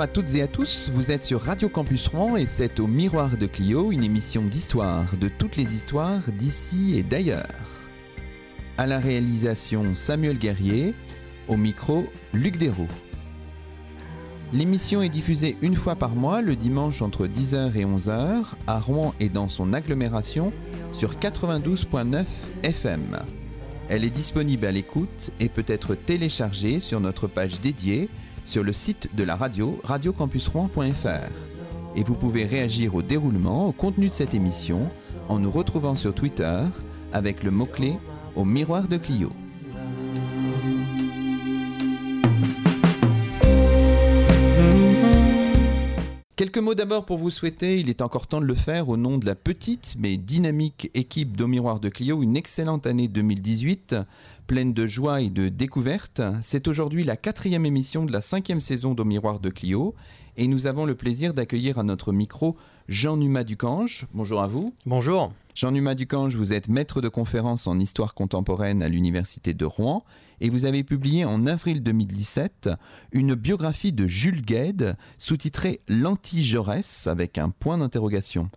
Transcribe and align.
À 0.00 0.06
toutes 0.06 0.34
et 0.34 0.40
à 0.40 0.46
tous, 0.46 0.88
vous 0.94 1.12
êtes 1.12 1.24
sur 1.24 1.42
Radio 1.42 1.68
Campus 1.68 2.08
Rouen 2.08 2.36
et 2.36 2.46
c'est 2.46 2.80
au 2.80 2.86
Miroir 2.86 3.36
de 3.36 3.46
Clio, 3.46 3.92
une 3.92 4.02
émission 4.02 4.40
d'histoire, 4.40 5.04
de 5.18 5.28
toutes 5.28 5.56
les 5.56 5.74
histoires 5.74 6.22
d'ici 6.32 6.94
et 6.96 7.02
d'ailleurs. 7.02 7.44
À 8.78 8.86
la 8.86 8.98
réalisation 8.98 9.94
Samuel 9.94 10.38
Guerrier, 10.38 10.94
au 11.48 11.58
micro 11.58 12.06
Luc 12.32 12.56
Dérault. 12.56 12.88
L'émission 14.54 15.02
est 15.02 15.10
diffusée 15.10 15.56
une 15.60 15.76
fois 15.76 15.96
par 15.96 16.14
mois, 16.14 16.40
le 16.40 16.56
dimanche 16.56 17.02
entre 17.02 17.26
10h 17.26 17.76
et 17.76 17.84
11h, 17.84 18.44
à 18.66 18.80
Rouen 18.80 19.14
et 19.20 19.28
dans 19.28 19.50
son 19.50 19.74
agglomération, 19.74 20.50
sur 20.92 21.16
92.9 21.16 22.24
FM. 22.62 23.18
Elle 23.90 24.04
est 24.04 24.10
disponible 24.10 24.64
à 24.64 24.72
l'écoute 24.72 25.30
et 25.40 25.50
peut 25.50 25.64
être 25.66 25.94
téléchargée 25.94 26.80
sur 26.80 27.00
notre 27.00 27.26
page 27.26 27.60
dédiée 27.60 28.08
sur 28.44 28.62
le 28.62 28.72
site 28.72 29.14
de 29.14 29.24
la 29.24 29.36
radio 29.36 29.80
radiocampusrouen.fr. 29.84 31.30
Et 31.96 32.04
vous 32.04 32.14
pouvez 32.14 32.44
réagir 32.44 32.94
au 32.94 33.02
déroulement, 33.02 33.68
au 33.68 33.72
contenu 33.72 34.08
de 34.08 34.12
cette 34.12 34.34
émission, 34.34 34.88
en 35.28 35.38
nous 35.38 35.50
retrouvant 35.50 35.96
sur 35.96 36.14
Twitter 36.14 36.62
avec 37.12 37.42
le 37.42 37.50
mot-clé 37.50 37.96
au 38.36 38.44
miroir 38.44 38.86
de 38.86 38.96
Clio. 38.96 39.30
Quelques 46.40 46.56
mots 46.56 46.74
d'abord 46.74 47.04
pour 47.04 47.18
vous 47.18 47.28
souhaiter, 47.28 47.78
il 47.80 47.90
est 47.90 48.00
encore 48.00 48.26
temps 48.26 48.40
de 48.40 48.46
le 48.46 48.54
faire 48.54 48.88
au 48.88 48.96
nom 48.96 49.18
de 49.18 49.26
la 49.26 49.34
petite 49.34 49.94
mais 49.98 50.16
dynamique 50.16 50.90
équipe 50.94 51.36
d'Au 51.36 51.46
Miroir 51.46 51.80
de 51.80 51.90
Clio, 51.90 52.22
une 52.22 52.34
excellente 52.34 52.86
année 52.86 53.08
2018, 53.08 53.94
pleine 54.46 54.72
de 54.72 54.86
joie 54.86 55.20
et 55.20 55.28
de 55.28 55.50
découvertes. 55.50 56.22
C'est 56.40 56.66
aujourd'hui 56.66 57.04
la 57.04 57.18
quatrième 57.18 57.66
émission 57.66 58.06
de 58.06 58.12
la 58.12 58.22
cinquième 58.22 58.62
saison 58.62 58.94
d'Au 58.94 59.04
Miroir 59.04 59.38
de 59.38 59.50
Clio 59.50 59.94
et 60.38 60.46
nous 60.46 60.66
avons 60.66 60.86
le 60.86 60.94
plaisir 60.94 61.34
d'accueillir 61.34 61.78
à 61.78 61.82
notre 61.82 62.10
micro 62.10 62.56
Jean-Numa 62.88 63.44
Ducange. 63.44 64.06
Bonjour 64.14 64.40
à 64.40 64.46
vous. 64.46 64.72
Bonjour. 64.86 65.34
Jean-Numa 65.54 65.94
Ducange, 65.94 66.36
vous 66.36 66.54
êtes 66.54 66.68
maître 66.68 67.02
de 67.02 67.10
conférence 67.10 67.66
en 67.66 67.78
histoire 67.78 68.14
contemporaine 68.14 68.82
à 68.82 68.88
l'Université 68.88 69.52
de 69.52 69.66
Rouen 69.66 70.04
et 70.40 70.50
vous 70.50 70.64
avez 70.64 70.84
publié 70.84 71.24
en 71.24 71.46
avril 71.46 71.82
2017 71.82 72.70
une 73.12 73.34
biographie 73.34 73.92
de 73.92 74.08
Jules 74.08 74.42
Gued 74.42 74.96
sous-titrée 75.18 75.80
L'anti-Jaurès 75.88 77.06
avec 77.06 77.38
un 77.38 77.50
point 77.50 77.78
d'interrogation. 77.78 78.50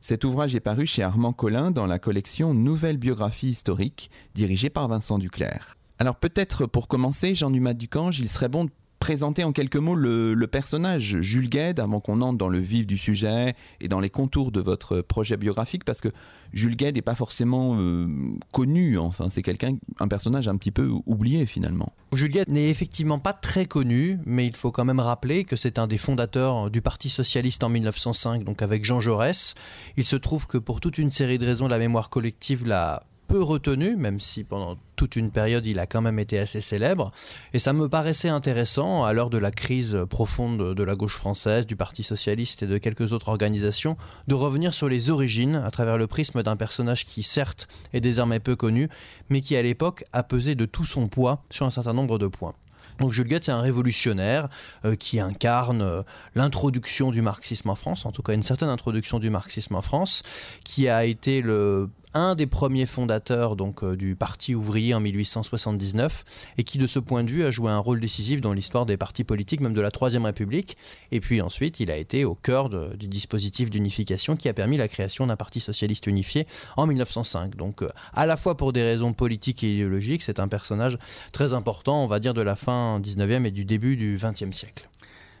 Cet 0.00 0.24
ouvrage 0.24 0.54
est 0.54 0.60
paru 0.60 0.86
chez 0.86 1.02
Armand 1.02 1.32
Collin 1.32 1.70
dans 1.70 1.86
la 1.86 1.98
collection 1.98 2.52
Nouvelle 2.52 2.98
biographie 2.98 3.48
historique 3.48 4.10
dirigée 4.34 4.70
par 4.70 4.86
Vincent 4.88 5.18
Duclerc. 5.18 5.76
Alors 5.98 6.16
peut-être 6.16 6.66
pour 6.66 6.88
commencer, 6.88 7.34
Jean-Numa 7.34 7.72
Ducange, 7.72 8.18
il 8.18 8.28
serait 8.28 8.48
bon 8.48 8.64
de 8.64 8.70
présenter 9.04 9.44
en 9.44 9.52
quelques 9.52 9.76
mots 9.76 9.94
le, 9.94 10.46
personnage 10.46 11.20
Jules 11.20 11.50
Gued 11.50 11.78
avant 11.78 12.00
qu'on 12.00 12.22
entre 12.22 12.38
dans 12.38 12.48
le 12.48 12.58
vif 12.58 12.86
du 12.86 12.96
sujet 12.96 13.54
et 13.82 13.86
dans 13.86 14.00
les 14.00 14.08
contours 14.08 14.50
de 14.50 14.62
votre 14.62 15.02
projet 15.02 15.36
biographique 15.36 15.84
parce 15.84 16.00
que 16.00 16.08
Jules 16.54 16.74
Gued 16.74 16.94
n'est 16.94 17.02
pas 17.02 17.14
forcément 17.14 17.76
euh, 17.78 18.06
connu 18.50 18.96
enfin 18.96 19.28
c'est 19.28 19.42
quelqu'un 19.42 19.76
un 20.00 20.08
personnage 20.08 20.48
un 20.48 20.56
petit 20.56 20.70
peu 20.70 20.90
oublié 21.04 21.44
finalement. 21.44 21.92
Jules 22.14 22.30
Gued 22.30 22.48
n'est 22.48 22.70
effectivement 22.70 23.18
pas 23.18 23.34
très 23.34 23.66
connu 23.66 24.20
mais 24.24 24.46
il 24.46 24.56
faut 24.56 24.72
quand 24.72 24.86
même 24.86 25.00
rappeler 25.00 25.44
que 25.44 25.56
c'est 25.56 25.78
un 25.78 25.86
des 25.86 25.98
fondateurs 25.98 26.70
du 26.70 26.80
Parti 26.80 27.10
socialiste 27.10 27.62
en 27.62 27.68
1905 27.68 28.42
donc 28.42 28.62
avec 28.62 28.86
Jean 28.86 29.00
Jaurès. 29.00 29.52
Il 29.98 30.04
se 30.04 30.16
trouve 30.16 30.46
que 30.46 30.56
pour 30.56 30.80
toute 30.80 30.96
une 30.96 31.10
série 31.10 31.36
de 31.36 31.44
raisons 31.44 31.68
la 31.68 31.78
mémoire 31.78 32.08
collective 32.08 32.66
l'a 32.66 33.02
peu 33.26 33.42
retenu, 33.42 33.96
même 33.96 34.20
si 34.20 34.44
pendant 34.44 34.76
toute 34.96 35.16
une 35.16 35.30
période 35.30 35.66
il 35.66 35.78
a 35.78 35.86
quand 35.86 36.00
même 36.00 36.18
été 36.18 36.38
assez 36.38 36.60
célèbre. 36.60 37.12
Et 37.52 37.58
ça 37.58 37.72
me 37.72 37.88
paraissait 37.88 38.28
intéressant, 38.28 39.04
à 39.04 39.12
l'heure 39.12 39.30
de 39.30 39.38
la 39.38 39.50
crise 39.50 39.98
profonde 40.08 40.74
de 40.74 40.82
la 40.82 40.94
gauche 40.94 41.16
française, 41.16 41.66
du 41.66 41.76
Parti 41.76 42.02
socialiste 42.02 42.62
et 42.62 42.66
de 42.66 42.78
quelques 42.78 43.12
autres 43.12 43.28
organisations, 43.28 43.96
de 44.28 44.34
revenir 44.34 44.74
sur 44.74 44.88
les 44.88 45.10
origines 45.10 45.56
à 45.56 45.70
travers 45.70 45.98
le 45.98 46.06
prisme 46.06 46.42
d'un 46.42 46.56
personnage 46.56 47.04
qui 47.04 47.22
certes 47.22 47.68
est 47.92 48.00
désormais 48.00 48.40
peu 48.40 48.56
connu, 48.56 48.88
mais 49.28 49.40
qui 49.40 49.56
à 49.56 49.62
l'époque 49.62 50.04
a 50.12 50.22
pesé 50.22 50.54
de 50.54 50.64
tout 50.64 50.84
son 50.84 51.08
poids 51.08 51.42
sur 51.50 51.66
un 51.66 51.70
certain 51.70 51.92
nombre 51.92 52.18
de 52.18 52.26
points. 52.26 52.54
Donc 53.00 53.12
Jules 53.12 53.26
Guette, 53.26 53.44
c'est 53.44 53.52
un 53.52 53.60
révolutionnaire 53.60 54.48
euh, 54.84 54.94
qui 54.94 55.18
incarne 55.18 55.82
euh, 55.82 56.02
l'introduction 56.34 57.10
du 57.10 57.22
marxisme 57.22 57.70
en 57.70 57.74
France, 57.74 58.06
en 58.06 58.12
tout 58.12 58.22
cas 58.22 58.34
une 58.34 58.42
certaine 58.42 58.68
introduction 58.68 59.18
du 59.18 59.30
marxisme 59.30 59.74
en 59.74 59.82
France, 59.82 60.22
qui 60.64 60.88
a 60.88 61.04
été 61.04 61.40
le 61.42 61.90
un 62.14 62.34
des 62.34 62.46
premiers 62.46 62.86
fondateurs 62.86 63.56
donc 63.56 63.82
euh, 63.82 63.96
du 63.96 64.16
Parti 64.16 64.54
ouvrier 64.54 64.94
en 64.94 65.00
1879 65.00 66.24
et 66.58 66.64
qui 66.64 66.78
de 66.78 66.86
ce 66.86 66.98
point 66.98 67.24
de 67.24 67.30
vue 67.30 67.44
a 67.44 67.50
joué 67.50 67.70
un 67.70 67.78
rôle 67.78 68.00
décisif 68.00 68.40
dans 68.40 68.52
l'histoire 68.52 68.86
des 68.86 68.96
partis 68.96 69.24
politiques, 69.24 69.60
même 69.60 69.74
de 69.74 69.80
la 69.80 69.90
Troisième 69.90 70.24
République. 70.24 70.76
Et 71.12 71.20
puis 71.20 71.40
ensuite, 71.40 71.80
il 71.80 71.90
a 71.90 71.96
été 71.96 72.24
au 72.24 72.34
cœur 72.34 72.68
du 72.68 73.08
dispositif 73.08 73.70
d'unification 73.70 74.36
qui 74.36 74.48
a 74.48 74.54
permis 74.54 74.76
la 74.76 74.88
création 74.88 75.26
d'un 75.26 75.36
parti 75.36 75.60
socialiste 75.60 76.06
unifié 76.06 76.46
en 76.76 76.86
1905. 76.86 77.56
Donc 77.56 77.82
euh, 77.82 77.88
à 78.14 78.26
la 78.26 78.36
fois 78.36 78.56
pour 78.56 78.72
des 78.72 78.82
raisons 78.82 79.12
politiques 79.12 79.64
et 79.64 79.74
idéologiques, 79.74 80.22
c'est 80.22 80.40
un 80.40 80.48
personnage 80.48 80.98
très 81.32 81.52
important, 81.52 82.02
on 82.02 82.06
va 82.06 82.20
dire, 82.20 82.34
de 82.34 82.42
la 82.42 82.56
fin 82.56 83.00
19e 83.00 83.44
et 83.44 83.50
du 83.50 83.64
début 83.64 83.96
du 83.96 84.16
20e 84.16 84.52
siècle 84.52 84.88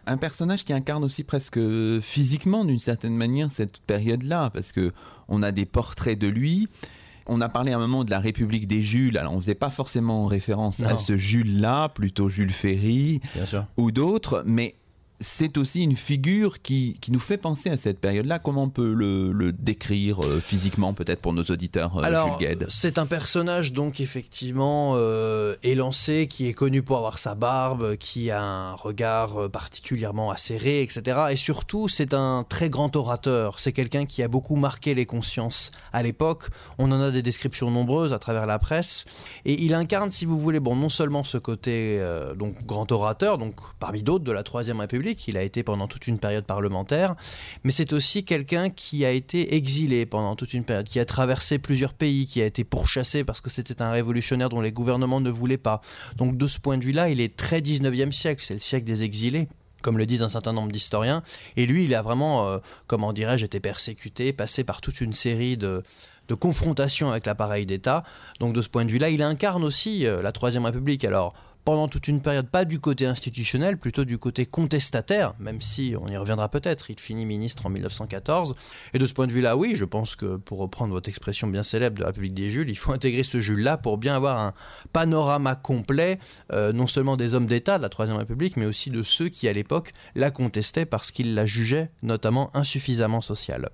un 0.06 0.16
personnage 0.16 0.64
qui 0.64 0.72
incarne 0.72 1.04
aussi 1.04 1.24
presque 1.24 1.60
physiquement 2.00 2.64
d'une 2.64 2.78
certaine 2.78 3.16
manière 3.16 3.50
cette 3.50 3.80
période-là, 3.80 4.50
parce 4.50 4.72
que 4.72 4.92
on 5.28 5.42
a 5.42 5.52
des 5.52 5.64
portraits 5.64 6.18
de 6.18 6.28
lui. 6.28 6.68
On 7.26 7.40
a 7.40 7.48
parlé 7.48 7.72
à 7.72 7.76
un 7.76 7.80
moment 7.80 8.04
de 8.04 8.10
la 8.10 8.20
République 8.20 8.66
des 8.66 8.82
Jules. 8.82 9.16
Alors, 9.16 9.32
on 9.32 9.40
faisait 9.40 9.54
pas 9.54 9.70
forcément 9.70 10.26
référence 10.26 10.82
à 10.82 10.98
ce 10.98 11.16
Jules-là, 11.16 11.88
plutôt 11.88 12.28
Jules 12.28 12.52
Ferry 12.52 13.20
ou 13.78 13.90
d'autres, 13.92 14.42
mais 14.46 14.74
c'est 15.20 15.58
aussi 15.58 15.82
une 15.82 15.96
figure 15.96 16.60
qui, 16.60 16.98
nous 17.08 17.20
fait 17.20 17.36
penser 17.36 17.70
à 17.70 17.76
cette 17.76 18.00
période-là. 18.00 18.40
Comment 18.40 18.64
on 18.64 18.68
peut 18.68 18.92
le, 18.92 19.52
décrire 19.52 20.20
euh, 20.24 20.40
physiquement, 20.40 20.92
peut-être 20.92 21.20
pour 21.20 21.32
nos 21.32 21.44
auditeurs, 21.44 21.96
euh, 21.98 22.02
Alors, 22.02 22.38
C'est 22.68 22.98
un 22.98 23.06
personnage, 23.06 23.72
donc, 23.72 24.00
effectivement, 24.00 24.94
euh, 24.96 25.54
élancé, 25.62 26.26
qui 26.28 26.48
est 26.48 26.52
connu 26.52 26.82
pour 26.82 26.96
avoir 26.96 27.18
sa 27.18 27.34
barbe, 27.34 27.96
qui 27.96 28.30
a 28.30 28.42
un 28.42 28.74
regard 28.74 29.48
particulièrement 29.50 30.30
acéré, 30.30 30.82
etc. 30.82 31.26
Et 31.30 31.36
surtout, 31.36 31.88
c'est 31.88 32.12
un 32.12 32.44
très 32.48 32.68
grand 32.68 32.94
orateur. 32.96 33.60
C'est 33.60 33.72
quelqu'un 33.72 34.06
qui 34.06 34.22
a 34.22 34.28
beaucoup 34.28 34.56
marqué 34.56 34.94
les 34.94 35.06
consciences 35.06 35.70
à 35.92 36.02
l'époque. 36.02 36.48
On 36.78 36.90
en 36.90 37.00
a 37.00 37.10
des 37.12 37.22
descriptions 37.22 37.70
nombreuses 37.70 38.12
à 38.12 38.18
travers 38.18 38.46
la 38.46 38.58
presse. 38.58 39.04
Et 39.44 39.62
il 39.62 39.74
incarne, 39.74 40.10
si 40.10 40.24
vous 40.24 40.38
voulez, 40.38 40.60
bon, 40.60 40.74
non 40.74 40.88
seulement 40.88 41.22
ce 41.22 41.38
côté 41.38 42.04
donc 42.36 42.64
grand 42.66 42.90
orateur, 42.90 43.38
donc 43.38 43.54
parmi 43.78 44.02
d'autres 44.02 44.24
de 44.24 44.32
la 44.32 44.42
Troisième 44.42 44.80
République, 44.80 45.03
qu'il 45.12 45.36
a 45.36 45.42
été 45.42 45.62
pendant 45.62 45.86
toute 45.86 46.06
une 46.06 46.18
période 46.18 46.44
parlementaire, 46.44 47.14
mais 47.62 47.70
c'est 47.70 47.92
aussi 47.92 48.24
quelqu'un 48.24 48.70
qui 48.70 49.04
a 49.04 49.10
été 49.10 49.54
exilé 49.54 50.06
pendant 50.06 50.36
toute 50.36 50.54
une 50.54 50.64
période, 50.64 50.86
qui 50.86 50.98
a 50.98 51.04
traversé 51.04 51.58
plusieurs 51.58 51.92
pays, 51.92 52.26
qui 52.26 52.40
a 52.40 52.46
été 52.46 52.64
pourchassé 52.64 53.24
parce 53.24 53.40
que 53.40 53.50
c'était 53.50 53.82
un 53.82 53.90
révolutionnaire 53.90 54.48
dont 54.48 54.60
les 54.60 54.72
gouvernements 54.72 55.20
ne 55.20 55.30
voulaient 55.30 55.58
pas. 55.58 55.82
Donc 56.16 56.36
de 56.36 56.46
ce 56.46 56.58
point 56.58 56.78
de 56.78 56.84
vue-là, 56.84 57.10
il 57.10 57.20
est 57.20 57.36
très 57.36 57.60
19e 57.60 58.12
siècle, 58.12 58.42
c'est 58.44 58.54
le 58.54 58.60
siècle 58.60 58.86
des 58.86 59.02
exilés 59.02 59.48
comme 59.82 59.98
le 59.98 60.06
disent 60.06 60.22
un 60.22 60.30
certain 60.30 60.54
nombre 60.54 60.72
d'historiens. 60.72 61.22
Et 61.58 61.66
lui, 61.66 61.84
il 61.84 61.94
a 61.94 62.00
vraiment, 62.00 62.48
euh, 62.48 62.58
comment 62.86 63.12
dirais-je, 63.12 63.44
été 63.44 63.60
persécuté, 63.60 64.32
passé 64.32 64.64
par 64.64 64.80
toute 64.80 65.02
une 65.02 65.12
série 65.12 65.58
de, 65.58 65.82
de 66.28 66.34
confrontations 66.34 67.10
avec 67.10 67.26
l'appareil 67.26 67.66
d'État. 67.66 68.02
Donc 68.40 68.54
de 68.54 68.62
ce 68.62 68.68
point 68.68 68.84
de 68.84 68.90
vue-là, 68.90 69.10
il 69.10 69.22
incarne 69.22 69.62
aussi 69.62 70.06
euh, 70.06 70.22
la 70.22 70.32
Troisième 70.32 70.64
République. 70.64 71.04
Alors 71.04 71.34
pendant 71.64 71.88
toute 71.88 72.08
une 72.08 72.20
période, 72.20 72.48
pas 72.48 72.64
du 72.64 72.78
côté 72.78 73.06
institutionnel, 73.06 73.78
plutôt 73.78 74.04
du 74.04 74.18
côté 74.18 74.44
contestataire, 74.44 75.34
même 75.38 75.60
si 75.60 75.94
on 76.00 76.06
y 76.08 76.16
reviendra 76.16 76.48
peut-être, 76.48 76.90
il 76.90 77.00
finit 77.00 77.24
ministre 77.24 77.66
en 77.66 77.70
1914. 77.70 78.54
Et 78.92 78.98
de 78.98 79.06
ce 79.06 79.14
point 79.14 79.26
de 79.26 79.32
vue-là, 79.32 79.56
oui, 79.56 79.74
je 79.74 79.84
pense 79.84 80.14
que 80.16 80.36
pour 80.36 80.58
reprendre 80.58 80.92
votre 80.92 81.08
expression 81.08 81.46
bien 81.46 81.62
célèbre 81.62 81.96
de 81.96 82.02
la 82.02 82.08
République 82.08 82.34
des 82.34 82.50
Jules, 82.50 82.68
il 82.68 82.76
faut 82.76 82.92
intégrer 82.92 83.22
ce 83.22 83.40
Jules-là 83.40 83.78
pour 83.78 83.96
bien 83.96 84.14
avoir 84.14 84.38
un 84.38 84.52
panorama 84.92 85.54
complet, 85.54 86.18
euh, 86.52 86.72
non 86.72 86.86
seulement 86.86 87.16
des 87.16 87.34
hommes 87.34 87.46
d'État 87.46 87.78
de 87.78 87.82
la 87.82 87.88
Troisième 87.88 88.18
République, 88.18 88.56
mais 88.56 88.66
aussi 88.66 88.90
de 88.90 89.02
ceux 89.02 89.28
qui, 89.28 89.48
à 89.48 89.52
l'époque, 89.52 89.92
la 90.14 90.30
contestaient 90.30 90.86
parce 90.86 91.10
qu'ils 91.10 91.34
la 91.34 91.46
jugeaient 91.46 91.90
notamment 92.02 92.50
insuffisamment 92.54 93.20
sociale 93.20 93.70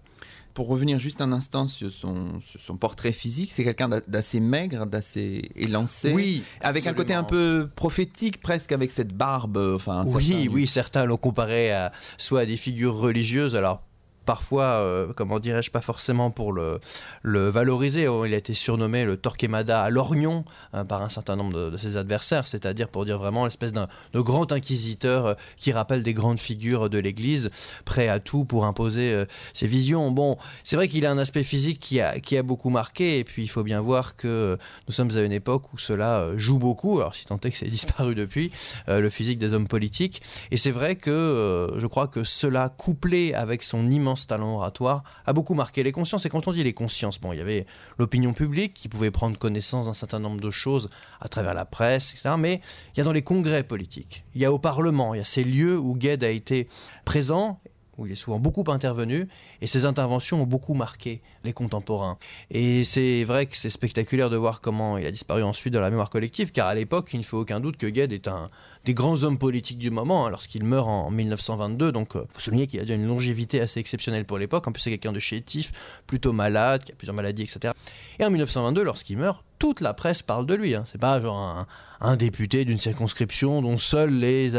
pour 0.54 0.68
revenir 0.68 0.98
juste 0.98 1.20
un 1.20 1.32
instant 1.32 1.66
sur 1.66 1.90
son, 1.90 2.40
son 2.58 2.76
portrait 2.76 3.12
physique, 3.12 3.52
c'est 3.52 3.64
quelqu'un 3.64 3.88
d'assez 4.06 4.40
maigre, 4.40 4.86
d'assez 4.86 5.50
élancé. 5.56 6.12
Oui. 6.12 6.42
Avec 6.60 6.86
un 6.86 6.92
côté 6.92 7.14
un 7.14 7.24
peu 7.24 7.68
prophétique, 7.74 8.40
presque, 8.40 8.72
avec 8.72 8.90
cette 8.90 9.12
barbe. 9.12 9.56
Enfin, 9.74 10.04
oui, 10.06 10.48
oui, 10.50 10.66
certains 10.66 11.04
l'ont 11.04 11.16
comparé 11.16 11.72
à, 11.72 11.92
soit 12.16 12.40
à 12.40 12.46
des 12.46 12.56
figures 12.56 12.96
religieuses. 12.96 13.54
Alors, 13.56 13.82
parfois, 14.30 14.86
comment 15.16 15.40
dirais-je, 15.40 15.72
pas 15.72 15.80
forcément 15.80 16.30
pour 16.30 16.52
le, 16.52 16.78
valoriser. 17.24 18.06
Oh, 18.06 18.24
il 18.24 18.32
a 18.32 18.36
été 18.36 18.54
surnommé 18.54 19.04
le 19.04 19.16
Torquemada 19.16 19.82
à 19.82 19.90
l'Orgnon 19.90 20.44
par 20.86 21.02
un 21.02 21.08
certain 21.08 21.34
nombre 21.34 21.70
de, 21.70 21.76
ses 21.76 21.96
adversaires, 21.96 22.46
c'est-à-dire 22.46 22.88
pour 22.88 23.04
dire 23.04 23.18
vraiment 23.18 23.44
l'espèce 23.44 23.72
d'un 23.72 23.88
grand 24.14 24.52
inquisiteur 24.52 25.34
qui 25.56 25.72
rappelle 25.72 26.04
des 26.04 26.14
grandes 26.14 26.38
figures 26.38 26.88
de 26.88 26.98
l'Église, 26.98 27.50
prêt 27.84 28.06
à 28.06 28.20
tout 28.20 28.44
pour 28.44 28.66
imposer 28.66 29.24
ses 29.52 29.66
visions. 29.66 30.12
Bon, 30.12 30.36
c'est 30.62 30.76
vrai 30.76 30.86
qu'il 30.86 31.06
a 31.06 31.10
un 31.10 31.18
aspect 31.18 31.42
physique 31.42 31.80
qui 31.80 32.00
a, 32.00 32.20
qui 32.20 32.36
a 32.36 32.44
beaucoup 32.44 32.70
marqué, 32.70 33.18
et 33.18 33.24
puis 33.24 33.42
il 33.42 33.48
faut 33.48 33.64
bien 33.64 33.80
voir 33.80 34.14
que 34.14 34.56
nous 34.86 34.94
sommes 34.94 35.10
à 35.16 35.22
une 35.22 35.32
époque 35.32 35.72
où 35.72 35.78
cela 35.78 36.28
joue 36.36 36.60
beaucoup, 36.60 37.00
alors 37.00 37.16
si 37.16 37.24
tant 37.24 37.40
est 37.40 37.50
que 37.50 37.56
c'est 37.56 37.66
disparu 37.80 38.14
depuis, 38.14 38.52
le 38.86 39.10
physique 39.10 39.40
des 39.40 39.54
hommes 39.54 39.68
politiques. 39.68 40.22
Et 40.52 40.56
c'est 40.56 40.70
vrai 40.70 40.94
que 40.94 41.10
euh, 41.10 41.78
je 41.78 41.86
crois 41.86 42.08
que 42.08 42.24
cela, 42.24 42.68
couplé 42.68 43.34
avec 43.34 43.62
son 43.62 43.90
immense 43.90 44.19
talent 44.26 44.56
oratoire, 44.56 45.02
a 45.26 45.32
beaucoup 45.32 45.54
marqué 45.54 45.82
les 45.82 45.92
consciences. 45.92 46.26
Et 46.26 46.28
quand 46.28 46.48
on 46.48 46.52
dit 46.52 46.64
les 46.64 46.72
consciences, 46.72 47.20
bon, 47.20 47.32
il 47.32 47.38
y 47.38 47.40
avait 47.40 47.66
l'opinion 47.98 48.32
publique 48.32 48.74
qui 48.74 48.88
pouvait 48.88 49.10
prendre 49.10 49.38
connaissance 49.38 49.86
d'un 49.86 49.92
certain 49.92 50.18
nombre 50.18 50.40
de 50.40 50.50
choses 50.50 50.88
à 51.20 51.28
travers 51.28 51.54
la 51.54 51.64
presse, 51.64 52.12
etc. 52.12 52.34
Mais 52.38 52.60
il 52.94 52.98
y 52.98 53.00
a 53.00 53.04
dans 53.04 53.12
les 53.12 53.22
congrès 53.22 53.62
politiques, 53.62 54.24
il 54.34 54.40
y 54.40 54.44
a 54.44 54.52
au 54.52 54.58
Parlement, 54.58 55.14
il 55.14 55.18
y 55.18 55.20
a 55.20 55.24
ces 55.24 55.44
lieux 55.44 55.78
où 55.78 55.96
Gued 55.96 56.24
a 56.24 56.30
été 56.30 56.68
présent 57.04 57.60
où 58.00 58.06
il 58.06 58.12
est 58.12 58.16
souvent 58.16 58.38
beaucoup 58.38 58.64
intervenu, 58.68 59.28
et 59.60 59.66
ses 59.66 59.84
interventions 59.84 60.42
ont 60.42 60.46
beaucoup 60.46 60.74
marqué 60.74 61.22
les 61.44 61.52
contemporains. 61.52 62.18
Et 62.50 62.82
c'est 62.84 63.24
vrai 63.24 63.46
que 63.46 63.56
c'est 63.56 63.70
spectaculaire 63.70 64.30
de 64.30 64.36
voir 64.36 64.60
comment 64.60 64.98
il 64.98 65.06
a 65.06 65.10
disparu 65.10 65.42
ensuite 65.42 65.72
de 65.72 65.78
la 65.78 65.90
mémoire 65.90 66.10
collective, 66.10 66.50
car 66.50 66.66
à 66.66 66.74
l'époque, 66.74 67.10
il 67.12 67.18
ne 67.18 67.24
fait 67.24 67.36
aucun 67.36 67.60
doute 67.60 67.76
que 67.76 67.86
Gued 67.86 68.12
est 68.12 68.28
un 68.28 68.48
des 68.84 68.94
grands 68.94 69.22
hommes 69.22 69.38
politiques 69.38 69.78
du 69.78 69.90
moment, 69.90 70.26
hein, 70.26 70.30
lorsqu'il 70.30 70.64
meurt 70.64 70.88
en 70.88 71.10
1922, 71.10 71.92
donc 71.92 72.12
il 72.14 72.18
euh, 72.18 72.24
faut 72.30 72.40
souligner 72.40 72.66
qu'il 72.66 72.80
a 72.80 72.82
déjà 72.82 72.94
une 72.94 73.06
longévité 73.06 73.60
assez 73.60 73.78
exceptionnelle 73.78 74.24
pour 74.24 74.38
l'époque, 74.38 74.66
en 74.66 74.72
plus 74.72 74.80
c'est 74.80 74.90
quelqu'un 74.90 75.12
de 75.12 75.18
chétif, 75.18 75.70
plutôt 76.06 76.32
malade, 76.32 76.84
qui 76.84 76.92
a 76.92 76.94
plusieurs 76.94 77.14
maladies, 77.14 77.42
etc. 77.42 77.74
Et 78.20 78.24
en 78.24 78.28
1922, 78.28 78.82
lorsqu'il 78.82 79.16
meurt, 79.16 79.42
toute 79.58 79.82
la 79.82 79.92
presse 79.94 80.22
parle 80.22 80.46
de 80.46 80.54
lui. 80.54 80.74
Hein. 80.74 80.84
C'est 80.86 81.00
pas 81.00 81.20
genre 81.20 81.66
un, 82.00 82.16
député 82.16 82.64
d'une 82.64 82.78
circonscription 82.78 83.60
dont 83.60 83.76
seuls 83.76 84.10
les, 84.10 84.56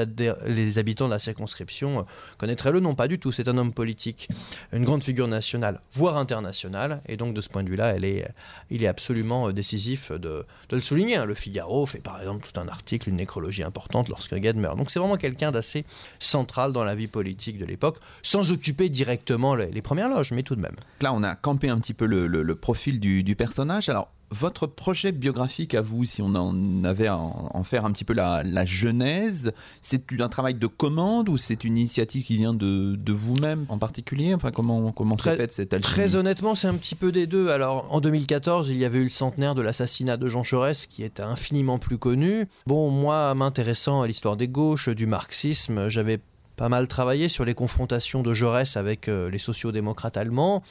habitants 0.77 1.07
de 1.07 1.11
la 1.11 1.17
circonscription 1.17 1.99
euh, 1.99 2.03
connaîtraient 2.37 2.71
le 2.71 2.79
nom. 2.79 2.93
Pas 2.93 3.07
du 3.07 3.17
tout. 3.17 3.31
C'est 3.31 3.47
un 3.47 3.57
homme 3.57 3.73
politique, 3.73 4.29
une 4.71 4.85
grande 4.85 5.03
figure 5.03 5.27
nationale, 5.27 5.81
voire 5.91 6.17
internationale. 6.17 7.01
Et 7.07 7.17
donc 7.17 7.33
de 7.33 7.41
ce 7.41 7.49
point 7.49 7.63
de 7.63 7.69
vue-là, 7.69 7.95
est, 7.95 8.31
il 8.69 8.83
est 8.83 8.87
absolument 8.87 9.47
euh, 9.47 9.53
décisif 9.53 10.11
de, 10.11 10.45
le 10.71 10.79
souligner. 10.79 11.15
Hein. 11.15 11.25
Le 11.25 11.33
Figaro 11.33 11.87
fait 11.87 11.99
par 11.99 12.19
exemple 12.19 12.47
tout 12.47 12.59
un 12.59 12.67
article, 12.67 13.09
une 13.09 13.15
nécrologie 13.15 13.63
importante 13.63 14.07
lorsque 14.07 14.35
Gad 14.35 14.55
meurt. 14.55 14.77
Donc 14.77 14.91
c'est 14.91 14.99
vraiment 14.99 15.17
quelqu'un 15.17 15.51
d'assez 15.51 15.83
central 16.19 16.73
dans 16.73 16.83
la 16.83 16.93
vie 16.93 17.07
politique 17.07 17.57
de 17.57 17.65
l'époque, 17.65 17.97
sans 18.21 18.51
occuper 18.51 18.89
directement 18.89 19.55
les, 19.55 19.81
premières 19.81 20.09
loges, 20.09 20.31
mais 20.31 20.43
tout 20.43 20.55
de 20.55 20.61
même. 20.61 20.75
Là, 21.01 21.11
on 21.11 21.23
a 21.23 21.33
campé 21.33 21.69
un 21.69 21.79
petit 21.79 21.95
peu 21.95 22.05
le, 22.05 22.55
profil 22.55 22.99
du 22.99 23.35
personnage. 23.35 23.50
Alors 23.59 24.11
votre 24.33 24.65
projet 24.65 25.11
biographique 25.11 25.75
à 25.75 25.81
vous, 25.81 26.05
si 26.05 26.21
on 26.21 26.33
en 26.35 26.83
avait 26.85 27.07
à 27.07 27.17
en 27.17 27.63
faire 27.65 27.83
un 27.83 27.91
petit 27.91 28.05
peu 28.05 28.13
la, 28.13 28.65
genèse, 28.65 29.51
c'est 29.81 30.03
un 30.19 30.29
travail 30.29 30.55
de 30.55 30.67
commande 30.67 31.27
ou 31.27 31.37
c'est 31.37 31.65
une 31.65 31.77
initiative 31.77 32.23
qui 32.23 32.37
vient 32.37 32.53
de, 32.53 33.11
vous-même 33.11 33.65
en 33.67 33.77
particulier? 33.77 34.33
Enfin, 34.33 34.51
comment 34.51 34.93
comment 34.93 35.17
s'est 35.17 35.35
fait 35.35 35.51
cette 35.51 35.73
alchimie? 35.73 35.93
Très 35.93 36.15
honnêtement, 36.15 36.55
c'est 36.55 36.67
un 36.67 36.75
petit 36.75 36.95
peu 36.95 37.11
des 37.11 37.27
deux. 37.27 37.49
Alors, 37.49 37.87
en 37.89 37.99
2014, 37.99 38.69
il 38.69 38.77
y 38.77 38.85
avait 38.85 38.99
eu 38.99 39.03
le 39.03 39.09
centenaire 39.09 39.53
de 39.53 39.61
l'assassinat 39.61 40.15
de 40.15 40.27
Jean 40.27 40.43
Jaurès, 40.43 40.87
qui 40.87 41.03
était 41.03 41.23
infiniment 41.23 41.77
plus 41.77 41.97
connu. 41.97 42.47
Bon, 42.67 42.89
moi, 42.89 43.35
m'intéressant 43.35 44.01
à 44.01 44.07
l'histoire 44.07 44.37
des 44.37 44.47
gauches, 44.47 44.87
du 44.87 45.07
marxisme, 45.07 45.89
j'avais 45.89 46.21
pas 46.55 46.69
mal 46.69 46.87
travaillé 46.87 47.27
sur 47.27 47.43
les 47.43 47.53
confrontations 47.53 48.21
de 48.21 48.33
Jaurès 48.33 48.77
avec 48.77 49.07
euh, 49.07 49.29
les 49.29 49.39
sociodémocrates 49.39 50.15
allemands 50.15 50.63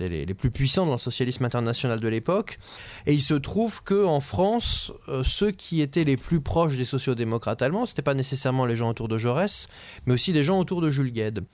les, 0.00 0.26
les, 0.26 0.34
plus 0.34 0.50
puissants 0.50 0.86
dans 0.86 0.92
le 0.92 0.98
socialisme 0.98 1.44
international 1.44 2.00
de 2.00 2.08
l'époque. 2.08 2.58
Et 3.06 3.14
il 3.14 3.22
se 3.22 3.34
trouve 3.34 3.82
que 3.82 4.04
en 4.04 4.20
France, 4.20 4.92
euh, 5.08 5.22
ceux 5.22 5.50
qui 5.50 5.80
étaient 5.80 6.04
les 6.04 6.16
plus 6.16 6.40
proches 6.40 6.76
des 6.76 6.84
sociodémocrates 6.84 7.62
allemands, 7.62 7.86
c'était 7.86 8.02
pas 8.02 8.14
nécessairement 8.14 8.66
les 8.66 8.76
gens 8.76 8.90
autour 8.90 9.08
de 9.08 9.18
Jaurès, 9.18 9.68
mais 10.06 10.14
aussi 10.14 10.32
des 10.32 10.44
gens 10.44 10.58
autour 10.58 10.80
de 10.80 10.90
Jules 10.90 11.12
Gued. 11.12 11.44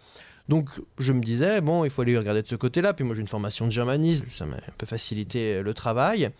Donc 0.48 0.68
je 0.98 1.12
me 1.12 1.20
disais, 1.20 1.60
bon, 1.60 1.84
il 1.84 1.90
faut 1.90 2.02
aller 2.02 2.18
regarder 2.18 2.42
de 2.42 2.48
ce 2.48 2.56
côté-là. 2.56 2.92
Puis 2.92 3.04
moi 3.04 3.14
j'ai 3.14 3.20
une 3.20 3.28
formation 3.28 3.66
de 3.66 3.70
germanisme, 3.70 4.26
ça 4.34 4.44
m'a 4.44 4.56
un 4.56 4.74
peu 4.76 4.86
facilité 4.86 5.62
le 5.62 5.74
travail. 5.74 6.30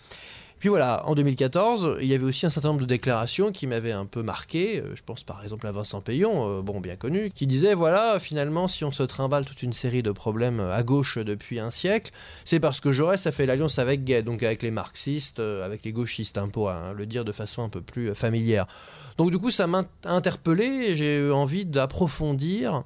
Puis 0.63 0.69
voilà, 0.69 1.03
en 1.09 1.17
2014, 1.17 1.97
il 2.03 2.07
y 2.07 2.15
avait 2.15 2.23
aussi 2.23 2.47
un 2.47 2.49
certain 2.49 2.69
nombre 2.69 2.83
de 2.83 2.87
déclarations 2.87 3.51
qui 3.51 3.67
m'avaient 3.67 3.91
un 3.91 4.07
peu 4.07 4.23
marqué. 4.23 4.81
Euh, 4.81 4.95
je 4.95 5.03
pense 5.05 5.25
par 5.25 5.43
exemple 5.43 5.67
à 5.67 5.73
Vincent 5.73 6.01
Payon, 6.01 6.59
euh, 6.59 6.63
bon 6.63 6.79
bien 6.81 6.95
connu, 6.95 7.33
qui 7.35 7.49
disait 7.49 7.75
voilà, 7.75 8.21
finalement, 8.21 8.69
si 8.69 8.85
on 8.85 8.93
se 8.93 9.03
trimballe 9.03 9.45
toute 9.45 9.65
une 9.65 9.73
série 9.73 10.05
de 10.05 10.13
problèmes 10.13 10.61
à 10.61 10.85
gauche 10.85 11.19
depuis 11.19 11.59
un 11.59 11.73
siècle, 11.73 12.13
c'est 12.45 12.61
parce 12.61 12.79
que 12.79 12.93
Jaurès 12.93 13.27
a 13.27 13.33
fait 13.33 13.45
l'alliance 13.45 13.81
avec 13.81 14.05
Gued, 14.05 14.25
donc 14.25 14.45
avec 14.45 14.63
les 14.63 14.71
marxistes, 14.71 15.41
euh, 15.41 15.67
avec 15.67 15.85
les 15.85 15.91
gauchistes, 15.91 16.39
hein, 16.39 16.49
pour 16.49 16.73
le 16.97 17.07
dire 17.07 17.25
de 17.25 17.33
façon 17.33 17.65
un 17.65 17.69
peu 17.69 17.81
plus 17.81 18.15
familière. 18.15 18.69
Donc 19.19 19.33
du 19.33 19.39
coup, 19.39 19.51
ça 19.51 19.67
m'a 19.67 19.83
interpellé 20.05 20.95
j'ai 20.95 21.27
eu 21.27 21.33
envie 21.33 21.67
d'approfondir, 21.67 22.85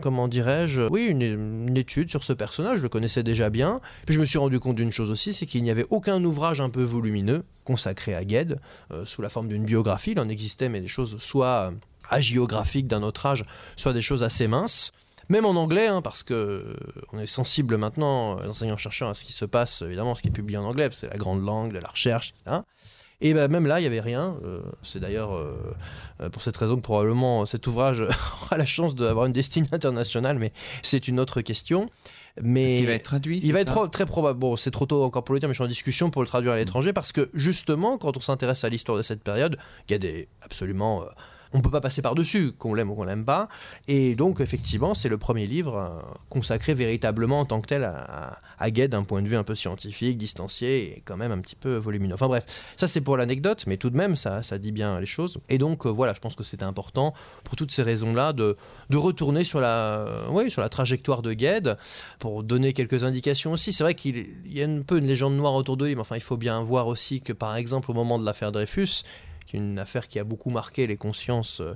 comment 0.00 0.28
dirais-je, 0.28 0.82
oui, 0.90 1.06
une, 1.06 1.22
une, 1.22 1.76
étude 1.76 2.08
sur 2.08 2.22
ce 2.22 2.32
personnage, 2.32 2.78
je 2.78 2.82
le 2.82 2.88
connaissais 2.88 3.22
déjà 3.22 3.50
bien. 3.50 3.80
Puis 4.06 4.14
je 4.14 4.20
me 4.20 4.24
suis 4.24 4.38
rendu 4.38 4.60
compte 4.60 4.76
d'une 4.76 4.92
chose 4.92 5.10
aussi, 5.10 5.32
c'est 5.32 5.46
qu'il 5.46 5.62
n'y 5.64 5.70
avait 5.70 5.86
aucun 5.90 6.22
ouvrage 6.24 6.60
un 6.60 6.70
peu 6.70 6.82
voulu 6.82 6.99
lumineux 7.00 7.44
consacré 7.70 8.14
à 8.14 8.24
Gued, 8.24 8.58
euh, 8.90 9.04
sous 9.04 9.22
la 9.22 9.28
forme 9.28 9.48
d'une 9.48 9.64
biographie. 9.64 10.12
Il 10.12 10.20
en 10.20 10.28
existait, 10.28 10.68
mais 10.68 10.80
des 10.80 10.88
choses 10.88 11.18
soit 11.18 11.46
euh, 11.46 11.70
hagiographiques 12.08 12.88
d'un 12.88 13.02
autre 13.02 13.26
âge, 13.26 13.44
soit 13.76 13.92
des 13.92 14.02
choses 14.02 14.22
assez 14.22 14.48
minces. 14.48 14.92
Même 15.28 15.44
en 15.46 15.50
anglais, 15.50 15.86
hein, 15.86 16.02
parce 16.02 16.24
que 16.24 16.34
euh, 16.34 16.74
on 17.12 17.20
est 17.20 17.26
sensible 17.26 17.76
maintenant, 17.76 18.40
enseignants-chercheurs, 18.40 19.10
à 19.10 19.14
ce 19.14 19.24
qui 19.24 19.32
se 19.32 19.44
passe, 19.44 19.82
évidemment, 19.82 20.16
ce 20.16 20.22
qui 20.22 20.28
est 20.28 20.32
publié 20.32 20.58
en 20.58 20.64
anglais, 20.64 20.88
c'est 20.92 21.08
la 21.08 21.16
grande 21.16 21.44
langue 21.44 21.72
de 21.72 21.78
la 21.78 21.88
recherche, 21.88 22.34
etc. 22.44 22.62
Et 23.22 23.34
ben, 23.34 23.48
même 23.48 23.66
là, 23.66 23.78
il 23.78 23.82
n'y 23.82 23.86
avait 23.86 24.00
rien. 24.00 24.34
c'est 24.82 24.98
d'ailleurs 24.98 25.38
pour 26.32 26.40
cette 26.40 26.56
raison 26.56 26.76
que 26.76 26.80
probablement 26.80 27.44
cet 27.44 27.66
ouvrage 27.66 28.00
aura 28.44 28.56
la 28.56 28.64
chance 28.64 28.94
d'avoir 28.94 29.26
une 29.26 29.32
destinée 29.32 29.68
internationale, 29.72 30.38
mais 30.38 30.54
c'est 30.82 31.06
une 31.06 31.20
autre 31.20 31.42
question. 31.42 31.90
Mais 32.40 32.78
il 32.80 32.86
va 32.86 32.92
être 32.92 33.04
traduit 33.04 33.40
Il 33.42 33.52
va 33.52 33.60
être 33.60 33.88
très 33.88 34.06
probable. 34.06 34.38
Bon, 34.38 34.56
c'est 34.56 34.70
trop 34.70 34.86
tôt 34.86 35.02
encore 35.02 35.24
pour 35.24 35.34
le 35.34 35.40
dire, 35.40 35.48
mais 35.48 35.54
je 35.54 35.58
suis 35.58 35.64
en 35.64 35.68
discussion 35.68 36.10
pour 36.10 36.22
le 36.22 36.28
traduire 36.28 36.52
à 36.52 36.56
l'étranger 36.56 36.92
parce 36.92 37.12
que 37.12 37.30
justement, 37.34 37.98
quand 37.98 38.16
on 38.16 38.20
s'intéresse 38.20 38.64
à 38.64 38.68
l'histoire 38.68 38.96
de 38.96 39.02
cette 39.02 39.22
période, 39.22 39.56
il 39.88 39.92
y 39.92 39.94
a 39.94 39.98
des 39.98 40.28
absolument. 40.42 41.04
Euh, 41.54 41.58
on 41.60 41.60
peut 41.60 41.70
pas 41.70 41.80
passer 41.80 42.02
par-dessus, 42.02 42.52
qu'on 42.52 42.74
l'aime 42.74 42.90
ou 42.90 42.94
qu'on 42.94 43.04
l'aime 43.04 43.24
pas. 43.24 43.48
Et 43.88 44.14
donc, 44.14 44.40
effectivement, 44.40 44.94
c'est 44.94 45.08
le 45.08 45.18
premier 45.18 45.46
livre 45.46 45.76
euh, 45.76 46.00
consacré 46.28 46.74
véritablement 46.74 47.40
en 47.40 47.44
tant 47.44 47.60
que 47.60 47.66
tel 47.66 47.84
à, 47.84 48.40
à 48.58 48.70
Gued 48.70 48.90
d'un 48.90 49.02
point 49.02 49.22
de 49.22 49.28
vue 49.28 49.36
un 49.36 49.44
peu 49.44 49.54
scientifique, 49.54 50.16
distancié 50.18 50.96
et 50.96 51.02
quand 51.04 51.16
même 51.16 51.32
un 51.32 51.38
petit 51.38 51.56
peu 51.56 51.76
volumineux. 51.76 52.14
Enfin 52.14 52.28
bref, 52.28 52.46
ça 52.76 52.88
c'est 52.88 53.00
pour 53.00 53.16
l'anecdote, 53.16 53.64
mais 53.66 53.76
tout 53.76 53.90
de 53.90 53.96
même, 53.96 54.16
ça, 54.16 54.42
ça 54.42 54.58
dit 54.58 54.72
bien 54.72 54.98
les 55.00 55.06
choses. 55.06 55.38
Et 55.48 55.58
donc, 55.58 55.86
euh, 55.86 55.90
voilà, 55.90 56.12
je 56.14 56.20
pense 56.20 56.34
que 56.34 56.44
c'était 56.44 56.64
important, 56.64 57.14
pour 57.44 57.56
toutes 57.56 57.72
ces 57.72 57.82
raisons-là, 57.82 58.32
de, 58.32 58.56
de 58.88 58.96
retourner 58.96 59.44
sur 59.44 59.60
la, 59.60 60.06
oui, 60.30 60.50
sur 60.50 60.62
la 60.62 60.68
trajectoire 60.68 61.22
de 61.22 61.32
Gued, 61.32 61.76
pour 62.18 62.42
donner 62.42 62.72
quelques 62.72 63.04
indications 63.04 63.52
aussi. 63.52 63.72
C'est 63.72 63.84
vrai 63.84 63.94
qu'il 63.94 64.28
y 64.46 64.62
a 64.62 64.66
un 64.66 64.82
peu 64.82 64.98
une 64.98 65.06
légende 65.06 65.34
noire 65.34 65.54
autour 65.54 65.76
de 65.76 65.86
lui, 65.86 65.94
mais 65.94 66.00
enfin, 66.00 66.16
il 66.16 66.22
faut 66.22 66.36
bien 66.36 66.62
voir 66.62 66.86
aussi 66.86 67.20
que, 67.20 67.32
par 67.32 67.56
exemple, 67.56 67.90
au 67.90 67.94
moment 67.94 68.18
de 68.18 68.24
l'affaire 68.24 68.52
Dreyfus, 68.52 69.02
une 69.52 69.78
affaire 69.78 70.08
qui 70.08 70.18
a 70.18 70.24
beaucoup 70.24 70.50
marqué 70.50 70.86
les 70.86 70.96
consciences 70.96 71.60
euh, 71.60 71.74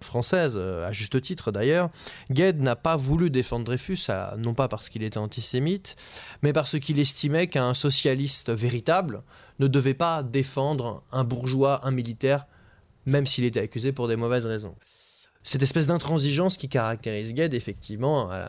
françaises, 0.00 0.54
euh, 0.56 0.86
à 0.86 0.92
juste 0.92 1.20
titre 1.20 1.50
d'ailleurs. 1.50 1.90
Gued 2.30 2.60
n'a 2.60 2.76
pas 2.76 2.96
voulu 2.96 3.30
défendre 3.30 3.64
Dreyfus, 3.64 4.06
non 4.38 4.54
pas 4.54 4.68
parce 4.68 4.88
qu'il 4.88 5.02
était 5.02 5.18
antisémite, 5.18 5.96
mais 6.42 6.52
parce 6.52 6.78
qu'il 6.78 6.98
estimait 6.98 7.46
qu'un 7.46 7.74
socialiste 7.74 8.50
véritable 8.50 9.22
ne 9.58 9.66
devait 9.66 9.94
pas 9.94 10.22
défendre 10.22 11.02
un 11.12 11.24
bourgeois, 11.24 11.80
un 11.84 11.90
militaire, 11.90 12.46
même 13.06 13.26
s'il 13.26 13.44
était 13.44 13.60
accusé 13.60 13.92
pour 13.92 14.08
des 14.08 14.16
mauvaises 14.16 14.46
raisons. 14.46 14.74
Cette 15.46 15.62
espèce 15.62 15.86
d'intransigeance 15.86 16.56
qui 16.56 16.70
caractérise 16.70 17.34
Gued, 17.34 17.52
effectivement, 17.52 18.32
euh, 18.32 18.48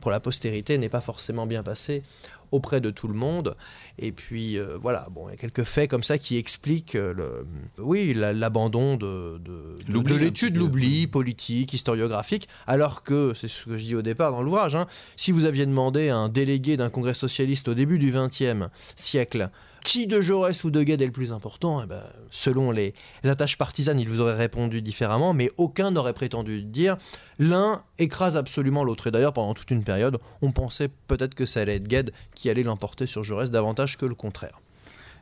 pour 0.00 0.10
la 0.10 0.18
postérité, 0.18 0.76
n'est 0.76 0.88
pas 0.88 1.00
forcément 1.00 1.46
bien 1.46 1.62
passée 1.62 2.02
auprès 2.50 2.80
de 2.80 2.90
tout 2.90 3.06
le 3.06 3.14
monde. 3.14 3.56
Et 3.98 4.12
puis 4.12 4.58
euh, 4.58 4.76
voilà, 4.78 5.06
bon, 5.10 5.28
il 5.28 5.32
y 5.32 5.34
a 5.34 5.36
quelques 5.36 5.64
faits 5.64 5.90
comme 5.90 6.02
ça 6.02 6.18
qui 6.18 6.36
expliquent 6.36 6.94
euh, 6.94 7.12
le, 7.12 7.46
oui, 7.78 8.14
l'abandon 8.14 8.96
de, 8.96 9.38
de, 9.38 9.76
de 9.86 10.14
l'étude, 10.14 10.56
l'oubli 10.56 11.06
politique, 11.06 11.72
historiographique, 11.72 12.48
alors 12.66 13.02
que, 13.02 13.32
c'est 13.34 13.48
ce 13.48 13.64
que 13.66 13.76
je 13.76 13.84
dis 13.84 13.94
au 13.94 14.02
départ 14.02 14.32
dans 14.32 14.42
l'ouvrage, 14.42 14.74
hein, 14.74 14.86
si 15.16 15.32
vous 15.32 15.44
aviez 15.44 15.66
demandé 15.66 16.08
à 16.08 16.16
un 16.16 16.28
délégué 16.28 16.76
d'un 16.76 16.90
congrès 16.90 17.14
socialiste 17.14 17.68
au 17.68 17.74
début 17.74 17.98
du 17.98 18.12
XXe 18.12 18.68
siècle, 18.96 19.50
qui 19.82 20.06
de 20.06 20.20
Jaurès 20.20 20.62
ou 20.64 20.70
de 20.70 20.82
Gued 20.82 21.02
est 21.02 21.06
le 21.06 21.12
plus 21.12 21.32
important 21.32 21.82
eh 21.82 21.86
ben, 21.86 22.02
Selon 22.30 22.70
les 22.70 22.94
attaches 23.24 23.58
partisanes, 23.58 23.98
il 23.98 24.08
vous 24.08 24.20
aurait 24.20 24.34
répondu 24.34 24.80
différemment, 24.80 25.34
mais 25.34 25.50
aucun 25.56 25.90
n'aurait 25.90 26.12
prétendu 26.12 26.62
dire 26.62 26.96
l'un 27.38 27.82
écrase 27.98 28.36
absolument 28.36 28.84
l'autre. 28.84 29.08
Et 29.08 29.10
d'ailleurs, 29.10 29.32
pendant 29.32 29.54
toute 29.54 29.70
une 29.70 29.82
période, 29.82 30.18
on 30.40 30.52
pensait 30.52 30.88
peut-être 31.08 31.34
que 31.34 31.46
ça 31.46 31.60
allait 31.60 31.76
être 31.76 31.88
Gued 31.88 32.12
qui 32.34 32.48
allait 32.48 32.62
l'emporter 32.62 33.06
sur 33.06 33.24
Jaurès 33.24 33.50
davantage 33.50 33.81
que 33.96 34.06
le 34.06 34.14
contraire. 34.14 34.60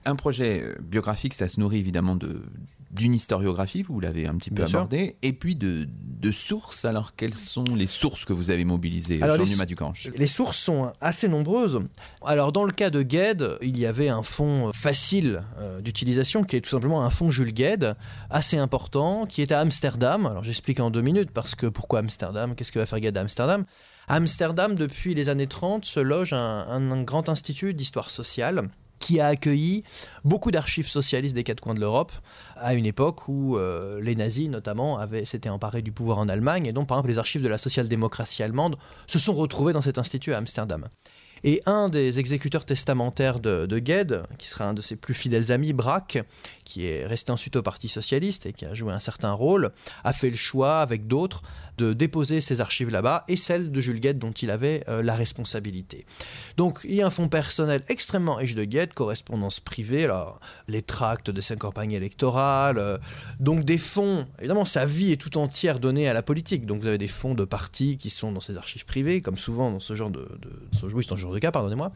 Un 0.05 0.17
projet 0.17 0.63
euh, 0.63 0.77
biographique, 0.81 1.35
ça 1.35 1.49
se 1.49 1.61
nourrit 1.61 1.79
évidemment 1.79 2.17
de, 2.17 2.43
d'une 2.91 3.15
historiographie, 3.15 3.83
vous 3.83 4.01
l'avez 4.01 4.27
un 4.27 4.37
petit 4.37 4.51
peu 4.51 4.65
abordé, 4.65 5.17
et 5.23 5.33
puis 5.33 5.55
de, 5.55 5.87
de, 6.03 6.33
sources. 6.33 6.85
Alors, 6.85 7.15
quelles 7.15 7.35
sont 7.35 7.65
les 7.65 7.87
sources 7.87 8.25
que 8.25 8.33
vous 8.33 8.51
avez 8.51 8.65
mobilisées, 8.65 9.21
Jean-Dumas 9.21 9.67
Ducange 9.67 10.11
Les 10.17 10.27
sources 10.27 10.59
sont 10.59 10.93
assez 11.01 11.29
nombreuses. 11.29 11.81
Alors, 12.25 12.51
dans 12.51 12.65
le 12.65 12.73
cas 12.73 12.91
de 12.91 13.03
Gued, 13.03 13.59
il 13.63 13.79
y 13.79 13.87
avait 13.87 14.09
un 14.09 14.23
fonds 14.23 14.73
facile 14.73 15.43
euh, 15.59 15.81
d'utilisation 15.81 16.43
qui 16.43 16.57
est 16.57 16.61
tout 16.61 16.71
simplement 16.71 17.05
un 17.05 17.11
fonds 17.11 17.31
Jules 17.31 17.55
Gued, 17.55 17.95
assez 18.29 18.59
important, 18.59 19.27
qui 19.27 19.41
est 19.41 19.53
à 19.53 19.61
Amsterdam. 19.61 20.27
Alors, 20.27 20.43
j'explique 20.43 20.81
en 20.81 20.91
deux 20.91 21.03
minutes, 21.03 21.31
parce 21.31 21.55
que 21.55 21.67
pourquoi 21.67 22.01
Amsterdam? 22.01 22.57
Qu'est-ce 22.57 22.73
que 22.73 22.81
va 22.81 22.87
faire 22.87 23.01
Gued 23.01 23.17
à 23.17 23.21
Amsterdam? 23.21 23.65
Amsterdam, 24.13 24.75
depuis 24.75 25.15
les 25.15 25.29
années 25.29 25.47
30, 25.47 25.85
se 25.85 26.01
loge 26.01 26.33
un, 26.33 26.67
un 26.69 27.03
grand 27.05 27.29
institut 27.29 27.75
d'histoire 27.75 28.11
sociale 28.11 28.69
qui 28.99 29.21
a 29.21 29.29
accueilli 29.29 29.85
beaucoup 30.25 30.51
d'archives 30.51 30.89
socialistes 30.89 31.35
des 31.35 31.45
quatre 31.45 31.61
coins 31.61 31.75
de 31.75 31.81
l'Europe 31.81 32.11
à 32.57 32.75
une 32.75 32.87
époque 32.87 33.29
où 33.29 33.57
euh, 33.57 34.01
les 34.01 34.17
nazis 34.17 34.49
notamment 34.49 34.99
s'étaient 35.25 35.49
emparés 35.49 35.83
du 35.83 35.93
pouvoir 35.93 36.19
en 36.19 36.29
Allemagne 36.29 36.67
et 36.67 36.73
donc 36.73 36.89
par 36.89 36.99
exemple 36.99 37.11
les 37.11 37.19
archives 37.19 37.43
de 37.43 37.49
la 37.49 37.57
social-démocratie 37.57 38.43
allemande 38.43 38.79
se 39.07 39.21
sont 39.21 39.33
retrouvées 39.33 39.73
dans 39.73 39.81
cet 39.81 39.97
institut 39.97 40.35
à 40.35 40.39
Amsterdam. 40.39 40.89
Et 41.43 41.63
un 41.65 41.89
des 41.89 42.19
exécuteurs 42.19 42.67
testamentaires 42.67 43.41
de, 43.41 43.65
de 43.65 43.79
qui 44.39 44.47
sera 44.47 44.67
un 44.67 44.75
de 44.75 44.83
ses 44.83 44.97
plus 44.97 45.15
fidèles 45.15 45.53
amis, 45.53 45.73
Braque, 45.73 46.23
qui 46.65 46.85
est 46.85 47.07
resté 47.07 47.33
ensuite 47.33 47.57
au 47.57 47.63
Parti 47.63 47.89
Socialiste 47.89 48.45
et 48.45 48.53
qui 48.53 48.67
a 48.67 48.75
joué 48.75 48.93
un 48.93 48.99
certain 48.99 49.33
rôle, 49.33 49.73
a 50.05 50.13
fait 50.13 50.29
le 50.29 50.37
choix, 50.37 50.81
avec 50.81 51.07
d'autres, 51.07 51.43
de 51.81 51.93
déposer 51.93 52.41
ses 52.41 52.61
archives 52.61 52.91
là-bas 52.91 53.25
et 53.29 53.37
celles 53.37 53.73
de 53.73 53.81
Jules 53.81 54.01
Gued 54.01 54.19
dont 54.19 54.33
il 54.33 54.51
avait 54.51 54.85
euh, 54.89 55.03
la 55.03 55.15
responsabilité. 55.15 56.05
Donc 56.57 56.81
il 56.85 56.95
y 56.95 57.03
a 57.03 57.07
un 57.07 57.11
fonds 57.11 57.29
personnel 57.29 57.83
extrêmement 57.89 58.35
riche 58.35 58.55
de 58.55 58.65
Gued, 58.65 58.93
correspondance 58.93 59.61
privée, 59.61 60.09
les 60.69 60.83
tracts 60.83 61.31
de 61.31 61.41
sa 61.41 61.57
campagne 61.57 61.93
électorale, 61.93 62.79
euh, 62.79 62.99
donc 63.39 63.65
des 63.65 63.79
fonds, 63.79 64.27
évidemment 64.39 64.65
sa 64.65 64.85
vie 64.85 65.13
est 65.13 65.17
tout 65.17 65.39
entière 65.39 65.81
donnée 65.81 66.09
à 66.09 66.13
la 66.13 66.23
politique, 66.23 66.67
donc 66.67 66.83
vous 66.83 66.87
avez 66.87 66.99
des 66.99 67.09
fonds 67.09 67.35
de 67.35 67.45
partis 67.45 67.97
qui 67.97 68.11
sont 68.11 68.33
dans 68.33 68.41
ses 68.41 68.57
archives 68.59 68.85
privées, 68.85 69.21
comme 69.21 69.39
souvent 69.39 69.71
dans 69.71 69.81
ce 69.81 69.95
genre 69.97 70.11
de, 70.11 70.29
ce, 70.73 70.89
ce 70.89 71.17
genre 71.17 71.33
de 71.33 71.39
cas, 71.39 71.51
pardonnez-moi, 71.51 71.93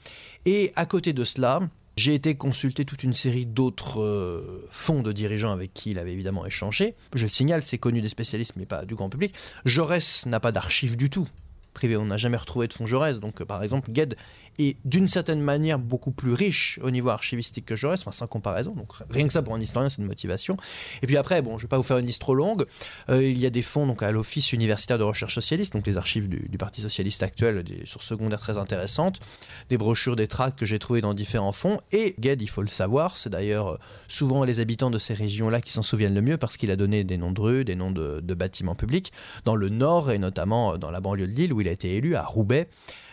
et 0.46 0.72
à 0.76 0.86
côté 0.86 1.12
de 1.12 1.24
cela, 1.24 1.60
j'ai 1.96 2.14
été 2.14 2.34
consulter 2.34 2.84
toute 2.84 3.02
une 3.02 3.14
série 3.14 3.46
d'autres 3.46 4.02
euh, 4.02 4.66
fonds 4.70 5.02
de 5.02 5.12
dirigeants 5.12 5.52
avec 5.52 5.72
qui 5.74 5.90
il 5.90 5.98
avait 5.98 6.12
évidemment 6.12 6.44
échangé. 6.44 6.94
Je 7.14 7.24
le 7.24 7.28
signale, 7.28 7.62
c'est 7.62 7.78
connu 7.78 8.00
des 8.00 8.08
spécialistes, 8.08 8.54
mais 8.56 8.66
pas 8.66 8.84
du 8.84 8.94
grand 8.94 9.08
public. 9.08 9.34
Jaurès 9.64 10.26
n'a 10.26 10.40
pas 10.40 10.52
d'archives 10.52 10.96
du 10.96 11.10
tout 11.10 11.28
privé. 11.74 11.96
On 11.96 12.06
n'a 12.06 12.16
jamais 12.16 12.36
retrouvé 12.36 12.68
de 12.68 12.72
fonds 12.72 12.86
Jaurès. 12.86 13.20
Donc, 13.20 13.42
euh, 13.42 13.44
par 13.44 13.62
exemple, 13.62 13.90
Gued 13.90 14.16
est 14.58 14.76
d'une 14.84 15.08
certaine 15.08 15.40
manière 15.40 15.78
beaucoup 15.78 16.10
plus 16.10 16.32
riche 16.32 16.78
au 16.82 16.90
niveau 16.90 17.10
archivistique 17.10 17.66
que 17.66 17.76
Jaurès, 17.76 18.00
enfin 18.00 18.12
sans 18.12 18.26
comparaison. 18.26 18.72
Donc 18.72 18.92
rien 19.10 19.26
que 19.26 19.32
ça 19.32 19.42
pour 19.42 19.54
un 19.54 19.60
historien, 19.60 19.88
c'est 19.88 19.98
une 19.98 20.06
motivation. 20.06 20.56
Et 21.02 21.06
puis 21.06 21.16
après, 21.16 21.42
bon, 21.42 21.58
je 21.58 21.62
vais 21.62 21.68
pas 21.68 21.76
vous 21.76 21.82
faire 21.82 21.98
une 21.98 22.06
liste 22.06 22.20
trop 22.20 22.34
longue. 22.34 22.66
Euh, 23.10 23.22
il 23.22 23.38
y 23.38 23.46
a 23.46 23.50
des 23.50 23.62
fonds 23.62 23.86
donc 23.86 24.02
à 24.02 24.12
l'Office 24.12 24.52
universitaire 24.52 24.98
de 24.98 25.04
recherche 25.04 25.34
socialiste, 25.34 25.72
donc 25.72 25.86
les 25.86 25.96
archives 25.96 26.28
du, 26.28 26.58
Parti 26.58 26.80
socialiste 26.80 27.22
actuel, 27.22 27.62
des 27.62 27.84
sources 27.84 28.06
secondaires 28.06 28.38
très 28.38 28.56
intéressantes, 28.56 29.20
des 29.68 29.76
brochures, 29.76 30.16
des 30.16 30.28
tracts 30.28 30.58
que 30.58 30.64
j'ai 30.64 30.78
trouvés 30.78 31.02
dans 31.02 31.12
différents 31.12 31.52
fonds. 31.52 31.78
Et 31.92 32.14
Gued, 32.18 32.40
il 32.40 32.48
faut 32.48 32.62
le 32.62 32.68
savoir, 32.68 33.18
c'est 33.18 33.28
d'ailleurs 33.28 33.72
euh, 33.72 33.78
souvent 34.08 34.44
les 34.44 34.60
habitants 34.60 34.90
de 34.90 34.98
ces 34.98 35.12
régions-là 35.12 35.60
qui 35.60 35.72
s'en 35.72 35.82
souviennent 35.82 36.14
le 36.14 36.22
mieux 36.22 36.38
parce 36.38 36.56
qu'il 36.56 36.70
a 36.70 36.76
donné 36.76 37.04
des 37.04 37.18
noms 37.18 37.32
de 37.32 37.40
rues, 37.40 37.64
des 37.64 37.74
noms 37.74 37.90
de, 37.90 38.20
de 38.20 38.34
bâtiments 38.34 38.76
publics 38.76 39.12
dans 39.44 39.56
le 39.56 39.68
nord 39.68 40.10
et 40.10 40.18
notamment 40.18 40.78
dans 40.78 40.90
la 40.90 41.00
banlieue 41.00 41.26
de 41.26 41.32
Lille 41.32 41.52
où 41.52 41.60
il 41.60 41.68
a 41.68 41.72
été 41.72 41.96
élu 41.96 42.16
à 42.16 42.24
Roubaix. 42.24 42.68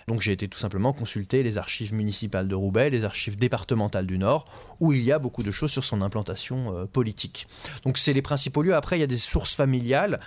Donc 0.07 0.21
j'ai 0.21 0.31
été 0.31 0.47
tout 0.47 0.59
simplement 0.59 0.93
consulter 0.93 1.43
les 1.43 1.57
archives 1.57 1.93
municipales 1.93 2.47
de 2.47 2.55
Roubaix, 2.55 2.89
les 2.89 3.05
archives 3.05 3.35
départementales 3.35 4.07
du 4.07 4.17
Nord, 4.17 4.45
où 4.79 4.93
il 4.93 5.01
y 5.01 5.11
a 5.11 5.19
beaucoup 5.19 5.43
de 5.43 5.51
choses 5.51 5.71
sur 5.71 5.83
son 5.83 6.01
implantation 6.01 6.75
euh, 6.75 6.85
politique. 6.85 7.47
Donc 7.83 7.97
c'est 7.97 8.13
les 8.13 8.21
principaux 8.21 8.61
lieux. 8.61 8.75
Après, 8.75 8.97
il 8.97 9.01
y 9.01 9.03
a 9.03 9.07
des 9.07 9.17
sources 9.17 9.53
familiales 9.53 10.19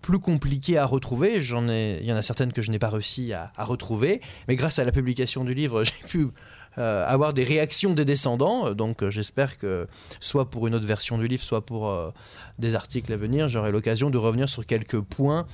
plus 0.00 0.18
compliquées 0.18 0.78
à 0.78 0.84
retrouver. 0.84 1.40
J'en 1.40 1.68
ai, 1.68 1.98
il 2.00 2.06
y 2.06 2.12
en 2.12 2.16
a 2.16 2.22
certaines 2.22 2.52
que 2.52 2.60
je 2.60 2.70
n'ai 2.70 2.78
pas 2.78 2.90
réussi 2.90 3.32
à, 3.32 3.52
à, 3.56 3.64
retrouver, 3.64 4.20
mais 4.48 4.56
grâce 4.56 4.78
à 4.78 4.84
la 4.84 4.92
publication 4.92 5.44
du 5.44 5.54
livre, 5.54 5.84
j'ai 5.84 6.06
pu 6.06 6.28
euh, 6.78 7.04
avoir 7.06 7.34
des 7.34 7.44
réactions 7.44 7.92
des 7.92 8.04
descendants. 8.04 8.70
Donc 8.72 9.02
euh, 9.02 9.10
j'espère 9.10 9.58
que 9.58 9.86
soit 10.20 10.48
pour 10.48 10.66
une 10.66 10.74
autre 10.74 10.86
version 10.86 11.18
du 11.18 11.28
livre, 11.28 11.42
soit 11.42 11.66
pour 11.66 11.88
euh, 11.88 12.10
des 12.58 12.74
articles 12.74 13.12
à 13.12 13.16
venir, 13.16 13.48
j'aurai 13.48 13.72
l'occasion 13.72 14.08
de 14.08 14.16
revenir 14.16 14.48
sur 14.48 14.64
quelques 14.64 15.00
points 15.00 15.46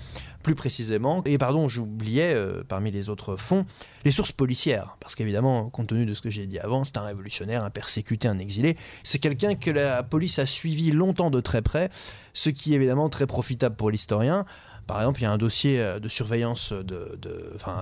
plus 0.45 0.55
précisément. 0.55 1.23
Et 1.25 1.37
pardon, 1.37 1.69
j'oubliais 1.69 2.37
parmi 2.69 2.93
les 2.93 3.09
autres 3.09 3.37
fonds 3.37 3.67
les 4.05 4.11
sources 4.13 4.33
policières, 4.33 4.97
parce 5.01 5.15
qu'évidemment, 5.15 5.69
compte 5.71 5.89
tenu 5.89 6.07
de 6.07 6.15
ce 6.15 6.23
que 6.23 6.31
j'ai 6.31 6.47
dit 6.47 6.59
avant, 6.59 6.85
c'est 6.85 6.97
un 6.97 7.03
révolutionnaire, 7.03 7.65
un 7.65 7.71
persécuté, 7.71 8.29
un 8.29 8.39
exilé. 8.39 8.77
C'est 9.03 9.19
quelqu'un 9.19 9.55
que 9.57 9.71
la 9.71 10.03
police 10.03 10.39
a 10.39 10.47
suivi 10.47 10.93
longtemps 10.93 11.31
de 11.31 11.41
très 11.41 11.63
près, 11.63 11.91
ce 12.33 12.51
qui 12.51 12.73
est 12.73 12.77
évidemment 12.77 13.09
très 13.09 13.27
profitable 13.27 13.75
pour 13.75 13.91
l'historien. 13.91 14.47
Par 14.89 15.01
exemple, 15.01 15.21
il 15.21 15.25
y 15.25 15.27
a 15.27 15.31
un 15.31 15.39
dossier 15.39 15.81
euh, 15.81 16.01
de 16.01 16.09
surveillance 16.09 16.73
de, 16.73 17.19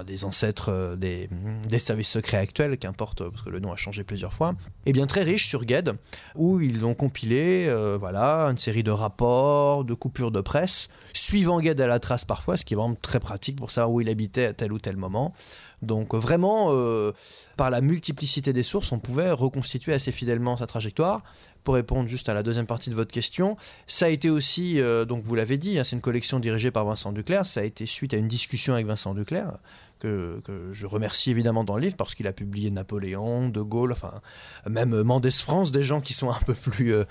des 0.04 0.25
ancêtres 0.25 0.72
euh, 0.72 0.96
des, 0.96 1.78
services 1.78 2.08
secrets 2.08 2.38
actuels, 2.38 2.76
qu'importe, 2.78 3.22
parce 3.30 3.42
que 3.42 3.48
le 3.48 3.60
nom 3.60 3.72
a 3.72 3.76
changé 3.76 4.02
plusieurs 4.02 4.34
fois, 4.34 4.54
et 4.86 4.92
bien 4.92 5.06
très 5.06 5.22
riche 5.22 5.48
sur 5.48 5.66
GED, 5.66 5.92
où 6.34 6.60
ils 6.60 6.84
ont 6.84 6.94
compilé 6.94 7.66
euh, 7.68 7.96
voilà, 7.96 8.46
une 8.46 8.58
série 8.58 8.82
de 8.82 8.90
rapports, 8.90 9.84
de 9.84 9.94
coupures 9.94 10.32
de 10.32 10.40
presse, 10.40 10.88
suivant 11.12 11.60
GED 11.60 11.80
à 11.80 11.86
la 11.86 12.00
trace 12.00 12.25
parfois, 12.25 12.56
ce 12.56 12.64
qui 12.64 12.75
est 12.75 12.76
vraiment 12.76 12.96
très 13.00 13.20
pratique 13.20 13.56
pour 13.56 13.70
savoir 13.70 13.92
où 13.92 14.00
il 14.00 14.08
habitait 14.08 14.46
à 14.46 14.52
tel 14.52 14.72
ou 14.72 14.80
tel 14.80 14.96
moment. 14.96 15.32
Donc 15.86 16.14
vraiment, 16.14 16.72
par 17.56 17.70
la 17.70 17.80
multiplicité 17.80 18.52
des 18.52 18.62
sources, 18.62 18.92
on 18.92 18.98
pouvait 18.98 19.30
reconstituer 19.30 19.94
assez 19.94 20.12
fidèlement 20.12 20.56
sa 20.56 20.66
trajectoire. 20.66 21.22
Pour 21.66 21.74
répondre 21.74 22.08
juste 22.08 22.28
à 22.28 22.34
la 22.34 22.44
deuxième 22.44 22.66
partie 22.66 22.90
de 22.90 22.94
votre 22.94 23.10
question, 23.10 23.56
ça 23.88 24.06
a 24.06 24.08
été 24.08 24.30
aussi, 24.30 24.80
euh, 24.80 25.04
donc 25.04 25.24
vous 25.24 25.34
l'avez 25.34 25.58
dit, 25.58 25.80
hein, 25.80 25.82
c'est 25.82 25.96
une 25.96 26.00
collection 26.00 26.38
dirigée 26.38 26.70
par 26.70 26.84
Vincent 26.84 27.10
Duclerc, 27.10 27.44
ça 27.44 27.58
a 27.58 27.64
été 27.64 27.86
suite 27.86 28.14
à 28.14 28.18
une 28.18 28.28
discussion 28.28 28.74
avec 28.74 28.86
Vincent 28.86 29.14
Duclerc, 29.14 29.58
que, 29.98 30.40
je 30.70 30.86
remercie 30.86 31.32
évidemment 31.32 31.64
dans 31.64 31.74
le 31.74 31.82
livre 31.82 31.96
parce 31.96 32.14
qu'il 32.14 32.28
a 32.28 32.32
publié 32.32 32.70
Napoléon, 32.70 33.48
De 33.48 33.62
Gaulle, 33.62 33.90
enfin 33.90 34.20
même 34.70 35.02
Mendès 35.02 35.32
France, 35.32 35.72
des 35.72 35.82
gens 35.82 36.00
qui 36.00 36.12
sont 36.12 36.30
un 36.30 36.38
peu 36.46 36.54
plus... 36.54 36.94
Euh, 36.94 37.04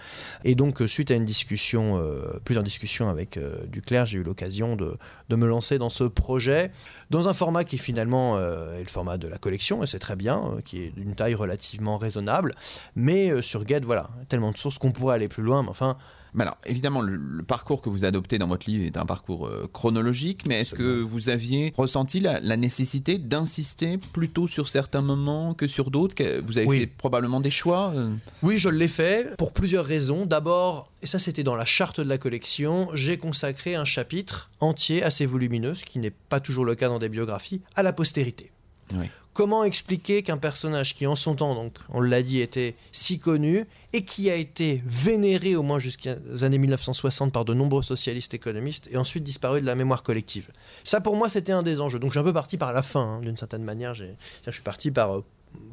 et 0.45 0.55
donc 0.55 0.81
suite 0.87 1.11
à 1.11 1.15
une 1.15 1.25
discussion, 1.25 1.97
euh, 1.97 2.39
plusieurs 2.45 2.63
discussions 2.63 3.09
avec 3.09 3.37
Duclerc, 3.67 4.05
j'ai 4.05 4.19
eu 4.19 4.23
l'occasion 4.23 4.77
de, 4.77 4.97
me 5.35 5.47
lancer 5.47 5.77
dans 5.79 5.89
ce 5.89 6.05
projet, 6.05 6.71
dans 7.09 7.27
un 7.27 7.33
format 7.33 7.63
qui 7.63 7.77
finalement 7.77 8.39
est 8.39 8.83
le 8.83 8.89
format 8.89 9.17
de 9.17 9.27
la 9.27 9.37
collection, 9.37 9.83
et 9.83 9.87
c'est 9.87 9.99
très 9.99 10.15
bien, 10.15 10.55
qui 10.65 10.83
est 10.83 10.89
d'une 10.91 11.15
taille 11.15 11.35
relativement 11.35 11.97
raisonnable, 11.97 12.53
mais 12.95 13.41
sur 13.41 13.65
Gued, 13.65 13.85
voilà, 13.85 14.09
tellement 14.29 14.51
de 14.51 14.57
sources 14.57 14.77
qu'on 14.77 14.91
pourrait 14.91 15.15
aller 15.15 15.27
plus 15.27 15.43
loin, 15.43 15.63
mais 15.63 15.69
enfin. 15.69 15.97
Mais 16.35 16.41
alors, 16.41 16.57
évidemment, 16.65 17.01
le, 17.01 17.43
parcours 17.43 17.81
que 17.81 17.89
vous 17.89 18.03
adoptez 18.03 18.37
dans 18.37 18.47
votre 18.47 18.69
livre 18.69 18.83
est 18.85 18.97
un 18.97 19.05
parcours 19.05 19.47
euh, 19.47 19.69
chronologique, 19.71 20.43
mais 20.47 20.61
est-ce 20.61 20.75
que 20.75 21.01
vous 21.01 21.29
aviez 21.29 21.73
ressenti 21.77 22.19
la, 22.19 22.57
nécessité 22.57 23.17
d'insister 23.17 23.97
plutôt 23.97 24.47
sur 24.47 24.67
certains 24.67 25.01
moments 25.01 25.53
que 25.53 25.67
sur 25.67 25.91
d'autres? 25.91 26.15
Vous 26.45 26.57
avez 26.57 26.79
fait 26.79 26.87
probablement 26.87 27.39
des 27.39 27.51
choix 27.51 27.93
euh? 27.95 28.11
Oui, 28.43 28.57
je 28.57 28.67
l'ai 28.67 28.89
fait 28.89 29.35
pour 29.37 29.53
plusieurs 29.53 29.85
raisons. 29.85 30.25
D'abord, 30.25 30.91
et 31.01 31.07
ça 31.07 31.19
c'était 31.19 31.43
dans 31.43 31.55
la 31.55 31.65
charte 31.65 32.01
de 32.01 32.09
la 32.09 32.17
collection, 32.17 32.89
j'ai 32.93 33.17
consacré 33.17 33.75
un 33.75 33.85
chapitre 33.85 34.49
entier 34.59 35.03
assez 35.03 35.25
volumineux, 35.25 35.73
ce 35.73 35.85
qui 35.85 35.99
n'est 35.99 36.11
pas 36.11 36.41
toujours 36.41 36.65
le 36.65 36.75
cas 36.75 36.89
dans 36.89 36.94
des 36.99 37.09
biographies, 37.09 37.61
à 37.75 37.83
la 37.83 37.93
postérité. 37.93 38.51
Oui. 38.93 39.09
Comment 39.35 39.65
expliquer 39.65 40.23
qu'un 40.23 40.37
personnage 40.37 40.95
qui 40.95 41.05
en 41.05 41.17
son 41.17 41.35
temps, 41.35 41.55
donc 41.55 41.73
on 41.89 41.99
l'a 41.99 42.23
dit, 42.23 42.39
était 42.39 42.73
si 42.93 43.19
connu 43.19 43.65
et 43.91 44.05
qui 44.05 44.29
a 44.29 44.35
été 44.35 44.81
vénéré 44.85 45.57
au 45.57 45.61
moins 45.61 45.77
jusqu'aux 45.77 46.45
années 46.45 46.57
1960 46.57 47.33
par 47.33 47.43
de 47.43 47.53
nombreux 47.53 47.81
socialistes 47.81 48.33
économistes 48.33 48.87
et 48.89 48.95
ensuite 48.95 49.25
disparu 49.25 49.59
de 49.59 49.65
la 49.65 49.75
mémoire 49.75 50.03
collective? 50.03 50.51
Ça 50.85 51.01
pour 51.01 51.17
moi 51.17 51.27
c'était 51.27 51.51
un 51.51 51.63
des 51.63 51.81
enjeux. 51.81 51.99
Donc 51.99 52.11
suis 52.11 52.19
un 52.19 52.23
peu 52.23 52.31
parti 52.31 52.55
par 52.55 52.71
la 52.71 52.81
fin, 52.81 53.17
hein, 53.17 53.19
d'une 53.19 53.35
certaine 53.35 53.63
manière. 53.63 53.93
Je 53.93 54.05
suis 54.51 54.61
parti 54.61 54.89
par 54.89 55.17
euh, 55.17 55.25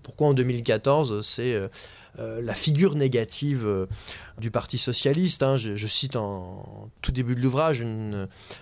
pourquoi 0.02 0.26
en 0.26 0.34
2014 0.34 1.24
c'est 1.24 1.54
euh, 1.54 1.68
la 2.18 2.54
figure 2.54 2.94
négative 2.94 3.66
euh, 3.66 3.86
du 4.38 4.50
Parti 4.50 4.78
socialiste. 4.78 5.42
Hein. 5.42 5.56
Je, 5.56 5.86
cite 5.86 6.16
en 6.16 6.90
tout 7.00 7.12
début 7.12 7.34
de 7.34 7.40
l'ouvrage 7.40 7.84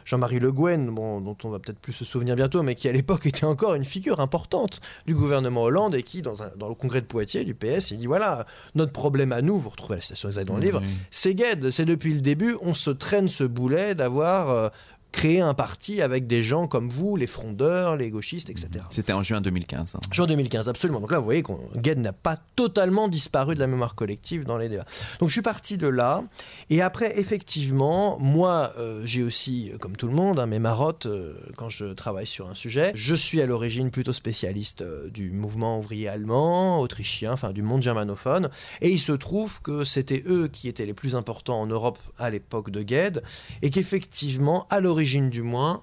Jean-Marie 0.04 0.38
Le 0.38 0.52
Guen, 0.52 0.90
bon, 0.90 1.20
dont 1.20 1.36
on 1.44 1.50
va 1.50 1.58
peut-être 1.58 1.78
plus 1.78 1.92
se 1.92 2.04
souvenir 2.04 2.36
bientôt, 2.36 2.62
mais 2.62 2.74
qui 2.74 2.88
à 2.88 2.92
l'époque 2.92 3.26
était 3.26 3.44
encore 3.44 3.74
une 3.74 3.84
figure 3.84 4.20
importante 4.20 4.80
du 5.06 5.14
gouvernement 5.14 5.62
Hollande 5.62 5.94
et 5.94 6.02
qui, 6.02 6.22
dans, 6.22 6.34
le 6.68 6.74
congrès 6.74 7.00
de 7.00 7.06
Poitiers 7.06 7.44
du 7.44 7.54
PS, 7.54 7.90
il 7.90 7.98
dit 7.98 8.06
voilà, 8.06 8.46
notre 8.74 8.92
problème 8.92 9.32
à 9.32 9.42
nous, 9.42 9.58
vous 9.58 9.70
retrouvez 9.70 9.96
la 9.96 10.02
citation 10.02 10.28
exacte 10.28 10.48
dans 10.48 10.56
le 10.56 10.62
livre, 10.62 10.82
c'est 11.10 11.34
Gued, 11.34 11.70
c'est 11.70 11.84
depuis 11.84 12.14
le 12.14 12.20
début, 12.20 12.56
on 12.62 12.74
se 12.74 12.90
traîne 12.90 13.28
ce 13.28 13.44
boulet 13.44 13.94
d'avoir 13.94 14.70
créer 15.12 15.40
un 15.40 15.54
parti 15.54 16.02
avec 16.02 16.26
des 16.26 16.42
gens 16.42 16.66
comme 16.66 16.88
vous, 16.88 17.16
les 17.16 17.26
frondeurs, 17.26 17.96
les 17.96 18.10
gauchistes, 18.10 18.50
etc. 18.50 18.84
C'était 18.90 19.12
en 19.12 19.22
juin 19.22 19.40
2015. 19.40 19.96
Hein. 19.96 20.00
Juin 20.12 20.26
2015, 20.26 20.68
absolument. 20.68 21.00
Donc 21.00 21.10
là, 21.10 21.18
vous 21.18 21.24
voyez 21.24 21.42
Gued 21.76 21.98
n'a 21.98 22.12
pas 22.12 22.38
totalement 22.56 23.08
disparu 23.08 23.54
de 23.54 23.60
la 23.60 23.66
mémoire 23.66 23.94
collective 23.94 24.44
dans 24.44 24.56
les 24.56 24.68
débats. 24.68 24.86
Donc 25.18 25.28
je 25.28 25.34
suis 25.34 25.42
parti 25.42 25.76
de 25.76 25.88
là. 25.88 26.22
Et 26.68 26.82
après, 26.82 27.18
effectivement, 27.18 28.18
moi, 28.18 28.72
euh, 28.78 29.02
j'ai 29.04 29.22
aussi, 29.22 29.72
comme 29.80 29.96
tout 29.96 30.06
le 30.06 30.14
monde, 30.14 30.38
hein, 30.38 30.46
mes 30.46 30.58
marottes 30.58 31.06
euh, 31.06 31.34
quand 31.56 31.68
je 31.68 31.86
travaille 31.86 32.26
sur 32.26 32.48
un 32.48 32.54
sujet. 32.54 32.92
Je 32.94 33.14
suis 33.14 33.40
à 33.40 33.46
l'origine 33.46 33.90
plutôt 33.90 34.12
spécialiste 34.12 34.82
euh, 34.82 35.08
du 35.10 35.30
mouvement 35.30 35.78
ouvrier 35.78 36.08
allemand, 36.08 36.80
autrichien, 36.80 37.32
enfin 37.32 37.52
du 37.52 37.62
monde 37.62 37.82
germanophone. 37.82 38.50
Et 38.80 38.90
il 38.90 39.00
se 39.00 39.12
trouve 39.12 39.60
que 39.62 39.84
c'était 39.84 40.22
eux 40.26 40.48
qui 40.48 40.68
étaient 40.68 40.86
les 40.86 40.94
plus 40.94 41.14
importants 41.14 41.60
en 41.60 41.66
Europe 41.66 41.98
à 42.18 42.30
l'époque 42.30 42.70
de 42.70 42.82
Gued. 42.82 43.22
Et 43.62 43.70
qu'effectivement, 43.70 44.66
à 44.70 44.80
l'origine, 44.80 44.99
du 45.30 45.42
moins, 45.42 45.82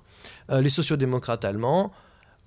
euh, 0.52 0.62
les 0.62 0.70
sociodémocrates 0.70 1.46
allemands 1.46 1.92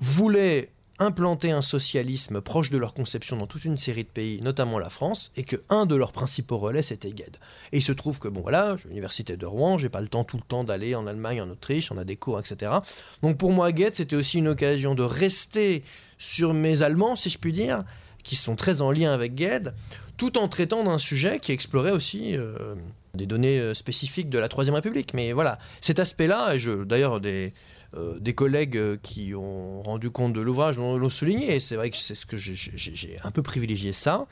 voulaient 0.00 0.70
implanter 1.00 1.50
un 1.50 1.62
socialisme 1.62 2.42
proche 2.42 2.70
de 2.70 2.76
leur 2.76 2.92
conception 2.92 3.38
dans 3.38 3.46
toute 3.46 3.64
une 3.64 3.78
série 3.78 4.04
de 4.04 4.08
pays, 4.08 4.40
notamment 4.42 4.78
la 4.78 4.90
France, 4.90 5.32
et 5.34 5.44
que 5.44 5.56
un 5.70 5.86
de 5.86 5.94
leurs 5.96 6.12
principaux 6.12 6.58
relais 6.58 6.82
c'était 6.82 7.10
Gued. 7.10 7.38
Et 7.72 7.78
il 7.78 7.82
se 7.82 7.92
trouve 7.92 8.18
que 8.18 8.28
bon 8.28 8.42
voilà, 8.42 8.76
j'ai 8.76 8.88
l'université 8.88 9.36
de 9.38 9.46
Rouen, 9.46 9.78
j'ai 9.78 9.88
pas 9.88 10.02
le 10.02 10.08
temps 10.08 10.24
tout 10.24 10.36
le 10.36 10.42
temps 10.42 10.62
d'aller 10.62 10.94
en 10.94 11.06
Allemagne, 11.06 11.40
en 11.40 11.48
Autriche, 11.48 11.90
on 11.90 11.96
a 11.96 12.04
des 12.04 12.16
cours, 12.16 12.38
etc. 12.38 12.72
Donc 13.22 13.38
pour 13.38 13.50
moi 13.50 13.72
Gued 13.72 13.94
c'était 13.94 14.16
aussi 14.16 14.38
une 14.38 14.48
occasion 14.48 14.94
de 14.94 15.02
rester 15.02 15.82
sur 16.18 16.52
mes 16.52 16.82
Allemands, 16.82 17.16
si 17.16 17.30
je 17.30 17.38
puis 17.38 17.54
dire, 17.54 17.84
qui 18.22 18.36
sont 18.36 18.54
très 18.54 18.82
en 18.82 18.90
lien 18.90 19.12
avec 19.12 19.34
Gued, 19.34 19.72
tout 20.18 20.36
en 20.36 20.48
traitant 20.48 20.84
d'un 20.84 20.98
sujet 20.98 21.38
qui 21.40 21.52
explorait 21.52 21.92
aussi 21.92 22.36
euh, 22.36 22.74
des 23.14 23.26
données 23.26 23.58
euh, 23.58 23.74
spécifiques 23.74 24.30
de 24.30 24.38
la 24.38 24.48
Troisième 24.48 24.74
République. 24.74 25.14
Mais 25.14 25.32
voilà, 25.32 25.58
cet 25.80 25.98
aspect-là, 25.98 26.54
d'ailleurs 26.84 27.20
des, 27.20 27.52
euh, 27.96 28.32
collègues 28.32 28.76
euh, 28.76 28.96
qui 29.02 29.34
ont 29.34 29.82
rendu 29.82 30.10
compte 30.10 30.32
de 30.32 30.40
l'ouvrage 30.40 30.78
l'ont 30.78 31.10
souligné, 31.10 31.56
et 31.56 31.60
c'est 31.60 31.76
vrai 31.76 31.90
que 31.90 31.96
c'est 31.96 32.14
ce 32.14 32.26
que 32.26 32.36
j'ai 32.36 33.16
un 33.24 33.30
peu 33.30 33.42
privilégié 33.42 33.92
ça, 33.92 34.26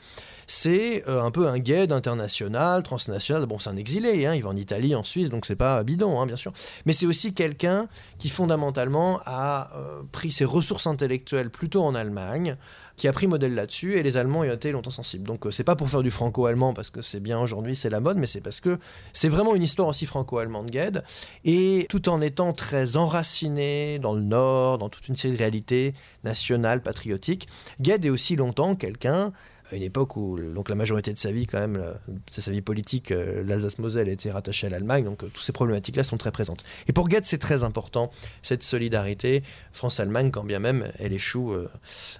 c'est 0.47 1.07
un 1.07 1.29
peu 1.29 1.47
un 1.47 1.59
guide 1.59 1.91
international, 1.91 2.81
transnational, 2.81 3.45
bon 3.45 3.59
c'est 3.59 3.69
un 3.69 3.75
exilé, 3.75 4.25
hein, 4.25 4.33
il 4.33 4.41
va 4.41 4.49
en 4.49 4.55
Italie, 4.55 4.95
en 4.95 5.03
Suisse, 5.03 5.29
donc 5.29 5.45
c'est 5.45 5.55
pas 5.55 5.83
bidon, 5.83 6.19
hein, 6.19 6.25
bien 6.25 6.37
sûr, 6.37 6.53
mais 6.85 6.93
c'est 6.93 7.05
aussi 7.05 7.33
quelqu'un 7.33 7.87
qui 8.17 8.29
fondamentalement 8.29 9.19
a 9.25 9.69
pris 10.11 10.31
ses 10.31 10.45
ressources 10.45 10.87
intellectuelles 10.87 11.51
plutôt 11.51 11.83
en 11.83 11.93
Allemagne, 11.93 12.57
qui 12.99 13.07
a 13.07 13.13
pris 13.13 13.27
modèle 13.27 13.55
là-dessus 13.55 13.95
et 13.95 14.03
les 14.03 14.17
Allemands 14.17 14.43
y 14.43 14.49
ont 14.49 14.53
été 14.53 14.73
longtemps 14.73 14.91
sensibles. 14.91 15.25
Donc 15.25 15.47
euh, 15.47 15.51
c'est 15.51 15.63
pas 15.63 15.77
pour 15.77 15.89
faire 15.89 16.03
du 16.03 16.11
franco-allemand 16.11 16.73
parce 16.73 16.89
que 16.89 17.01
c'est 17.01 17.21
bien 17.21 17.39
aujourd'hui, 17.39 17.75
c'est 17.75 17.89
la 17.89 18.01
mode, 18.01 18.17
mais 18.17 18.27
c'est 18.27 18.41
parce 18.41 18.59
que 18.59 18.77
c'est 19.13 19.29
vraiment 19.29 19.55
une 19.55 19.63
histoire 19.63 19.87
aussi 19.87 20.05
franco-allemande 20.05 20.69
Gued 20.69 21.03
et 21.45 21.87
tout 21.89 22.09
en 22.09 22.19
étant 22.19 22.51
très 22.51 22.97
enraciné 22.97 23.99
dans 23.99 24.13
le 24.13 24.21
Nord, 24.21 24.79
dans 24.79 24.89
toute 24.89 25.07
une 25.07 25.15
série 25.15 25.33
de 25.33 25.37
réalités 25.37 25.93
nationales, 26.25 26.83
patriotiques, 26.83 27.47
Gued 27.79 28.03
est 28.03 28.09
aussi 28.09 28.35
longtemps 28.35 28.75
quelqu'un 28.75 29.31
à 29.71 29.75
une 29.75 29.83
époque 29.83 30.15
où 30.15 30.39
donc 30.39 30.69
la 30.69 30.75
majorité 30.75 31.13
de 31.13 31.17
sa 31.17 31.31
vie, 31.31 31.45
quand 31.45 31.59
même, 31.59 31.83
c'est 32.31 32.41
sa 32.41 32.51
vie 32.51 32.61
politique, 32.61 33.11
euh, 33.11 33.43
l'Alsace-Moselle 33.43 34.09
était 34.09 34.31
rattachée 34.31 34.67
à 34.67 34.69
l'Allemagne, 34.69 35.03
donc 35.03 35.23
euh, 35.23 35.27
toutes 35.27 35.43
ces 35.43 35.51
problématiques-là 35.51 36.03
sont 36.03 36.17
très 36.17 36.31
présentes. 36.31 36.63
Et 36.87 36.93
pour 36.93 37.07
Goethe, 37.07 37.25
c'est 37.25 37.37
très 37.37 37.63
important, 37.63 38.11
cette 38.41 38.63
solidarité 38.63 39.43
France-Allemagne, 39.71 40.31
quand 40.31 40.43
bien 40.43 40.59
même 40.59 40.91
elle 40.99 41.13
échoue 41.13 41.53
euh, 41.53 41.69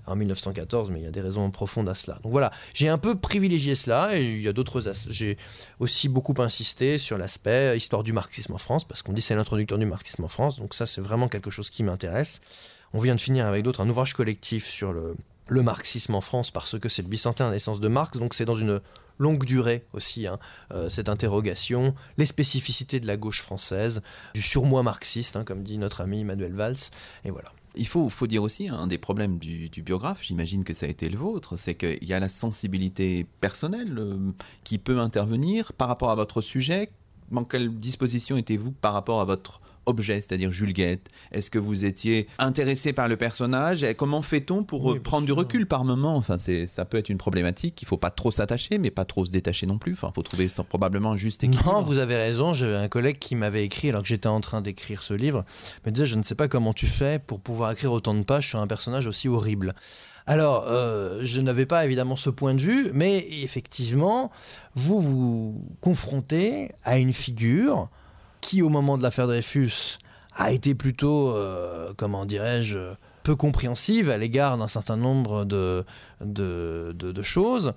en 0.05 0.15
1914, 0.15 0.91
mais 0.91 0.99
il 0.99 1.03
y 1.03 1.07
a 1.07 1.11
des 1.11 1.21
raisons 1.21 1.49
profondes 1.51 1.89
à 1.89 1.95
cela. 1.95 2.19
Donc 2.23 2.31
voilà, 2.31 2.51
j'ai 2.73 2.89
un 2.89 2.97
peu 2.97 3.15
privilégié 3.15 3.75
cela, 3.75 4.17
et 4.17 4.23
il 4.23 4.41
y 4.41 4.47
a 4.47 4.53
d'autres... 4.53 4.81
J'ai 5.09 5.37
aussi 5.79 6.09
beaucoup 6.09 6.35
insisté 6.39 6.97
sur 6.97 7.17
l'aspect 7.17 7.75
histoire 7.75 8.03
du 8.03 8.13
marxisme 8.13 8.53
en 8.53 8.57
France, 8.57 8.87
parce 8.87 9.01
qu'on 9.01 9.13
dit 9.13 9.21
c'est 9.21 9.35
l'introducteur 9.35 9.77
du 9.77 9.85
marxisme 9.85 10.23
en 10.23 10.27
France, 10.29 10.59
donc 10.59 10.73
ça 10.73 10.85
c'est 10.85 11.01
vraiment 11.01 11.27
quelque 11.27 11.51
chose 11.51 11.69
qui 11.69 11.83
m'intéresse. 11.83 12.41
On 12.93 12.99
vient 12.99 13.15
de 13.15 13.21
finir 13.21 13.45
avec 13.45 13.63
d'autres 13.63 13.81
un 13.81 13.89
ouvrage 13.89 14.13
collectif 14.13 14.65
sur 14.65 14.93
le 14.93 15.15
le 15.49 15.63
marxisme 15.63 16.15
en 16.15 16.21
France 16.21 16.51
parce 16.51 16.79
que 16.79 16.87
c'est 16.89 17.01
le 17.01 17.07
bicentenaire 17.07 17.49
de 17.49 17.55
naissance 17.55 17.79
de 17.79 17.87
Marx, 17.87 18.17
donc 18.17 18.33
c'est 18.33 18.45
dans 18.45 18.53
une 18.53 18.79
longue 19.17 19.43
durée 19.43 19.85
aussi, 19.93 20.27
hein, 20.27 20.39
euh, 20.71 20.89
cette 20.89 21.09
interrogation, 21.09 21.93
les 22.17 22.25
spécificités 22.25 22.99
de 22.99 23.07
la 23.07 23.17
gauche 23.17 23.41
française, 23.41 24.01
du 24.33 24.41
surmoi 24.41 24.81
marxiste, 24.81 25.35
hein, 25.35 25.43
comme 25.43 25.63
dit 25.63 25.77
notre 25.77 26.01
ami 26.01 26.21
Emmanuel 26.21 26.53
Valls, 26.53 26.77
et 27.25 27.31
voilà. 27.31 27.49
Il 27.75 27.87
faut, 27.87 28.09
faut 28.09 28.25
dire 28.25 28.41
aussi, 28.41 28.67
un 28.67 28.87
des 28.87 28.97
problèmes 28.97 29.37
du, 29.37 29.69
biographe, 29.83 30.23
j'imagine 30.23 30.63
que 30.63 30.73
ça 30.73 30.87
a 30.87 30.89
été 30.89 31.07
le 31.07 31.17
vôtre, 31.17 31.55
c'est 31.55 31.75
qu'il 31.75 32.03
y 32.03 32.13
a 32.13 32.19
la 32.19 32.29
sensibilité 32.29 33.27
personnelle 33.41 33.95
euh, 33.99 34.31
qui 34.63 34.79
peut 34.79 34.99
intervenir 34.99 35.73
par 35.73 35.87
rapport 35.87 36.09
à 36.09 36.15
votre 36.15 36.41
sujet. 36.41 36.89
Dans 37.31 37.43
quelle 37.43 37.79
disposition 37.79 38.37
étiez-vous 38.37 38.71
par 38.71 38.93
rapport 38.93 39.21
à 39.21 39.25
votre 39.25 39.61
objet, 39.89 40.21
c'est-à-dire 40.21 40.51
Jules 40.51 40.73
Guette 40.73 41.09
Est-ce 41.31 41.51
que 41.51 41.59
vous 41.59 41.85
étiez 41.85 42.27
intéressé 42.37 42.93
par 42.93 43.07
le 43.07 43.17
personnage? 43.17 43.83
Et 43.83 43.95
Comment 43.95 44.21
fait-on 44.21 44.63
pour 44.63 44.97
prendre 45.01 45.25
du 45.25 45.31
recul 45.31 45.65
par 45.65 45.83
moment? 45.83 46.15
Enfin, 46.15 46.37
c'est, 46.37 46.67
ça 46.67 46.85
peut 46.85 46.97
être 46.97 47.09
une 47.09 47.17
problématique. 47.17 47.81
Il 47.81 47.85
faut 47.85 47.97
pas 47.97 48.11
trop 48.11 48.31
s'attacher, 48.31 48.77
mais 48.77 48.91
pas 48.91 49.05
trop 49.05 49.25
se 49.25 49.31
détacher 49.31 49.65
non 49.65 49.77
plus. 49.77 49.93
Enfin, 49.93 50.11
faut 50.13 50.21
trouver 50.21 50.49
ça 50.49 50.63
probablement 50.63 51.17
juste 51.17 51.43
équilibre. 51.43 51.73
Non, 51.73 51.81
vous 51.81 51.97
avez 51.97 52.15
raison. 52.15 52.53
J'avais 52.53 52.77
un 52.77 52.87
collègue 52.87 53.19
qui 53.19 53.35
m'avait 53.35 53.63
écrit 53.63 53.89
alors 53.89 54.03
que 54.03 54.07
j'étais 54.07 54.27
en 54.27 54.41
train 54.41 54.61
d'écrire 54.61 55.03
ce 55.03 55.13
livre. 55.13 55.43
Me 55.85 55.91
disait, 55.91 56.05
je 56.05 56.15
ne 56.15 56.23
sais 56.23 56.35
pas 56.35 56.47
comment 56.47 56.73
tu 56.73 56.85
fais 56.85 57.19
pour 57.19 57.39
pouvoir 57.39 57.71
écrire 57.71 57.91
autant 57.91 58.13
de 58.13 58.23
pages 58.23 58.47
sur 58.47 58.59
un 58.59 58.67
personnage 58.67 59.07
aussi 59.07 59.27
horrible. 59.27 59.73
Alors, 60.27 60.65
euh, 60.67 61.21
je 61.23 61.41
n'avais 61.41 61.65
pas 61.65 61.85
évidemment 61.85 62.15
ce 62.15 62.29
point 62.29 62.53
de 62.53 62.61
vue, 62.61 62.91
mais 62.93 63.25
effectivement, 63.41 64.29
vous 64.75 64.99
vous 64.99 65.65
confrontez 65.81 66.71
à 66.83 66.99
une 66.99 67.13
figure 67.13 67.89
qui, 68.49 68.63
au 68.63 68.69
moment 68.69 68.97
de 68.97 69.03
l'affaire 69.03 69.27
Dreyfus, 69.27 69.99
a 70.35 70.51
été 70.51 70.73
plutôt, 70.73 71.35
euh, 71.35 71.93
comment 71.95 72.25
dirais-je, 72.25 72.79
peu 73.21 73.35
compréhensive 73.35 74.09
à 74.09 74.17
l'égard 74.17 74.57
d'un 74.57 74.67
certain 74.67 74.97
nombre 74.97 75.45
de, 75.45 75.85
de, 76.19 77.21
choses, 77.21 77.73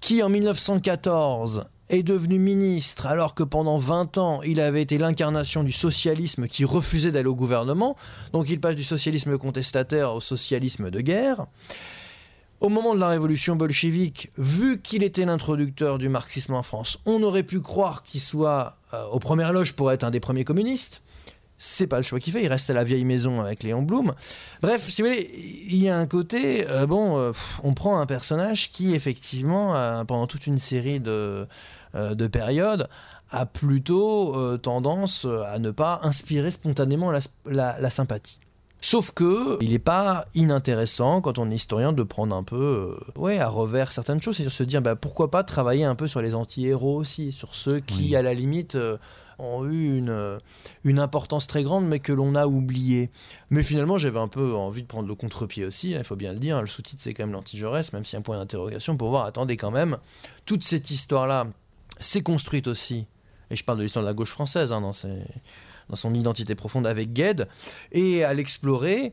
qui 0.00 0.24
en 0.24 0.28
1914 0.28 1.66
est 1.90 2.02
devenu 2.02 2.40
ministre 2.40 3.06
alors 3.06 3.36
que 3.36 3.44
pendant 3.44 3.78
20 3.78 4.18
ans 4.18 4.42
il 4.42 4.58
avait 4.58 4.82
été 4.82 4.98
l'incarnation 4.98 5.62
du 5.62 5.70
socialisme 5.70 6.48
qui 6.48 6.64
refusait 6.64 7.12
d'aller 7.12 7.28
au 7.28 7.36
gouvernement, 7.36 7.94
donc 8.32 8.50
il 8.50 8.60
passe 8.60 8.74
du 8.74 8.82
socialisme 8.82 9.38
contestataire 9.38 10.12
au 10.12 10.20
socialisme 10.20 10.90
de 10.90 11.00
guerre. 11.02 11.46
Au 12.60 12.70
moment 12.70 12.94
de 12.94 13.00
la 13.00 13.08
révolution 13.08 13.54
bolchevique, 13.54 14.30
vu 14.38 14.80
qu'il 14.80 15.02
était 15.02 15.26
l'introducteur 15.26 15.98
du 15.98 16.08
marxisme 16.08 16.54
en 16.54 16.62
France, 16.62 16.98
on 17.04 17.22
aurait 17.22 17.42
pu 17.42 17.60
croire 17.60 18.02
qu'il 18.02 18.20
soit 18.20 18.78
euh, 18.94 19.04
aux 19.08 19.18
premières 19.18 19.52
loges 19.52 19.74
pour 19.74 19.92
être 19.92 20.04
un 20.04 20.10
des 20.10 20.20
premiers 20.20 20.44
communistes. 20.44 21.02
C'est 21.58 21.86
pas 21.86 21.98
le 21.98 22.02
choix 22.02 22.18
qu'il 22.18 22.32
fait, 22.32 22.42
il 22.42 22.48
reste 22.48 22.70
à 22.70 22.72
la 22.72 22.82
vieille 22.82 23.04
maison 23.04 23.42
avec 23.42 23.62
Léon 23.62 23.82
Blum. 23.82 24.14
Bref, 24.62 24.88
si 24.88 25.02
vous 25.02 25.08
voulez, 25.08 25.30
il 25.68 25.82
y 25.82 25.90
a 25.90 25.98
un 25.98 26.06
côté, 26.06 26.66
euh, 26.66 26.86
bon, 26.86 27.18
euh, 27.18 27.32
on 27.62 27.74
prend 27.74 27.98
un 27.98 28.06
personnage 28.06 28.72
qui, 28.72 28.94
effectivement, 28.94 30.04
pendant 30.06 30.26
toute 30.26 30.46
une 30.46 30.58
série 30.58 31.00
de, 31.00 31.46
de 31.94 32.26
périodes, 32.26 32.88
a 33.30 33.44
plutôt 33.44 34.56
tendance 34.58 35.26
à 35.46 35.58
ne 35.58 35.70
pas 35.70 36.00
inspirer 36.04 36.50
spontanément 36.50 37.10
la 37.44 37.90
sympathie. 37.90 38.38
Sauf 38.80 39.12
que 39.12 39.58
il 39.62 39.70
n'est 39.70 39.78
pas 39.78 40.26
inintéressant 40.34 41.20
quand 41.20 41.38
on 41.38 41.50
est 41.50 41.54
historien 41.54 41.92
de 41.92 42.02
prendre 42.02 42.36
un 42.36 42.42
peu 42.42 42.96
euh, 43.16 43.20
ouais, 43.20 43.38
à 43.38 43.48
revers 43.48 43.90
certaines 43.90 44.20
choses 44.20 44.40
et 44.40 44.44
de 44.44 44.48
se 44.48 44.62
dire 44.62 44.82
bah, 44.82 44.96
pourquoi 44.96 45.30
pas 45.30 45.44
travailler 45.44 45.84
un 45.84 45.94
peu 45.94 46.06
sur 46.06 46.20
les 46.20 46.34
anti-héros 46.34 46.96
aussi, 46.96 47.32
sur 47.32 47.54
ceux 47.54 47.80
qui 47.80 48.14
à 48.14 48.22
la 48.22 48.34
limite 48.34 48.74
euh, 48.76 48.98
ont 49.38 49.64
eu 49.64 49.96
une, 49.96 50.10
euh, 50.10 50.38
une 50.84 50.98
importance 50.98 51.46
très 51.46 51.62
grande 51.62 51.86
mais 51.86 51.98
que 51.98 52.12
l'on 52.12 52.34
a 52.34 52.46
oublié. 52.46 53.10
Mais 53.50 53.62
finalement 53.62 53.98
j'avais 53.98 54.20
un 54.20 54.28
peu 54.28 54.54
envie 54.54 54.82
de 54.82 54.86
prendre 54.86 55.08
le 55.08 55.14
contre-pied 55.14 55.64
aussi, 55.64 55.94
hein, 55.94 55.98
il 55.98 56.04
faut 56.04 56.16
bien 56.16 56.32
le 56.32 56.38
dire, 56.38 56.60
le 56.60 56.66
sous-titre 56.66 57.02
c'est 57.02 57.14
quand 57.14 57.24
même 57.24 57.32
l'anti-Jaurès, 57.32 57.92
même 57.92 58.04
a 58.10 58.16
un 58.16 58.22
point 58.22 58.36
d'interrogation 58.36 58.96
pour 58.96 59.08
voir, 59.08 59.24
attendez 59.24 59.56
quand 59.56 59.70
même, 59.70 59.96
toute 60.44 60.64
cette 60.64 60.90
histoire-là 60.90 61.46
s'est 61.98 62.22
construite 62.22 62.68
aussi, 62.68 63.06
et 63.50 63.56
je 63.56 63.64
parle 63.64 63.78
de 63.78 63.84
l'histoire 63.84 64.04
de 64.04 64.10
la 64.10 64.14
gauche 64.14 64.32
française 64.32 64.70
hein, 64.70 64.82
dans 64.82 64.92
ces 64.92 65.22
dans 65.88 65.96
son 65.96 66.14
identité 66.14 66.54
profonde 66.54 66.86
avec 66.86 67.12
Gued, 67.12 67.48
et 67.92 68.24
à 68.24 68.34
l'explorer, 68.34 69.12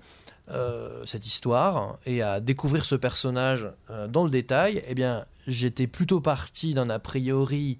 euh, 0.51 1.03
cette 1.05 1.25
histoire, 1.25 1.97
et 2.05 2.21
à 2.21 2.39
découvrir 2.39 2.85
ce 2.85 2.95
personnage 2.95 3.69
euh, 3.89 4.07
dans 4.07 4.23
le 4.23 4.29
détail, 4.29 4.83
eh 4.87 4.95
bien, 4.95 5.25
j'étais 5.47 5.87
plutôt 5.87 6.19
parti 6.19 6.73
d'un 6.73 6.89
a 6.89 6.99
priori 6.99 7.77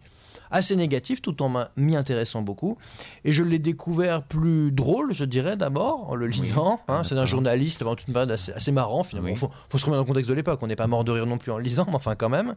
assez 0.54 0.76
négatif 0.76 1.22
tout 1.22 1.42
en 1.42 1.68
m'y 1.76 1.96
intéressant 1.96 2.42
beaucoup. 2.42 2.78
Et 3.26 3.34
je 3.34 3.44
l'ai 3.44 3.60
découvert 3.60 4.24
plus 4.24 4.72
drôle, 4.72 5.12
je 5.12 5.26
dirais 5.26 5.58
d'abord, 5.58 6.10
en 6.10 6.16
le 6.16 6.28
lisant. 6.28 6.80
Hein. 6.88 7.04
c'est 7.04 7.18
un 7.18 7.26
journaliste 7.26 7.80
pendant 7.80 7.96
toute 7.96 8.08
une 8.08 8.14
période 8.14 8.32
assez, 8.32 8.72
marrant 8.72 9.04
finalement. 9.04 9.30
Il 9.30 9.38
faut, 9.38 9.50
se 9.50 9.86
remettre 9.86 9.90
dans 9.92 9.98
le 9.98 10.04
contexte 10.06 10.30
de 10.30 10.36
l'époque, 10.36 10.60
on 10.62 10.68
n'est 10.68 10.76
pas 10.76 10.88
mort 10.88 11.04
de 11.04 11.12
rire 11.12 11.26
non 11.26 11.38
plus 11.38 11.52
en 11.52 11.58
lisant, 11.58 11.86
mais 11.88 11.96
enfin 11.96 12.16
quand 12.16 12.30
même. 12.30 12.56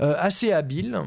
Euh, 0.00 0.14
assez 0.18 0.52
habile 0.52 1.02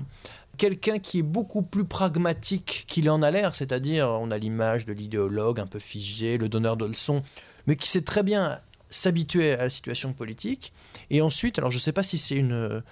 quelqu'un 0.57 0.99
qui 0.99 1.19
est 1.19 1.23
beaucoup 1.23 1.63
plus 1.63 1.85
pragmatique 1.85 2.85
qu'il 2.87 3.09
en 3.09 3.21
a 3.21 3.31
l'air, 3.31 3.55
c'est-à-dire 3.55 4.07
on 4.09 4.31
a 4.31 4.37
l'image 4.37 4.85
de 4.85 4.93
l'idéologue 4.93 5.59
un 5.59 5.67
peu 5.67 5.79
figé, 5.79 6.37
le 6.37 6.49
donneur 6.49 6.77
de 6.77 6.85
leçons, 6.85 7.23
mais 7.67 7.75
qui 7.75 7.87
sait 7.87 8.01
très 8.01 8.23
bien 8.23 8.59
s'habituer 8.89 9.53
à 9.53 9.57
la 9.57 9.69
situation 9.69 10.13
politique. 10.13 10.71
Et 11.09 11.21
ensuite, 11.21 11.57
alors 11.57 11.71
je 11.71 11.77
ne 11.77 11.81
sais 11.81 11.93
pas 11.93 12.03
si 12.03 12.17
c'est 12.17 12.35
une, 12.35 12.83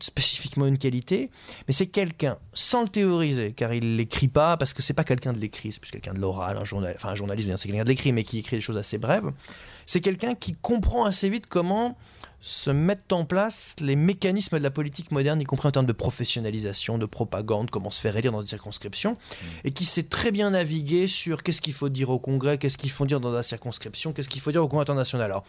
spécifiquement 0.00 0.66
une 0.66 0.78
qualité, 0.78 1.30
mais 1.68 1.74
c'est 1.74 1.86
quelqu'un, 1.86 2.38
sans 2.52 2.82
le 2.82 2.88
théoriser, 2.88 3.52
car 3.52 3.72
il 3.72 3.96
l'écrit 3.96 4.28
pas, 4.28 4.56
parce 4.56 4.72
que 4.72 4.82
c'est 4.82 4.94
pas 4.94 5.04
quelqu'un 5.04 5.32
de 5.32 5.38
l'écrit, 5.38 5.72
c'est 5.72 5.80
plus 5.80 5.90
quelqu'un 5.90 6.14
de 6.14 6.20
l'oral, 6.20 6.56
un, 6.58 6.64
journal, 6.64 6.94
enfin, 6.96 7.10
un 7.10 7.14
journaliste, 7.14 7.48
c'est 7.56 7.68
quelqu'un 7.68 7.84
de 7.84 7.88
l'écrit, 7.88 8.12
mais 8.12 8.24
qui 8.24 8.38
écrit 8.38 8.56
des 8.56 8.62
choses 8.62 8.76
assez 8.76 8.98
brèves. 8.98 9.30
C'est 9.86 10.00
quelqu'un 10.00 10.34
qui 10.34 10.52
comprend 10.52 11.04
assez 11.04 11.28
vite 11.28 11.46
comment 11.46 11.96
se 12.40 12.70
mettent 12.70 13.12
en 13.12 13.24
place 13.24 13.74
les 13.80 13.96
mécanismes 13.96 14.58
de 14.58 14.62
la 14.62 14.70
politique 14.70 15.10
moderne, 15.10 15.40
y 15.40 15.44
compris 15.44 15.68
en 15.68 15.70
termes 15.70 15.86
de 15.86 15.92
professionnalisation, 15.92 16.98
de 16.98 17.06
propagande, 17.06 17.70
comment 17.70 17.90
se 17.90 18.02
faire 18.02 18.14
élire 18.18 18.32
dans 18.32 18.42
une 18.42 18.46
circonscription, 18.46 19.12
mmh. 19.12 19.46
et 19.64 19.70
qui 19.70 19.86
sait 19.86 20.02
très 20.02 20.30
bien 20.30 20.50
naviguer 20.50 21.06
sur 21.06 21.42
qu'est-ce 21.42 21.62
qu'il 21.62 21.72
faut 21.72 21.88
dire 21.88 22.10
au 22.10 22.18
Congrès, 22.18 22.58
qu'est-ce 22.58 22.76
qu'il 22.76 22.90
faut 22.90 23.06
dire 23.06 23.20
dans 23.20 23.30
la 23.30 23.42
circonscription, 23.42 24.12
qu'est-ce 24.12 24.28
qu'il 24.28 24.42
faut 24.42 24.52
dire 24.52 24.62
au 24.62 24.68
Congrès 24.68 24.82
international. 24.82 25.30
Alors, 25.30 25.44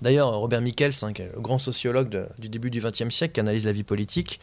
D'ailleurs, 0.00 0.34
Robert 0.34 0.60
Michels, 0.60 0.92
hein, 1.02 1.12
grand 1.36 1.58
sociologue 1.58 2.26
du 2.38 2.48
début 2.48 2.70
du 2.70 2.80
XXe 2.80 3.14
siècle, 3.14 3.34
qui 3.34 3.40
analyse 3.40 3.66
la 3.66 3.72
vie 3.72 3.84
politique, 3.84 4.40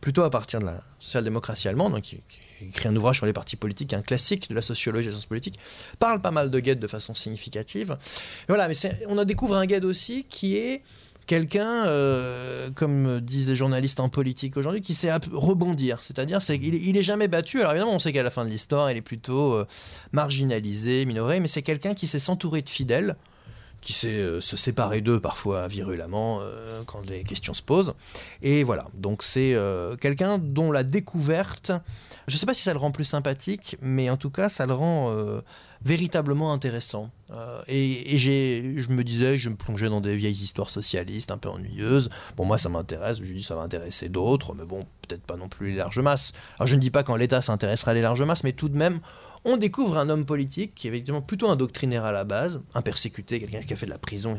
plutôt 0.00 0.22
à 0.22 0.30
partir 0.30 0.60
de 0.60 0.66
la 0.66 0.82
social-démocratie 0.98 1.68
allemande, 1.68 1.92
donc 1.92 2.02
qui, 2.02 2.20
écrit 2.60 2.88
un 2.88 2.96
ouvrage 2.96 3.16
sur 3.16 3.26
les 3.26 3.32
partis 3.32 3.56
politiques, 3.56 3.92
un 3.92 4.02
classique 4.02 4.50
de 4.50 4.54
la 4.54 4.62
sociologie 4.62 5.06
et 5.06 5.10
des 5.10 5.12
sciences 5.12 5.26
politiques, 5.26 5.58
parle 5.98 6.20
pas 6.20 6.30
mal 6.30 6.50
de 6.50 6.60
Gued 6.60 6.78
de 6.78 6.86
façon 6.86 7.14
significative. 7.14 7.96
voilà, 8.48 8.68
mais 8.68 8.74
on 9.08 9.18
a 9.18 9.24
découvre 9.24 9.56
un 9.56 9.66
Gued 9.66 9.84
aussi 9.84 10.24
qui 10.28 10.56
est 10.56 10.82
quelqu'un, 11.26 11.86
euh, 11.86 12.70
comme 12.74 13.20
disent 13.20 13.48
les 13.48 13.56
journalistes 13.56 14.00
en 14.00 14.08
politique 14.08 14.56
aujourd'hui, 14.56 14.80
qui 14.80 14.94
sait 14.94 15.12
rebondir. 15.32 16.02
C'est-à-dire, 16.02 16.42
c'est, 16.42 16.56
il, 16.56 16.96
est 16.96 17.02
jamais 17.02 17.28
battu. 17.28 17.60
Alors 17.60 17.72
évidemment, 17.72 17.94
on 17.94 17.98
sait 17.98 18.12
qu'à 18.12 18.22
la 18.22 18.30
fin 18.30 18.44
de 18.44 18.50
l'histoire, 18.50 18.90
il 18.90 18.96
est 18.96 19.02
plutôt 19.02 19.52
euh, 19.52 19.66
marginalisé, 20.12 21.04
minoré, 21.04 21.38
mais 21.38 21.46
c'est 21.46 21.62
quelqu'un 21.62 21.94
qui 21.94 22.06
sait 22.06 22.18
s'entourer 22.18 22.62
de 22.62 22.68
fidèles 22.68 23.14
qui 23.80 23.92
sait 23.92 24.18
euh, 24.18 24.40
se 24.40 24.56
séparer 24.56 25.00
d'eux 25.00 25.20
parfois 25.20 25.68
virulemment 25.68 26.40
euh, 26.42 26.82
quand 26.86 27.04
des 27.04 27.22
questions 27.22 27.54
se 27.54 27.62
posent. 27.62 27.94
Et 28.42 28.64
voilà, 28.64 28.88
donc 28.94 29.22
c'est 29.22 29.54
euh, 29.54 29.96
quelqu'un 29.96 30.38
dont 30.38 30.72
la 30.72 30.82
découverte, 30.82 31.72
je 32.26 32.34
ne 32.34 32.38
sais 32.38 32.46
pas 32.46 32.54
si 32.54 32.62
ça 32.62 32.72
le 32.72 32.78
rend 32.78 32.90
plus 32.90 33.04
sympathique, 33.04 33.76
mais 33.80 34.10
en 34.10 34.16
tout 34.16 34.30
cas 34.30 34.48
ça 34.48 34.66
le 34.66 34.74
rend 34.74 35.14
véritablement 35.82 36.52
intéressant. 36.52 37.10
et, 37.68 38.14
et 38.14 38.18
je 38.18 38.90
me 38.90 39.02
disais 39.02 39.38
je 39.38 39.48
me 39.48 39.56
plongeais 39.56 39.88
dans 39.88 40.00
des 40.00 40.16
vieilles 40.16 40.32
histoires 40.32 40.70
socialistes 40.70 41.30
un 41.30 41.38
peu 41.38 41.48
ennuyeuses. 41.48 42.10
Bon, 42.36 42.44
moi 42.44 42.58
ça 42.58 42.68
m'intéresse, 42.68 43.18
je 43.22 43.32
dis 43.32 43.42
ça 43.42 43.54
va 43.54 43.62
intéresser 43.62 44.08
d'autres, 44.08 44.54
mais 44.54 44.64
bon, 44.64 44.80
peut-être 45.06 45.22
pas 45.22 45.36
non 45.36 45.48
plus 45.48 45.70
les 45.70 45.76
larges 45.76 46.00
masses. 46.00 46.32
Alors 46.58 46.66
je 46.66 46.74
ne 46.74 46.80
dis 46.80 46.90
pas 46.90 47.02
quand 47.02 47.16
l'État 47.16 47.40
s'intéressera 47.40 47.92
à 47.92 47.94
les 47.94 48.02
larges 48.02 48.22
masses, 48.22 48.44
mais 48.44 48.52
tout 48.52 48.68
de 48.68 48.76
même, 48.76 49.00
on 49.44 49.56
découvre 49.56 49.98
un 49.98 50.08
homme 50.08 50.24
politique 50.24 50.74
qui 50.74 50.86
est 50.86 50.90
effectivement 50.90 51.22
plutôt 51.22 51.48
un 51.48 51.56
doctrinaire 51.56 52.04
à 52.04 52.12
la 52.12 52.24
base, 52.24 52.60
un 52.74 52.82
persécuté, 52.82 53.40
quelqu'un 53.40 53.62
qui 53.62 53.72
a 53.72 53.76
fait 53.76 53.86
de 53.86 53.90
la 53.90 53.98
prison, 53.98 54.36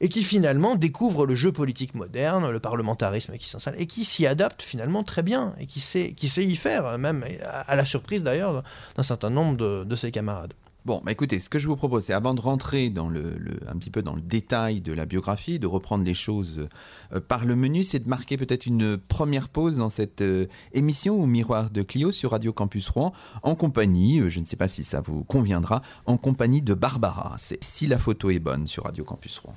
et 0.00 0.08
qui 0.08 0.22
finalement 0.24 0.74
découvre 0.74 1.26
le 1.26 1.34
jeu 1.34 1.52
politique 1.52 1.94
moderne, 1.94 2.50
le 2.50 2.60
parlementarisme 2.60 3.36
qui 3.38 3.48
s'installe, 3.48 3.76
et 3.78 3.86
qui 3.86 4.04
s'y 4.04 4.26
adapte 4.26 4.62
finalement 4.62 5.04
très 5.04 5.22
bien, 5.22 5.54
et 5.58 5.66
qui 5.66 5.80
sait, 5.80 6.12
qui 6.12 6.28
sait 6.28 6.44
y 6.44 6.56
faire, 6.56 6.98
même 6.98 7.24
à 7.42 7.76
la 7.76 7.84
surprise 7.84 8.22
d'ailleurs 8.22 8.62
d'un 8.96 9.02
certain 9.02 9.30
nombre 9.30 9.84
de 9.84 9.96
ses 9.96 10.10
camarades. 10.10 10.52
Bon, 10.86 11.02
bah 11.04 11.10
écoutez, 11.10 11.40
ce 11.40 11.48
que 11.48 11.58
je 11.58 11.66
vous 11.66 11.74
propose, 11.74 12.04
c'est 12.04 12.12
avant 12.12 12.32
de 12.32 12.40
rentrer 12.40 12.90
dans 12.90 13.08
le, 13.08 13.40
un 13.66 13.76
petit 13.76 13.90
peu 13.90 14.02
dans 14.02 14.14
le 14.14 14.20
détail 14.20 14.80
de 14.80 14.92
la 14.92 15.04
biographie, 15.04 15.58
de 15.58 15.66
reprendre 15.66 16.04
les 16.04 16.14
choses 16.14 16.68
euh, 17.12 17.18
par 17.18 17.44
le 17.44 17.56
menu, 17.56 17.82
c'est 17.82 17.98
de 17.98 18.08
marquer 18.08 18.36
peut-être 18.36 18.66
une 18.66 18.96
première 18.96 19.48
pause 19.48 19.78
dans 19.78 19.88
cette 19.88 20.20
euh, 20.20 20.46
émission 20.74 21.20
au 21.20 21.26
miroir 21.26 21.70
de 21.70 21.82
Clio 21.82 22.12
sur 22.12 22.30
Radio 22.30 22.52
Campus 22.52 22.88
Rouen, 22.88 23.12
en 23.42 23.56
compagnie, 23.56 24.20
euh, 24.20 24.28
je 24.28 24.38
ne 24.38 24.44
sais 24.44 24.54
pas 24.54 24.68
si 24.68 24.84
ça 24.84 25.00
vous 25.00 25.24
conviendra, 25.24 25.82
en 26.04 26.18
compagnie 26.18 26.62
de 26.62 26.72
Barbara. 26.72 27.34
C'est 27.36 27.58
Si 27.64 27.88
la 27.88 27.98
photo 27.98 28.30
est 28.30 28.38
bonne 28.38 28.68
sur 28.68 28.84
Radio 28.84 29.02
Campus 29.02 29.40
Rouen. 29.40 29.56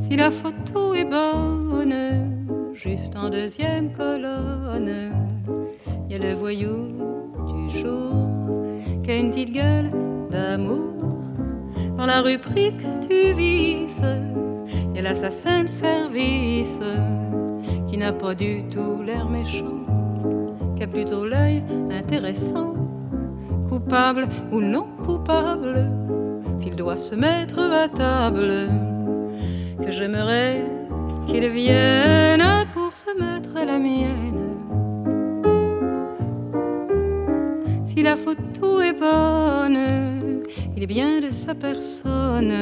Si 0.00 0.16
la 0.18 0.30
photo 0.30 0.92
est 0.92 1.06
bonne 1.06 2.41
juste 2.82 3.14
en 3.14 3.30
deuxième 3.30 3.92
colonne, 3.92 5.12
y 6.10 6.14
a 6.16 6.18
le 6.18 6.34
voyou 6.34 6.88
du 7.46 7.78
jour 7.78 8.12
qui 9.04 9.10
a 9.12 9.16
une 9.18 9.30
petite 9.30 9.52
gueule 9.52 9.88
d'amour. 10.30 10.94
Dans 11.96 12.06
la 12.06 12.22
rubrique 12.22 12.82
du 13.08 13.34
vice, 13.34 14.02
y 14.96 14.98
a 14.98 15.02
l'assassin 15.02 15.62
de 15.62 15.68
service 15.68 16.80
qui 17.86 17.98
n'a 17.98 18.12
pas 18.12 18.34
du 18.34 18.64
tout 18.64 19.00
l'air 19.04 19.28
méchant, 19.28 19.86
qui 20.74 20.82
a 20.82 20.88
plutôt 20.88 21.24
l'œil 21.24 21.62
intéressant, 21.92 22.74
coupable 23.68 24.26
ou 24.50 24.60
non 24.60 24.86
coupable, 25.04 25.88
s'il 26.58 26.74
doit 26.74 26.96
se 26.96 27.14
mettre 27.14 27.60
à 27.60 27.86
table, 27.86 28.68
que 29.78 29.92
j'aimerais 29.92 30.64
qu'il 31.28 31.48
vienne 31.48 32.61
la 33.66 33.78
mienne. 33.78 34.56
Si 37.84 38.02
la 38.02 38.16
photo 38.16 38.80
est 38.80 38.92
bonne, 38.92 40.42
il 40.76 40.82
est 40.82 40.86
bien 40.86 41.20
de 41.20 41.30
sa 41.32 41.54
personne, 41.54 42.52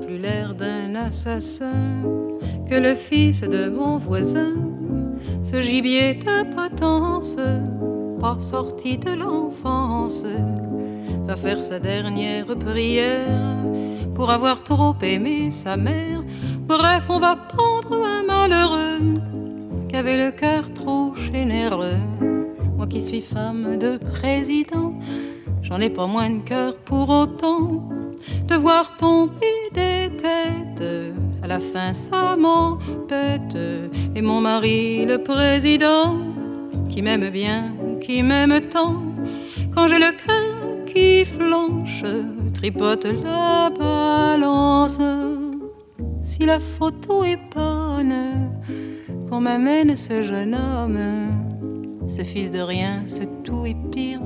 plus 0.00 0.18
l'air 0.18 0.54
d'un 0.54 0.94
assassin 0.94 2.02
que 2.68 2.74
le 2.76 2.94
fils 2.94 3.40
de 3.40 3.68
mon 3.68 3.98
voisin, 3.98 4.54
ce 5.42 5.60
gibier 5.60 6.14
de 6.14 6.44
potence, 6.54 7.36
pas 8.20 8.38
sorti 8.38 8.96
de 8.98 9.12
l'enfance, 9.12 10.24
va 11.24 11.36
faire 11.36 11.62
sa 11.62 11.78
dernière 11.78 12.46
prière 12.56 13.56
pour 14.14 14.30
avoir 14.30 14.62
trop 14.62 14.94
aimé 15.02 15.50
sa 15.50 15.76
mère 15.76 16.22
Bref, 16.66 17.06
on 17.08 17.18
va 17.18 17.36
pendre 17.36 18.04
un 18.04 18.22
malheureux 18.22 19.14
qui 19.88 19.96
avait 19.96 20.16
le 20.16 20.30
cœur 20.30 20.72
trop 20.74 21.14
généreux. 21.14 21.98
Moi 22.76 22.86
qui 22.86 23.02
suis 23.02 23.20
femme 23.20 23.78
de 23.78 23.98
président, 23.98 24.94
j'en 25.62 25.80
ai 25.80 25.90
pas 25.90 26.06
moins 26.06 26.30
de 26.30 26.40
cœur 26.40 26.76
pour 26.76 27.10
autant 27.10 27.88
de 28.46 28.54
voir 28.54 28.96
tomber 28.96 29.70
des 29.72 30.08
têtes. 30.16 31.14
À 31.42 31.48
la 31.48 31.58
fin, 31.58 31.92
ça 31.92 32.36
m'empête. 32.36 33.58
Et 34.14 34.22
mon 34.22 34.40
mari, 34.40 35.04
le 35.04 35.18
président, 35.18 36.16
qui 36.88 37.02
m'aime 37.02 37.28
bien, 37.30 37.72
qui 38.00 38.22
m'aime 38.22 38.60
tant, 38.70 39.02
quand 39.74 39.88
j'ai 39.88 39.98
le 39.98 40.12
cœur 40.12 40.84
qui 40.86 41.24
flanche, 41.24 42.04
tripote 42.54 43.06
la 43.06 43.70
balance 43.70 44.98
si 46.32 46.46
la 46.46 46.58
photo 46.60 47.24
est 47.24 47.38
bonne, 47.54 48.50
qu'on 49.28 49.40
m'amène 49.40 49.96
ce 49.96 50.22
jeune 50.22 50.54
homme, 50.54 52.08
ce 52.08 52.22
fils 52.24 52.50
de 52.50 52.60
rien, 52.60 53.02
ce 53.06 53.22
tout 53.44 53.66
est 53.66 53.76
pire, 53.90 54.22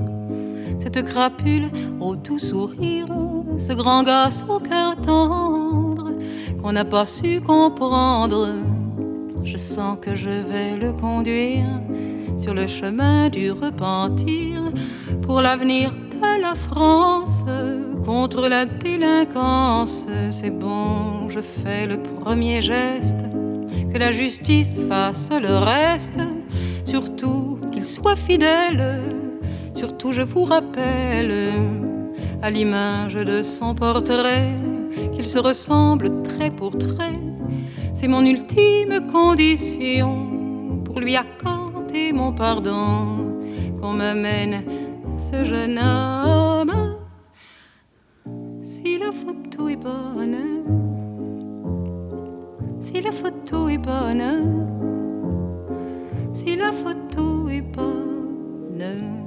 cette 0.79 1.03
crapule 1.05 1.69
au 2.01 2.15
doux 2.15 2.39
sourire, 2.39 3.09
ce 3.59 3.73
grand 3.73 4.05
gosse 4.05 4.45
au 4.49 4.61
cœur 4.61 4.95
tendre, 5.01 6.13
qu'on 6.63 6.73
n'a 6.73 6.85
pas 6.85 7.07
su 7.07 7.41
comprendre. 7.41 8.55
Je 9.43 9.57
sens 9.57 9.99
que 10.01 10.15
je 10.15 10.31
vais 10.31 10.77
le 10.77 10.93
conduire 10.93 11.81
sur 12.39 12.55
le 12.55 12.69
chemin 12.69 13.31
du 13.31 13.51
repentir 13.51 14.63
pour 15.23 15.41
l'avenir 15.41 15.91
de 15.91 16.41
la 16.41 16.55
France 16.55 17.43
contre 18.07 18.49
la 18.49 18.65
délinquance. 18.65 20.07
C'est 20.31 20.51
bon, 20.51 21.29
je 21.29 21.41
fais 21.41 21.89
le 21.89 22.01
premier 22.01 22.63
geste, 22.63 23.25
que 23.93 23.99
la 23.99 24.13
justice 24.13 24.79
fasse 24.89 25.29
le 25.31 25.59
reste, 25.59 26.21
surtout 26.85 27.59
qu'il 27.73 27.85
soit 27.85 28.15
fidèle, 28.15 29.03
surtout 29.75 30.13
je 30.13 30.23
vous 30.23 30.45
rappelle, 30.45 31.53
à 32.43 32.51
l'image 32.51 33.15
de 33.15 33.43
son 33.43 33.75
portrait, 33.75 34.55
qu'il 35.13 35.27
se 35.27 35.41
ressemble 35.41 36.23
trait 36.23 36.51
pour 36.51 36.79
trait. 36.79 37.19
C'est 37.95 38.09
mon 38.09 38.25
ultime 38.25 39.07
condition 39.11 40.81
pour 40.85 41.01
lui 41.01 41.17
accorder 41.17 42.13
mon 42.13 42.33
pardon, 42.33 43.41
qu'on 43.81 43.95
m'amène 43.95 44.63
ce 45.19 45.45
jeune 45.45 45.79
homme 45.79 46.86
si 48.87 48.99
la 48.99 49.11
photo 49.11 49.69
est 49.69 49.77
bonne, 49.77 50.37
si 52.81 53.01
la 53.01 53.11
photo 53.11 53.69
est 53.69 53.79
bonne, 53.79 54.69
si 56.33 56.55
la 56.55 56.71
photo 56.73 57.49
est 57.49 57.63
bonne. 57.63 59.27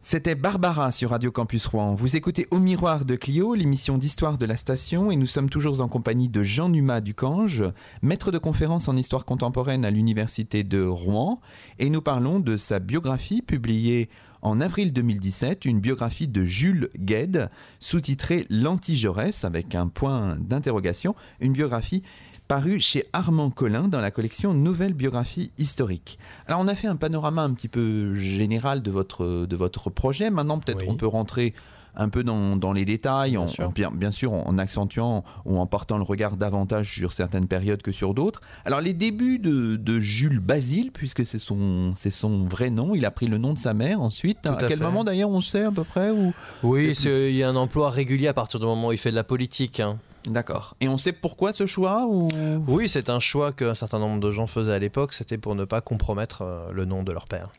C'était 0.00 0.34
Barbara 0.34 0.90
sur 0.90 1.10
Radio 1.10 1.30
Campus 1.32 1.66
Rouen. 1.66 1.94
Vous 1.94 2.16
écoutez 2.16 2.46
Au 2.50 2.60
Miroir 2.60 3.04
de 3.04 3.14
Clio, 3.14 3.54
l'émission 3.54 3.98
d'histoire 3.98 4.38
de 4.38 4.46
la 4.46 4.56
station, 4.56 5.10
et 5.10 5.16
nous 5.16 5.26
sommes 5.26 5.50
toujours 5.50 5.82
en 5.82 5.88
compagnie 5.88 6.30
de 6.30 6.44
Jean 6.44 6.70
Numa 6.70 7.02
Ducange, 7.02 7.64
maître 8.00 8.30
de 8.30 8.38
conférence 8.38 8.88
en 8.88 8.96
histoire 8.96 9.26
contemporaine 9.26 9.84
à 9.84 9.90
l'Université 9.90 10.64
de 10.64 10.82
Rouen, 10.82 11.40
et 11.78 11.90
nous 11.90 12.00
parlons 12.00 12.40
de 12.40 12.56
sa 12.56 12.78
biographie 12.78 13.42
publiée 13.42 14.08
en 14.44 14.60
avril 14.60 14.92
2017, 14.92 15.64
une 15.64 15.80
biographie 15.80 16.28
de 16.28 16.44
Jules 16.44 16.90
Gued, 16.98 17.50
sous-titrée 17.80 18.46
L'Anti-Jaurès, 18.50 19.44
avec 19.44 19.74
un 19.74 19.88
point 19.88 20.36
d'interrogation, 20.38 21.16
une 21.40 21.54
biographie 21.54 22.02
paru 22.46 22.78
chez 22.78 23.06
Armand 23.14 23.50
Collin 23.50 23.88
dans 23.88 24.02
la 24.02 24.10
collection 24.10 24.52
Nouvelle 24.52 24.92
biographie 24.92 25.50
historique. 25.56 26.18
Alors 26.46 26.60
on 26.60 26.68
a 26.68 26.74
fait 26.74 26.86
un 26.86 26.96
panorama 26.96 27.42
un 27.42 27.54
petit 27.54 27.68
peu 27.68 28.14
général 28.14 28.82
de 28.82 28.90
votre, 28.90 29.46
de 29.46 29.56
votre 29.56 29.88
projet. 29.88 30.28
Maintenant 30.28 30.58
peut-être 30.58 30.86
on 30.86 30.94
peut 30.94 31.06
rentrer 31.06 31.54
un 31.96 32.08
peu 32.08 32.24
dans, 32.24 32.72
les 32.72 32.84
détails, 32.84 33.32
bien, 33.32 33.40
en, 33.40 33.48
sûr. 33.48 33.72
bien, 33.72 34.10
sûr 34.10 34.32
en 34.32 34.58
accentuant 34.58 35.24
ou 35.44 35.58
en 35.58 35.66
portant 35.66 35.96
le 35.96 36.02
regard 36.02 36.36
davantage 36.36 36.92
sur 36.92 37.12
certaines 37.12 37.46
périodes 37.46 37.82
que 37.82 37.92
sur 37.92 38.14
d'autres. 38.14 38.40
Alors 38.64 38.80
les 38.80 38.92
débuts 38.92 39.38
de, 39.38 39.98
Jules 39.98 40.40
Basile, 40.40 40.90
puisque 40.92 41.24
c'est 41.24 41.38
son, 41.38 41.92
son 41.94 42.44
vrai 42.44 42.70
nom, 42.70 42.94
il 42.94 43.04
a 43.04 43.10
pris 43.10 43.26
le 43.26 43.38
nom 43.38 43.52
de 43.54 43.58
sa 43.58 43.74
mère 43.74 44.00
ensuite. 44.00 44.44
à, 44.46 44.56
quel 44.68 44.80
moment 44.80 45.04
d'ailleurs 45.04 45.30
on 45.30 45.40
sait 45.40 45.64
à 45.64 45.70
peu 45.70 45.84
près 45.84 46.10
ou 46.10 46.32
Oui, 46.62 46.92
il 47.04 47.36
y 47.36 47.42
a 47.42 47.48
un 47.48 47.56
emploi 47.56 47.90
régulier 47.90 48.28
à 48.28 48.34
partir 48.34 48.60
du 48.60 48.66
moment 48.66 48.88
où 48.88 48.92
il 48.92 48.98
fait 48.98 49.10
de 49.10 49.16
la 49.16 49.24
politique. 49.24 49.80
Hein. 49.80 49.98
D'accord. 50.26 50.74
Et 50.80 50.88
on 50.88 50.96
sait 50.96 51.12
pourquoi 51.12 51.52
ce 51.52 51.66
choix 51.66 52.06
ou... 52.08 52.28
Oui, 52.66 52.88
c'est 52.88 53.10
un 53.10 53.20
choix 53.20 53.52
qu'un 53.52 53.74
certain 53.74 53.98
nombre 53.98 54.20
de 54.20 54.30
gens 54.30 54.46
faisaient 54.46 54.72
à 54.72 54.78
l'époque, 54.78 55.12
c'était 55.12 55.38
pour 55.38 55.54
ne 55.54 55.64
pas 55.64 55.80
compromettre 55.80 56.42
euh, 56.42 56.70
le 56.72 56.84
nom 56.84 57.02
de 57.02 57.12
leur 57.12 57.26
père. 57.26 57.50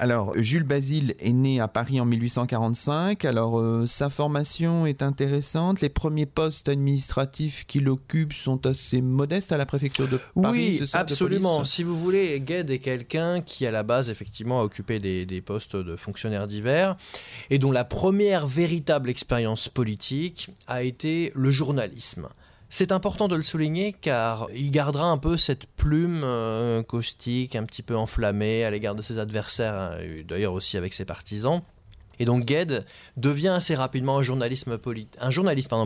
Alors, 0.00 0.32
Jules 0.36 0.62
Basile 0.62 1.16
est 1.18 1.32
né 1.32 1.58
à 1.60 1.66
Paris 1.66 2.00
en 2.00 2.04
1845. 2.04 3.24
Alors, 3.24 3.58
euh, 3.58 3.84
sa 3.88 4.10
formation 4.10 4.86
est 4.86 5.02
intéressante. 5.02 5.80
Les 5.80 5.88
premiers 5.88 6.24
postes 6.24 6.68
administratifs 6.68 7.66
qu'il 7.66 7.88
occupe 7.88 8.32
sont 8.32 8.64
assez 8.64 9.02
modestes 9.02 9.50
à 9.50 9.56
la 9.56 9.66
préfecture 9.66 10.06
de 10.06 10.20
Paris. 10.40 10.78
Oui, 10.80 10.90
absolument. 10.92 11.64
si 11.64 11.82
vous 11.82 11.98
voulez, 11.98 12.38
Gued 12.38 12.70
est 12.70 12.78
quelqu'un 12.78 13.40
qui, 13.40 13.66
à 13.66 13.72
la 13.72 13.82
base, 13.82 14.08
effectivement, 14.08 14.60
a 14.60 14.62
occupé 14.62 15.00
des, 15.00 15.26
des 15.26 15.40
postes 15.40 15.74
de 15.74 15.96
fonctionnaires 15.96 16.46
divers 16.46 16.96
et 17.50 17.58
dont 17.58 17.72
la 17.72 17.84
première 17.84 18.46
véritable 18.46 19.10
expérience 19.10 19.68
politique 19.68 20.50
a 20.68 20.84
été 20.84 21.32
le 21.34 21.50
journalisme. 21.50 22.28
C'est 22.70 22.92
important 22.92 23.28
de 23.28 23.36
le 23.36 23.42
souligner 23.42 23.94
car 23.94 24.48
il 24.54 24.70
gardera 24.70 25.06
un 25.06 25.16
peu 25.16 25.36
cette 25.36 25.66
plume 25.66 26.20
euh, 26.22 26.82
caustique, 26.82 27.56
un 27.56 27.64
petit 27.64 27.82
peu 27.82 27.96
enflammée 27.96 28.64
à 28.64 28.70
l'égard 28.70 28.94
de 28.94 29.02
ses 29.02 29.18
adversaires, 29.18 29.74
hein, 29.74 29.98
d'ailleurs 30.26 30.52
aussi 30.52 30.76
avec 30.76 30.92
ses 30.92 31.06
partisans. 31.06 31.62
Et 32.18 32.24
donc 32.24 32.44
Gued 32.44 32.84
devient 33.16 33.48
assez 33.48 33.74
rapidement 33.74 34.18
un, 34.18 34.22
journaliste 34.22 34.66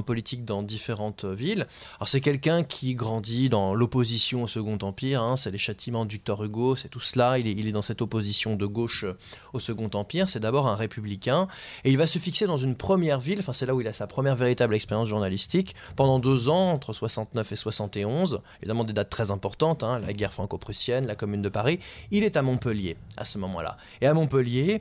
politique 0.04 0.44
dans 0.44 0.62
différentes 0.62 1.24
villes. 1.24 1.66
Alors 1.98 2.08
c'est 2.08 2.20
quelqu'un 2.20 2.62
qui 2.62 2.94
grandit 2.94 3.48
dans 3.48 3.74
l'opposition 3.74 4.44
au 4.44 4.48
Second 4.48 4.78
Empire, 4.82 5.22
hein. 5.22 5.36
c'est 5.36 5.50
les 5.50 5.58
châtiments 5.58 6.04
de 6.04 6.12
Victor 6.12 6.42
Hugo, 6.44 6.76
c'est 6.76 6.88
tout 6.88 7.00
cela, 7.00 7.38
il 7.38 7.48
est, 7.48 7.72
dans 7.72 7.82
cette 7.82 8.02
opposition 8.02 8.56
de 8.56 8.66
gauche 8.66 9.04
au 9.52 9.60
Second 9.60 9.90
Empire, 9.94 10.28
c'est 10.28 10.40
d'abord 10.40 10.68
un 10.68 10.76
républicain, 10.76 11.48
et 11.84 11.90
il 11.90 11.98
va 11.98 12.06
se 12.06 12.18
fixer 12.18 12.46
dans 12.46 12.56
une 12.56 12.74
première 12.74 13.20
ville, 13.20 13.38
enfin 13.38 13.52
c'est 13.52 13.66
là 13.66 13.74
où 13.74 13.80
il 13.80 13.88
a 13.88 13.92
sa 13.92 14.06
première 14.06 14.36
véritable 14.36 14.74
expérience 14.74 15.08
journalistique, 15.08 15.74
pendant 15.96 16.18
deux 16.18 16.48
ans, 16.48 16.70
entre 16.70 16.92
69 16.92 17.52
et 17.52 17.56
71, 17.56 18.40
évidemment 18.60 18.84
des 18.84 18.92
dates 18.92 19.10
très 19.10 19.30
importantes, 19.30 19.82
hein, 19.82 19.98
la 19.98 20.12
guerre 20.12 20.32
franco-prussienne, 20.32 21.06
la 21.06 21.14
commune 21.14 21.42
de 21.42 21.48
Paris, 21.48 21.80
il 22.10 22.24
est 22.24 22.36
à 22.36 22.42
Montpellier 22.42 22.96
à 23.16 23.24
ce 23.24 23.38
moment-là. 23.38 23.76
Et 24.00 24.06
à 24.06 24.14
Montpellier, 24.14 24.80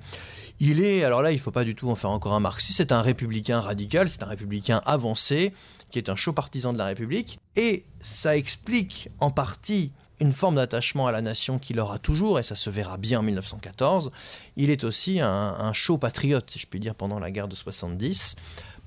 il 0.59 0.83
est, 0.83 1.03
alors 1.03 1.21
là 1.21 1.31
il 1.31 1.39
ne 1.41 1.43
faut 1.43 1.51
pas 1.51 1.63
du 1.63 1.75
tout 1.75 1.89
en 1.89 1.95
faire 1.95 2.11
encore 2.11 2.33
un 2.33 2.39
marxiste, 2.39 2.77
c'est 2.77 2.91
un 2.91 3.01
républicain 3.01 3.59
radical, 3.59 4.07
c'est 4.09 4.23
un 4.23 4.27
républicain 4.27 4.81
avancé, 4.85 5.53
qui 5.89 5.97
est 5.99 6.09
un 6.09 6.15
chaud 6.15 6.33
partisan 6.33 6.73
de 6.73 6.77
la 6.77 6.85
République, 6.85 7.39
et 7.55 7.83
ça 8.01 8.37
explique 8.37 9.09
en 9.19 9.31
partie 9.31 9.91
une 10.19 10.33
forme 10.33 10.55
d'attachement 10.55 11.07
à 11.07 11.11
la 11.11 11.21
nation 11.21 11.57
qu'il 11.57 11.79
aura 11.79 11.97
toujours, 11.97 12.37
et 12.39 12.43
ça 12.43 12.55
se 12.55 12.69
verra 12.69 12.97
bien 12.97 13.19
en 13.19 13.23
1914. 13.23 14.11
Il 14.55 14.69
est 14.69 14.83
aussi 14.83 15.19
un, 15.19 15.27
un 15.27 15.73
chaud 15.73 15.97
patriote, 15.97 16.49
si 16.51 16.59
je 16.59 16.67
puis 16.67 16.79
dire, 16.79 16.93
pendant 16.93 17.17
la 17.17 17.31
guerre 17.31 17.47
de 17.47 17.55
70. 17.55 18.35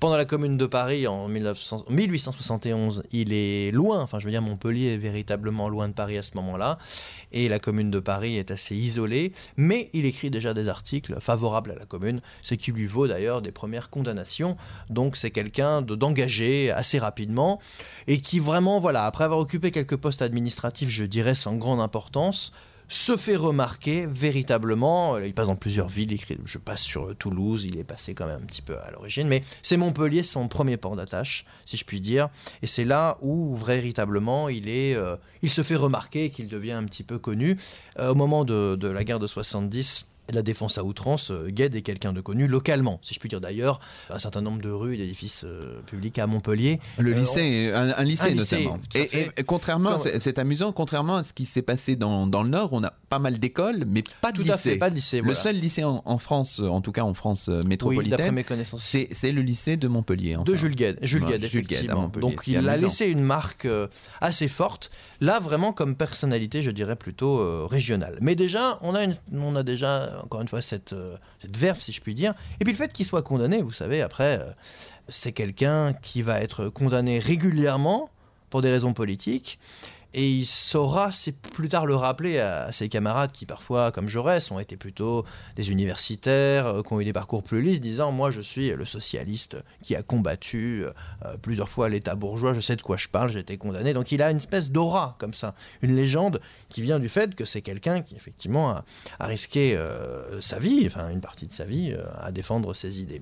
Pendant 0.05 0.17
la 0.17 0.25
Commune 0.25 0.55
de 0.55 0.67
Paris 0.67 1.07
en 1.07 1.27
1871, 1.27 3.01
il 3.11 3.33
est 3.33 3.71
loin, 3.71 4.01
enfin 4.03 4.19
je 4.19 4.25
veux 4.25 4.29
dire 4.29 4.43
Montpellier 4.43 4.93
est 4.93 4.97
véritablement 4.97 5.67
loin 5.67 5.87
de 5.87 5.93
Paris 5.93 6.15
à 6.15 6.21
ce 6.21 6.35
moment-là, 6.35 6.77
et 7.31 7.49
la 7.49 7.57
Commune 7.57 7.89
de 7.89 7.99
Paris 7.99 8.37
est 8.37 8.51
assez 8.51 8.75
isolée, 8.75 9.33
mais 9.57 9.89
il 9.93 10.05
écrit 10.05 10.29
déjà 10.29 10.53
des 10.53 10.69
articles 10.69 11.19
favorables 11.19 11.71
à 11.71 11.75
la 11.75 11.85
Commune, 11.85 12.21
ce 12.43 12.53
qui 12.53 12.71
lui 12.71 12.85
vaut 12.85 13.07
d'ailleurs 13.07 13.41
des 13.41 13.51
premières 13.51 13.89
condamnations. 13.89 14.53
Donc 14.91 15.17
c'est 15.17 15.31
quelqu'un 15.31 15.81
d'engagé 15.81 16.69
assez 16.69 16.99
rapidement, 16.99 17.59
et 18.05 18.21
qui 18.21 18.37
vraiment, 18.37 18.79
voilà, 18.79 19.07
après 19.07 19.23
avoir 19.23 19.39
occupé 19.39 19.71
quelques 19.71 19.97
postes 19.97 20.21
administratifs, 20.21 20.89
je 20.89 21.05
dirais 21.05 21.33
sans 21.33 21.55
grande 21.55 21.81
importance, 21.81 22.51
se 22.87 23.17
fait 23.17 23.35
remarquer 23.35 24.05
véritablement. 24.05 25.17
Il 25.17 25.33
passe 25.33 25.47
dans 25.47 25.55
plusieurs 25.55 25.87
villes, 25.87 26.11
il 26.11 26.19
je 26.45 26.57
passe 26.57 26.81
sur 26.81 27.15
Toulouse, 27.15 27.65
il 27.65 27.77
est 27.77 27.83
passé 27.83 28.13
quand 28.13 28.25
même 28.25 28.41
un 28.41 28.45
petit 28.45 28.61
peu 28.61 28.77
à 28.79 28.91
l'origine, 28.91 29.27
mais 29.27 29.43
c'est 29.61 29.77
Montpellier 29.77 30.23
son 30.23 30.47
premier 30.47 30.77
port 30.77 30.95
d'attache, 30.95 31.45
si 31.65 31.77
je 31.77 31.85
puis 31.85 32.01
dire, 32.01 32.29
et 32.61 32.67
c'est 32.67 32.85
là 32.85 33.17
où 33.21 33.55
véritablement 33.55 34.49
il 34.49 34.69
est, 34.69 34.95
euh, 34.95 35.15
il 35.41 35.49
se 35.49 35.63
fait 35.63 35.75
remarquer, 35.75 36.29
qu'il 36.29 36.47
devient 36.47 36.73
un 36.73 36.83
petit 36.85 37.03
peu 37.03 37.17
connu. 37.17 37.57
Euh, 37.99 38.11
au 38.11 38.15
moment 38.15 38.45
de, 38.45 38.75
de 38.75 38.87
la 38.87 39.03
guerre 39.03 39.19
de 39.19 39.27
70, 39.27 40.05
la 40.33 40.41
défense 40.41 40.77
à 40.77 40.83
outrance, 40.83 41.31
euh, 41.31 41.49
Gued 41.49 41.75
est 41.75 41.81
quelqu'un 41.81 42.13
de 42.13 42.21
connu 42.21 42.47
localement, 42.47 42.99
si 43.01 43.13
je 43.13 43.19
puis 43.19 43.29
dire 43.29 43.41
d'ailleurs, 43.41 43.79
un 44.09 44.19
certain 44.19 44.41
nombre 44.41 44.61
de 44.61 44.69
rues 44.69 44.95
et 44.95 44.97
d'édifices 44.97 45.43
euh, 45.43 45.81
publics 45.85 46.17
à 46.19 46.27
Montpellier. 46.27 46.79
Le 46.97 47.11
euh, 47.11 47.15
lycée, 47.15 47.71
un, 47.73 48.03
lycée 48.03 48.33
notamment. 48.33 48.79
et, 48.93 49.29
contrairement, 49.45 49.97
c'est 49.99 50.39
amusant, 50.39 50.71
contrairement 50.71 51.17
à 51.17 51.23
ce 51.23 51.33
qui 51.33 51.45
s'est 51.45 51.61
passé 51.61 51.95
dans, 51.95 52.27
dans, 52.27 52.43
le 52.43 52.49
Nord, 52.49 52.69
on 52.71 52.83
a 52.83 52.93
pas 53.09 53.19
mal 53.19 53.39
d'écoles, 53.39 53.85
mais 53.87 54.03
pas 54.21 54.31
de 54.31 54.37
Tout 54.37 54.43
lycée. 54.43 54.53
À 54.53 54.57
fait, 54.57 54.77
pas 54.77 54.89
de 54.89 54.95
lycée. 54.95 55.21
Le 55.21 55.33
seul 55.33 55.55
lycée 55.55 55.83
en, 55.83 56.17
France, 56.17 56.59
en 56.59 56.81
tout 56.81 56.91
cas 56.91 57.03
en 57.03 57.13
France 57.13 57.49
métropolitaine, 57.49 58.35
oui, 58.35 59.07
c'est 59.11 59.31
le 59.31 59.41
lycée 59.41 59.77
de 59.77 59.87
Montpellier. 59.87 60.35
De 60.43 60.55
Jules 60.55 60.75
Gued, 60.75 60.99
Jules 61.01 61.25
Gued. 61.25 61.91
Donc 62.19 62.43
il 62.47 62.67
a 62.67 62.77
laissé 62.77 63.07
une 63.07 63.23
marque 63.23 63.67
assez 64.21 64.47
forte. 64.47 64.89
Là, 65.21 65.39
vraiment 65.39 65.71
comme 65.71 65.95
personnalité, 65.95 66.61
je 66.61 66.71
dirais 66.71 66.95
plutôt 66.95 67.67
régionale. 67.67 68.17
Mais 68.21 68.35
déjà, 68.35 68.79
on 68.81 68.95
a, 68.95 69.03
une, 69.03 69.15
on 69.33 69.55
a 69.55 69.63
déjà 69.63 70.14
encore 70.23 70.41
une 70.41 70.47
fois, 70.47 70.61
cette, 70.61 70.93
euh, 70.93 71.17
cette 71.41 71.57
verve, 71.57 71.79
si 71.79 71.91
je 71.91 72.01
puis 72.01 72.13
dire. 72.13 72.33
Et 72.59 72.63
puis 72.63 72.73
le 72.73 72.77
fait 72.77 72.91
qu'il 72.91 73.05
soit 73.05 73.21
condamné, 73.21 73.61
vous 73.61 73.71
savez, 73.71 74.01
après, 74.01 74.39
euh, 74.39 74.51
c'est 75.09 75.31
quelqu'un 75.31 75.93
qui 75.93 76.21
va 76.21 76.41
être 76.41 76.69
condamné 76.69 77.19
régulièrement 77.19 78.09
pour 78.49 78.61
des 78.61 78.71
raisons 78.71 78.93
politiques 78.93 79.59
et 80.17 80.29
il 80.29 80.45
saura 80.45 81.09
plus 81.51 81.67
tard 81.67 81.85
le 81.85 81.93
rappeler 81.93 82.39
à, 82.39 82.71
ses 82.71 82.87
camarades 82.87 83.33
qui 83.33 83.45
parfois, 83.45 83.91
comme 83.91 84.07
Jaurès, 84.07 84.49
ont 84.49 84.59
été 84.59 84.77
plutôt 84.77 85.25
des 85.57 85.71
universitaires, 85.71 86.67
euh, 86.67 86.81
qui 86.81 86.93
ont 86.93 87.01
eu 87.01 87.05
des 87.05 87.11
parcours 87.11 87.43
plus 87.43 87.61
lisses, 87.61 87.81
disant 87.81 88.13
moi 88.13 88.31
je 88.31 88.39
suis 88.39 88.69
le 88.69 88.85
socialiste 88.85 89.57
qui 89.83 89.93
a 89.93 90.03
combattu 90.03 90.85
euh, 90.85 91.37
plusieurs 91.41 91.67
fois 91.67 91.89
l'État 91.89 92.15
bourgeois, 92.15 92.53
je 92.53 92.61
sais 92.61 92.77
de 92.77 92.81
quoi 92.81 92.95
je 92.95 93.09
parle, 93.09 93.29
j'ai 93.29 93.39
été 93.39 93.57
condamné. 93.57 93.93
Donc 93.93 94.13
il 94.13 94.21
a 94.21 94.31
une 94.31 94.37
espèce 94.37 94.71
d'aura 94.71 95.17
comme 95.19 95.33
ça, 95.33 95.53
une 95.81 95.93
légende 95.93 96.39
qui 96.69 96.81
vient 96.81 96.99
du 96.99 97.09
fait 97.09 97.35
que 97.35 97.43
c'est 97.43 97.61
quelqu'un 97.61 98.01
qui 98.01 98.15
effectivement 98.15 98.83
a, 99.19 99.27
risqué 99.27 99.75
euh, 99.75 100.39
sa 100.39 100.59
vie, 100.59 100.83
enfin 100.87 101.09
une 101.09 101.19
partie 101.19 101.45
de 101.45 101.53
sa 101.53 101.65
vie, 101.65 101.93
à 102.21 102.31
défendre 102.31 102.73
ses 102.73 103.01
idées. 103.01 103.21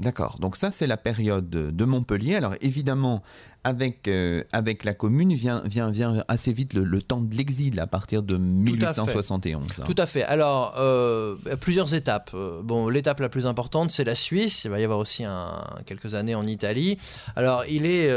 D'accord, 0.00 0.38
donc 0.40 0.56
ça 0.56 0.70
c'est 0.70 0.86
la 0.86 0.96
période 0.96 1.48
de 1.50 1.84
Montpellier. 1.84 2.34
Alors 2.34 2.54
évidemment, 2.60 3.22
avec, 3.64 4.08
euh, 4.08 4.42
avec 4.52 4.84
la 4.84 4.94
commune 4.94 5.34
vient, 5.34 5.62
vient, 5.66 5.90
vient 5.90 6.24
assez 6.28 6.52
vite 6.52 6.74
le, 6.74 7.02
temps 7.02 7.20
de 7.20 7.34
l'exil 7.34 7.78
à 7.80 7.86
partir 7.86 8.22
de 8.22 8.36
1871. 8.36 9.82
Tout 9.84 9.94
à 9.98 10.06
fait. 10.06 10.22
Alors, 10.24 10.74
euh, 10.78 11.36
plusieurs 11.60 11.94
étapes. 11.94 12.30
Euh, 12.34 12.62
bon, 12.62 12.88
l'étape 12.88 13.20
la 13.20 13.28
plus 13.28 13.46
importante, 13.46 13.90
c'est 13.90 14.04
la 14.04 14.14
Suisse. 14.14 14.64
Il 14.64 14.70
va 14.70 14.80
y 14.80 14.84
avoir 14.84 14.98
aussi 14.98 15.24
un, 15.24 15.62
quelques 15.84 16.14
années 16.14 16.34
en 16.34 16.44
Italie. 16.44 16.96
Alors, 17.36 17.64
il 17.68 17.86
est 17.86 18.10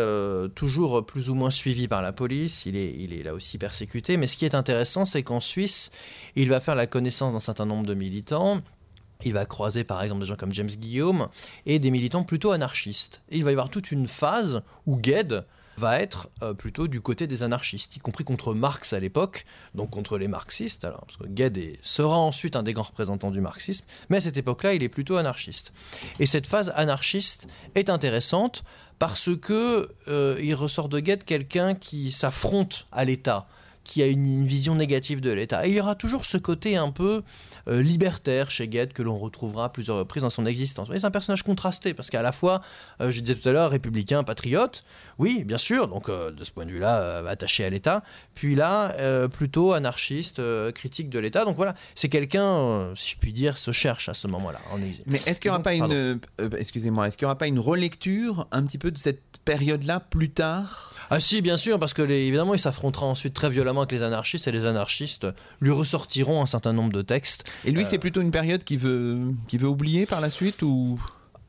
toujours 0.56 1.06
plus 1.06 1.30
ou 1.30 1.36
moins 1.36 1.50
suivi 1.50 1.88
par 1.88 2.02
la 2.02 2.12
police. 2.12 2.66
Il 2.66 2.76
est, 2.76 2.96
il 2.98 3.14
est 3.14 3.24
là 3.24 3.34
aussi 3.34 3.58
persécuté. 3.58 4.18
Mais 4.18 4.28
ce 4.28 4.38
qui 4.38 4.46
est 4.46 4.56
intéressant, 4.56 5.06
c'est 5.06 5.24
qu'en 5.24 5.40
Suisse, 5.40 5.92
il 6.36 6.50
va 6.50 6.60
faire 6.60 6.76
la 6.76 6.88
connaissance 6.88 7.34
d'un 7.34 7.40
certain 7.40 7.66
nombre 7.66 7.86
de 7.86 7.94
militants 7.94 8.62
il 9.24 9.34
va 9.34 9.46
croiser 9.46 9.84
par 9.84 10.02
exemple 10.02 10.22
des 10.22 10.28
gens 10.28 10.36
comme 10.36 10.54
James 10.54 10.68
Guillaume 10.68 11.28
et 11.66 11.80
des 11.80 11.92
militants 11.92 12.24
plutôt 12.24 12.52
anarchistes. 12.52 13.22
Il 13.32 13.44
va 13.44 13.52
y 13.52 13.54
avoir 13.54 13.70
toute 13.70 13.92
une 13.92 14.08
phase 14.08 14.62
où 14.86 14.98
Gued 14.98 15.46
va 15.78 16.00
être 16.00 16.30
euh, 16.42 16.54
plutôt 16.54 16.88
du 16.88 17.02
côté 17.02 17.28
des 17.28 17.44
anarchistes, 17.44 17.96
y 17.96 18.00
compris 18.00 18.24
contre 18.24 18.54
Marx 18.54 18.94
à 18.94 19.00
l'époque, 19.00 19.46
donc 19.74 19.90
contre 19.90 20.18
les 20.18 20.28
marxistes, 20.28 20.86
alors, 20.86 21.06
parce 21.06 21.18
que 21.18 21.26
Gued 21.26 21.78
sera 21.82 22.18
ensuite 22.18 22.56
un 22.56 22.64
des 22.64 22.74
grands 22.74 22.84
représentants 22.84 23.32
du 23.32 23.42
marxisme, 23.42 23.86
mais 24.10 24.18
à 24.18 24.22
cette 24.22 24.38
époque-là, 24.38 24.74
il 24.74 24.84
est 24.84 24.90
plutôt 24.90 25.18
anarchiste. 25.18 25.74
Et 26.20 26.26
cette 26.26 26.48
phase 26.48 26.72
anarchiste 26.76 27.48
est 27.76 27.90
intéressante 27.90 28.64
parce 29.00 29.36
que 29.36 29.90
euh, 30.08 30.40
il 30.42 30.56
ressort 30.56 30.90
de 30.90 31.00
Gued 31.00 31.24
quelqu'un 31.24 31.74
qui 31.74 32.12
s'affronte 32.12 32.88
à 32.92 33.04
l'État, 33.04 33.48
qui 33.84 34.02
a 34.02 34.08
une, 34.08 34.46
vision 34.46 34.76
négative 34.76 35.22
de 35.22 35.32
l'État. 35.32 35.66
Et 35.66 35.70
il 35.70 35.76
y 35.76 35.80
aura 35.80 35.96
toujours 35.96 36.26
ce 36.26 36.38
côté 36.38 36.76
un 36.76 36.92
peu 36.92 37.24
euh, 37.68 37.82
libertaire 37.82 38.50
chez 38.52 38.68
Gued 38.68 38.94
que 38.94 39.02
l'on 39.02 39.18
retrouvera 39.18 39.66
à 39.66 39.70
plusieurs 39.70 39.98
reprises 39.98 40.24
dans 40.24 40.30
son 40.30 40.46
existence. 40.46 40.90
c'est 40.92 41.06
un 41.06 41.12
personnage 41.12 41.44
contrasté 41.44 41.94
parce 41.94 42.10
qu'à 42.10 42.22
la 42.22 42.32
fois, 42.32 42.62
euh, 43.02 43.12
je 43.12 43.22
disais 43.22 43.38
tout 43.38 43.48
à 43.48 43.52
l'heure, 43.52 43.72
républicain, 43.72 44.24
patriote, 44.24 44.84
oui, 45.20 45.44
bien 45.44 45.58
sûr, 45.58 45.88
donc 45.88 46.10
euh, 46.10 46.32
de 46.32 46.44
ce 46.44 46.52
point 46.52 46.66
de 46.66 46.72
vue-là, 46.72 47.24
attaché 47.28 47.66
à 47.66 47.70
l'État, 47.70 48.04
puis 48.36 48.56
là, 48.56 48.96
plutôt 49.30 49.74
anarchiste, 49.74 50.42
critique 50.74 51.10
de 51.10 51.20
l'État. 51.20 51.46
Donc 51.46 51.56
voilà, 51.56 51.76
c'est 51.96 52.10
quelqu'un, 52.10 52.94
si 52.96 53.12
je 53.12 53.18
puis 53.18 53.34
dire, 53.34 53.58
se 53.58 53.72
cherche 53.72 54.10
à 54.10 54.14
ce 54.14 54.28
moment-là. 54.28 54.60
Mais 55.06 55.22
est-ce 55.26 55.40
qu'il 55.40 55.50
n'y 55.50 55.56
aura 55.56 55.64
pas 55.64 55.74
une, 55.74 56.20
excusez-moi, 56.58 57.08
est-ce 57.08 57.18
qu'il 57.18 57.26
aura 57.26 57.38
pas 57.38 57.48
une 57.48 57.60
relecture 57.60 58.48
un 58.52 58.64
petit 58.64 58.78
peu 58.78 58.92
de 58.92 58.98
cette 58.98 59.22
période-là 59.46 60.00
plus 60.00 60.30
tard? 60.30 60.94
Ah 61.10 61.20
si, 61.20 61.42
bien 61.42 61.58
sûr, 61.58 61.80
parce 61.80 61.94
que 61.94 62.02
évidemment, 62.02 62.54
il 62.54 62.60
s'affrontera 62.60 63.06
ensuite 63.06 63.34
très 63.34 63.50
violemment 63.50 63.73
avec 63.82 63.92
les 63.92 64.04
anarchistes 64.04 64.48
et 64.48 64.52
les 64.52 64.66
anarchistes 64.66 65.28
lui 65.60 65.72
ressortiront 65.72 66.42
un 66.42 66.46
certain 66.46 66.74
nombre 66.74 66.92
de 66.92 67.02
textes. 67.02 67.44
Et 67.66 67.72
lui, 67.72 67.86
c'est 67.86 67.98
euh, 67.98 68.00
plutôt 68.00 68.22
une 68.22 68.32
période 68.32 68.64
qu'il 68.64 68.80
veut, 68.80 69.20
qui 69.48 69.58
veut 69.58 69.68
oublier 69.68 70.06
par 70.06 70.22
la 70.22 70.30
suite 70.30 70.62
ou? 70.62 71.00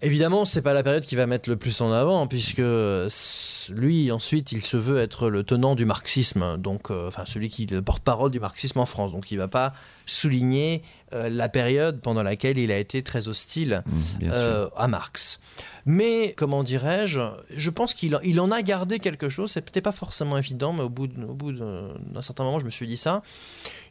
Évidemment, 0.02 0.44
c'est 0.44 0.60
pas 0.60 0.74
la 0.74 0.82
période 0.82 1.04
qui 1.04 1.16
va 1.16 1.26
mettre 1.26 1.48
le 1.48 1.56
plus 1.56 1.80
en 1.80 1.90
avant, 1.90 2.26
puisque 2.26 2.58
lui, 2.58 4.12
ensuite, 4.12 4.52
il 4.52 4.60
se 4.60 4.76
veut 4.76 4.98
être 4.98 5.30
le 5.30 5.44
tenant 5.44 5.74
du 5.74 5.87
marxisme, 5.87 6.58
donc, 6.58 6.90
euh, 6.90 7.08
enfin, 7.08 7.24
celui 7.24 7.48
qui 7.48 7.64
le 7.64 7.80
porte-parole 7.80 8.30
du 8.30 8.38
marxisme 8.38 8.80
en 8.80 8.87
France. 8.87 9.12
Donc, 9.12 9.30
il 9.30 9.38
va 9.38 9.48
pas 9.48 9.72
souligner 10.04 10.82
euh, 11.14 11.29
la 11.29 11.48
période 11.48 12.00
pendant 12.00 12.22
laquelle 12.22 12.59
il 12.59 12.70
a 12.72 12.79
été 12.79 13.03
très 13.03 13.29
hostile 13.29 13.83
mmh, 13.87 14.29
à 14.77 14.88
Marx. 14.88 15.40
Mais, 15.87 16.35
comment 16.37 16.62
dirais-je, 16.62 17.20
je 17.55 17.70
pense 17.70 17.92
qu'il 17.92 18.18
il 18.24 18.40
en 18.40 18.50
a 18.50 18.62
gardé 18.62 18.98
quelque 18.98 19.29
chose. 19.29 19.50
C'est 19.50 19.61
peut-être 19.61 19.85
pas 19.85 19.92
forcément 19.92 20.38
évident, 20.38 20.72
mais 20.72 20.83
au 20.83 20.88
bout, 20.88 21.09
bout 21.09 21.53
d'un 21.53 22.22
certain 22.22 22.44
moment, 22.44 22.59
je 22.59 22.64
me 22.64 22.70
suis 22.70 22.87
dit 22.87 22.96
ça. 22.96 23.22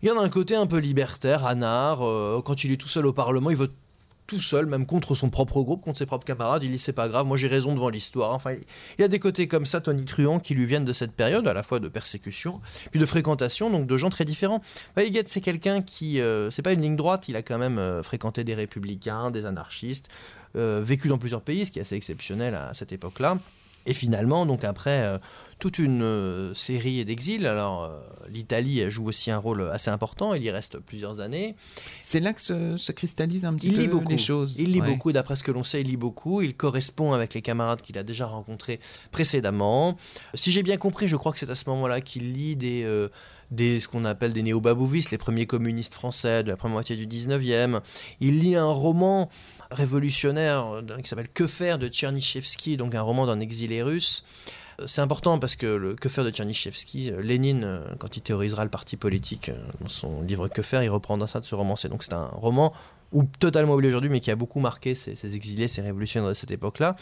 Il 0.02 0.10
y 0.10 0.12
en 0.12 0.20
a 0.20 0.24
un 0.24 0.30
côté 0.30 0.56
un 0.56 0.66
peu 0.66 0.80
libertaire, 0.80 1.46
anard. 1.46 2.06
Euh, 2.06 2.42
quand 2.44 2.64
il 2.64 2.72
est 2.72 2.78
tout 2.78 2.88
seul 2.88 3.06
au 3.06 3.14
Parlement, 3.14 3.52
il 3.52 3.58
vote 3.58 3.74
tout 4.28 4.42
seul, 4.42 4.66
même 4.66 4.86
contre 4.86 5.16
son 5.16 5.30
propre 5.30 5.62
groupe, 5.62 5.82
contre 5.82 5.98
ses 5.98 6.06
propres 6.06 6.26
camarades. 6.26 6.64
Il 6.64 6.72
dit 6.72 6.80
c'est 6.80 6.94
pas 6.94 7.08
grave, 7.10 7.26
moi 7.26 7.38
j'ai 7.38 7.48
raison 7.48 7.74
devant 7.74 7.90
l'histoire. 7.90 8.32
Enfin, 8.32 8.56
il 8.98 9.04
a 9.04 9.08
des 9.08 9.20
côtés 9.20 9.48
comme 9.48 9.66
ça, 9.66 9.82
Tony 9.82 10.06
Truant, 10.06 10.40
qui 10.40 10.54
lui 10.54 10.66
viennent 10.66 10.86
de 10.86 10.94
cette 10.94 11.14
période, 11.14 11.48
à 11.48 11.54
la 11.54 11.64
fois 11.64 11.80
de 11.80 11.88
persécution, 11.88 12.62
puis 12.92 13.00
de 13.00 13.06
fréquentation, 13.06 13.70
donc 13.70 13.88
de 13.88 13.98
gens 13.98 14.10
très 14.10 14.26
différents. 14.26 14.62
Weigand, 14.96 15.24
c'est 15.28 15.42
quelqu'un 15.42 15.82
qui, 15.82 16.20
euh, 16.20 16.50
c'est 16.52 16.62
pas 16.62 16.74
une 16.74 16.82
ligne 16.82 16.96
droite, 16.96 17.28
il 17.28 17.36
a 17.36 17.42
quand 17.42 17.58
même 17.58 17.78
euh, 17.78 18.04
fréquenté 18.04 18.44
des 18.44 18.56
républicains, 18.56 19.32
des 19.32 19.46
anarchistes, 19.46 20.10
euh, 20.56 20.82
vécu 20.84 21.08
dans 21.08 21.18
plusieurs 21.18 21.42
pays, 21.42 21.66
ce 21.66 21.72
qui 21.72 21.80
est 21.80 21.82
assez 21.82 21.96
exceptionnel 21.96 22.56
à 22.56 22.74
cette 22.74 22.92
époque-là. 22.92 23.38
Et 23.86 23.94
finalement, 23.94 24.46
donc 24.46 24.64
après 24.64 25.04
euh, 25.04 25.18
toute 25.60 25.80
une 25.80 26.04
euh, 26.04 26.54
série 26.54 27.04
d'exils, 27.04 27.46
alors 27.46 27.92
l'Italie 28.30 28.90
joue 28.90 29.06
aussi 29.06 29.32
un 29.32 29.38
rôle 29.38 29.70
assez 29.72 29.90
important, 29.90 30.34
il 30.34 30.44
y 30.44 30.52
reste 30.52 30.80
plusieurs 30.80 31.20
années. 31.20 31.56
C'est 32.02 32.20
là 32.20 32.34
que 32.34 32.42
se, 32.42 32.92
cristallise 32.92 33.46
un 33.46 33.54
petit 33.54 33.68
il 33.68 33.76
peu 33.76 33.82
lit 33.82 33.88
beaucoup. 33.88 34.12
les 34.12 34.18
choses. 34.18 34.56
Il 34.58 34.72
lit 34.72 34.82
beaucoup, 34.82 35.12
d'après 35.12 35.36
ce 35.36 35.44
que 35.44 35.52
l'on 35.52 35.64
sait, 35.64 35.82
il 35.82 35.88
lit 35.88 35.98
beaucoup, 35.98 36.42
il 36.42 36.56
correspond 36.56 37.14
avec 37.14 37.34
les 37.34 37.42
camarades 37.42 37.82
qu'il 37.82 37.98
a 37.98 38.04
déjà 38.04 38.26
rencontrés 38.26 38.80
précédemment. 39.12 39.98
Si 40.34 40.52
j'ai 40.52 40.64
bien 40.64 40.78
compris, 40.78 41.08
je 41.08 41.16
crois 41.16 41.32
que 41.32 41.40
c'est 41.40 41.50
à 41.50 41.56
ce 41.56 41.70
moment-là 41.70 42.02
qu'il 42.02 42.34
lit 42.34 42.56
des... 42.56 42.88
des, 43.52 43.80
ce 43.80 43.88
qu'on 43.88 44.06
appelle 44.06 44.34
des 44.34 44.44
néo-babouvistes, 44.44 45.12
les 45.12 45.18
premiers 45.18 45.46
communistes 45.46 45.94
français 45.94 46.44
de 46.44 46.50
la 46.50 46.58
première 46.58 46.74
moitié 46.74 46.96
du 46.96 47.06
19e. 47.06 47.82
Il 48.20 48.40
lit 48.40 48.56
un 48.56 48.66
roman 48.72 49.30
révolutionnaire 49.74 50.66
euh, 50.66 50.98
qui 51.02 51.10
s'appelle 51.10 51.30
Que 51.30 51.48
faire 51.48 51.78
de 51.78 51.88
Tchernyshevsky, 51.88 52.78
donc 52.78 52.96
un 52.96 53.02
roman 53.02 53.26
d'un 53.26 53.40
exilé 53.40 53.84
russe. 53.84 54.24
Euh, 54.80 54.86
c'est 54.88 55.02
important 55.02 55.40
parce 55.40 55.56
que 55.56 55.68
le 55.68 55.96
Que 55.96 56.10
faire 56.10 56.24
de 56.24 56.32
Tchernyshevsky, 56.32 57.12
euh, 57.12 57.22
Lénine, 57.22 57.82
quand 58.00 58.16
il 58.16 58.22
théorisera 58.22 58.64
le 58.64 58.70
parti 58.70 58.98
politique 58.98 59.52
dans 59.82 59.88
son 59.88 60.22
livre 60.22 60.48
Que 60.48 60.62
faire, 60.62 60.84
il 60.84 60.90
reprendra 60.90 61.28
ça 61.28 61.40
de 61.40 61.46
ce 61.46 61.56
roman. 61.56 61.76
Donc 61.90 62.04
c'est 62.04 62.14
un 62.14 62.28
roman 62.28 62.74
ou 63.12 63.24
totalement 63.40 63.74
oublié 63.74 63.90
aujourd'hui, 63.90 64.10
mais 64.10 64.20
qui 64.20 64.32
a 64.32 64.36
beaucoup 64.36 64.60
marqué 64.60 64.96
ces, 64.96 65.16
ces 65.16 65.36
exilés, 65.36 65.68
ces 65.68 65.82
révolutionnaires 65.82 66.30
de 66.30 66.34
cette 66.34 66.50
époque-là. 66.50 66.96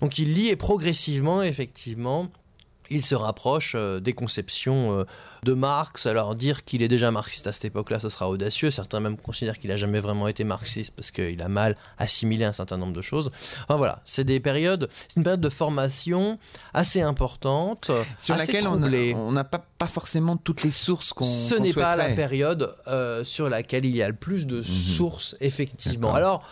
Donc 0.00 0.18
il 0.18 0.34
lit 0.34 0.48
et 0.48 0.56
progressivement, 0.56 1.42
effectivement, 1.42 2.28
il 2.90 3.02
se 3.02 3.14
rapproche 3.14 3.74
euh, 3.76 4.00
des 4.00 4.12
conceptions 4.12 4.98
euh, 4.98 5.04
de 5.42 5.52
Marx. 5.52 6.06
Alors 6.06 6.34
dire 6.34 6.64
qu'il 6.64 6.82
est 6.82 6.88
déjà 6.88 7.10
marxiste 7.10 7.46
à 7.46 7.52
cette 7.52 7.66
époque-là, 7.66 8.00
ce 8.00 8.08
sera 8.08 8.28
audacieux. 8.28 8.70
Certains 8.70 9.00
même 9.00 9.16
considèrent 9.16 9.58
qu'il 9.58 9.70
n'a 9.70 9.76
jamais 9.76 10.00
vraiment 10.00 10.28
été 10.28 10.44
marxiste 10.44 10.92
parce 10.94 11.10
qu'il 11.10 11.40
a 11.42 11.48
mal 11.48 11.76
assimilé 11.98 12.44
un 12.44 12.52
certain 12.52 12.76
nombre 12.76 12.92
de 12.92 13.02
choses. 13.02 13.30
Enfin 13.62 13.76
voilà, 13.76 14.02
c'est 14.04 14.24
des 14.24 14.40
périodes, 14.40 14.88
une 15.16 15.22
période 15.22 15.40
de 15.40 15.48
formation 15.48 16.38
assez 16.72 17.02
importante, 17.02 17.90
sur 18.18 18.36
laquelle 18.36 18.66
on 18.66 19.32
n'a 19.32 19.44
pas, 19.44 19.64
pas, 19.78 19.88
forcément 19.88 20.36
toutes 20.36 20.62
les 20.62 20.70
sources 20.70 21.12
qu'on. 21.12 21.24
Ce 21.24 21.54
n'est 21.54 21.72
pas 21.72 21.96
la 21.96 22.10
période 22.10 22.74
euh, 22.86 23.24
sur 23.24 23.48
laquelle 23.48 23.84
il 23.84 23.96
y 23.96 24.02
a 24.02 24.08
le 24.08 24.14
plus 24.14 24.46
de 24.46 24.56
mhm. 24.56 24.62
sources 24.62 25.36
effectivement. 25.40 26.14
Alors 26.14 26.44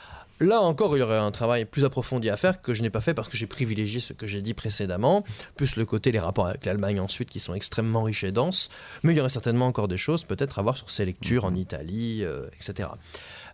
Là 0.42 0.60
encore, 0.60 0.96
il 0.96 1.00
y 1.00 1.02
aurait 1.04 1.18
un 1.18 1.30
travail 1.30 1.64
plus 1.64 1.84
approfondi 1.84 2.28
à 2.28 2.36
faire 2.36 2.60
que 2.60 2.74
je 2.74 2.82
n'ai 2.82 2.90
pas 2.90 3.00
fait 3.00 3.14
parce 3.14 3.28
que 3.28 3.36
j'ai 3.36 3.46
privilégié 3.46 4.00
ce 4.00 4.12
que 4.12 4.26
j'ai 4.26 4.42
dit 4.42 4.54
précédemment, 4.54 5.22
plus 5.54 5.76
le 5.76 5.84
côté 5.84 6.10
les 6.10 6.18
rapports 6.18 6.48
avec 6.48 6.64
l'Allemagne 6.64 6.98
ensuite 6.98 7.30
qui 7.30 7.38
sont 7.38 7.54
extrêmement 7.54 8.02
riches 8.02 8.24
et 8.24 8.32
denses. 8.32 8.68
Mais 9.04 9.12
il 9.12 9.16
y 9.16 9.20
aurait 9.20 9.28
certainement 9.28 9.68
encore 9.68 9.86
des 9.86 9.98
choses 9.98 10.24
peut-être 10.24 10.58
à 10.58 10.62
voir 10.62 10.76
sur 10.76 10.90
ces 10.90 11.04
lectures 11.04 11.44
en 11.44 11.54
Italie, 11.54 12.24
euh, 12.24 12.48
etc. 12.60 12.88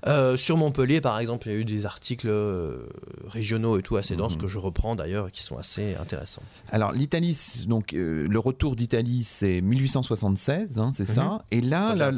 Euh, 0.07 0.37
sur 0.37 0.57
Montpellier, 0.57 1.01
par 1.01 1.19
exemple, 1.19 1.49
il 1.49 1.53
y 1.53 1.57
a 1.57 1.59
eu 1.59 1.65
des 1.65 1.87
articles 1.87 2.29
euh, 2.29 2.87
régionaux 3.27 3.79
et 3.79 3.83
tout 3.83 3.97
assez 3.97 4.17
denses 4.17 4.35
mhm. 4.35 4.43
que 4.43 4.49
je 4.49 4.59
reprends 4.59 4.95
d'ailleurs, 4.95 5.31
qui 5.33 5.43
sont 5.43 5.59
assez 5.59 5.95
intéressants. 5.97 6.43
Alors 6.71 6.93
l'Italie, 6.93 7.37
donc 7.67 7.95
euh, 7.95 8.27
le 8.29 8.39
retour 8.39 8.77
d'Italie, 8.77 9.25
c'est 9.25 9.61
1876, 9.61 10.79
hein, 10.79 10.91
c'est 10.93 11.05
ça. 11.05 11.25
Mhm. 11.25 11.39
Et 11.51 11.61
là, 11.61 11.95
la, 11.95 12.11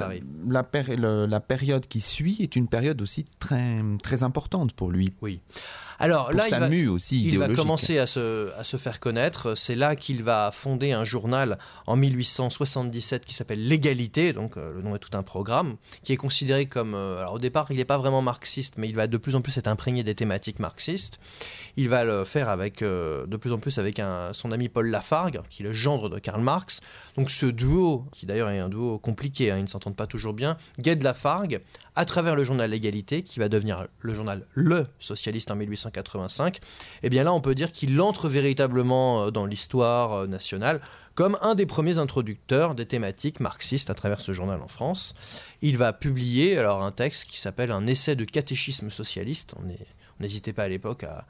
la, 1.26 1.40
période 1.40 1.86
qui 1.86 2.00
suit 2.00 2.36
est 2.40 2.56
une 2.56 2.68
période 2.68 3.00
aussi 3.00 3.26
très 3.38 3.80
très 4.02 4.22
importante 4.22 4.72
pour 4.72 4.90
lui. 4.90 5.12
Oui. 5.22 5.40
Alors 6.00 6.32
là, 6.32 6.48
il 6.48 6.86
va, 6.86 6.92
aussi 6.92 7.22
il 7.22 7.38
va 7.38 7.48
commencer 7.48 7.98
à 7.98 8.06
se, 8.06 8.50
à 8.58 8.64
se 8.64 8.78
faire 8.78 9.00
connaître. 9.00 9.54
C'est 9.54 9.74
là 9.74 9.96
qu'il 9.96 10.22
va 10.22 10.50
fonder 10.50 10.92
un 10.92 11.04
journal 11.04 11.58
en 11.86 11.94
1877 11.96 13.26
qui 13.26 13.34
s'appelle 13.34 13.62
L'égalité. 13.62 14.32
Donc 14.32 14.56
euh, 14.56 14.72
le 14.72 14.80
nom 14.80 14.96
est 14.96 14.98
tout 14.98 15.16
un 15.16 15.22
programme 15.22 15.76
qui 16.02 16.14
est 16.14 16.16
considéré 16.16 16.66
comme. 16.66 16.94
Euh, 16.94 17.18
alors 17.20 17.34
au 17.34 17.38
départ, 17.38 17.70
il 17.70 17.76
n'est 17.76 17.84
pas 17.84 17.98
vraiment 17.98 18.22
marxiste, 18.22 18.74
mais 18.78 18.88
il 18.88 18.96
va 18.96 19.06
de 19.06 19.16
plus 19.18 19.36
en 19.36 19.42
plus 19.42 19.56
être 19.58 19.68
imprégné 19.68 20.02
des 20.02 20.14
thématiques 20.14 20.58
marxistes. 20.58 21.20
Il 21.76 21.90
va 21.90 22.04
le 22.04 22.24
faire 22.24 22.48
avec 22.48 22.80
euh, 22.80 23.26
de 23.26 23.36
plus 23.36 23.52
en 23.52 23.58
plus 23.58 23.78
avec 23.78 23.98
un, 23.98 24.32
son 24.32 24.52
ami 24.52 24.70
Paul 24.70 24.88
Lafargue, 24.88 25.42
qui 25.50 25.62
est 25.62 25.66
le 25.66 25.74
gendre 25.74 26.08
de 26.08 26.18
Karl 26.18 26.40
Marx. 26.40 26.80
Donc 27.16 27.30
ce 27.30 27.46
duo, 27.46 28.06
qui 28.12 28.26
d'ailleurs 28.26 28.50
est 28.50 28.58
un 28.58 28.68
duo 28.68 28.98
compliqué, 28.98 29.50
hein, 29.50 29.58
ils 29.58 29.62
ne 29.62 29.68
s'entendent 29.68 29.96
pas 29.96 30.06
toujours 30.06 30.32
bien, 30.32 30.56
Gued 30.78 31.02
Lafargue, 31.02 31.60
à 31.96 32.04
travers 32.04 32.36
le 32.36 32.44
journal 32.44 32.70
L'égalité, 32.70 33.22
qui 33.22 33.40
va 33.40 33.48
devenir 33.48 33.86
le 34.00 34.14
journal 34.14 34.46
Le 34.54 34.86
Socialiste 34.98 35.50
en 35.50 35.56
1885, 35.56 36.56
et 36.56 36.60
eh 37.02 37.10
bien 37.10 37.24
là 37.24 37.32
on 37.32 37.40
peut 37.40 37.54
dire 37.54 37.72
qu'il 37.72 38.00
entre 38.00 38.28
véritablement 38.28 39.24
euh, 39.24 39.30
dans 39.30 39.46
l'histoire 39.46 40.12
euh, 40.12 40.26
nationale 40.26 40.80
comme 41.14 41.36
un 41.42 41.54
des 41.54 41.66
premiers 41.66 41.98
introducteurs 41.98 42.74
des 42.74 42.86
thématiques 42.86 43.40
marxistes 43.40 43.90
à 43.90 43.94
travers 43.94 44.20
ce 44.20 44.32
journal 44.32 44.62
en 44.62 44.68
France. 44.68 45.12
Il 45.60 45.76
va 45.76 45.92
publier 45.92 46.56
alors 46.56 46.82
un 46.82 46.92
texte 46.92 47.24
qui 47.24 47.38
s'appelle 47.38 47.72
Un 47.72 47.86
essai 47.86 48.16
de 48.16 48.24
catéchisme 48.24 48.90
socialiste. 48.90 49.54
On 49.58 50.22
n'hésitait 50.22 50.52
pas 50.52 50.62
à 50.62 50.68
l'époque 50.68 51.04
à, 51.04 51.26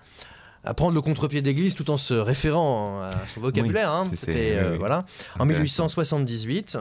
à 0.64 0.74
prendre 0.74 0.94
le 0.94 1.00
contre-pied 1.00 1.42
d'église 1.42 1.74
tout 1.74 1.90
en 1.90 1.96
se 1.96 2.14
référant 2.14 3.02
à 3.02 3.10
son 3.34 3.40
vocabulaire. 3.40 3.90
Hein. 3.90 4.04
C'était 4.14 4.56
euh, 4.56 4.76
voilà 4.78 5.06
en 5.38 5.46
1878. 5.46 6.78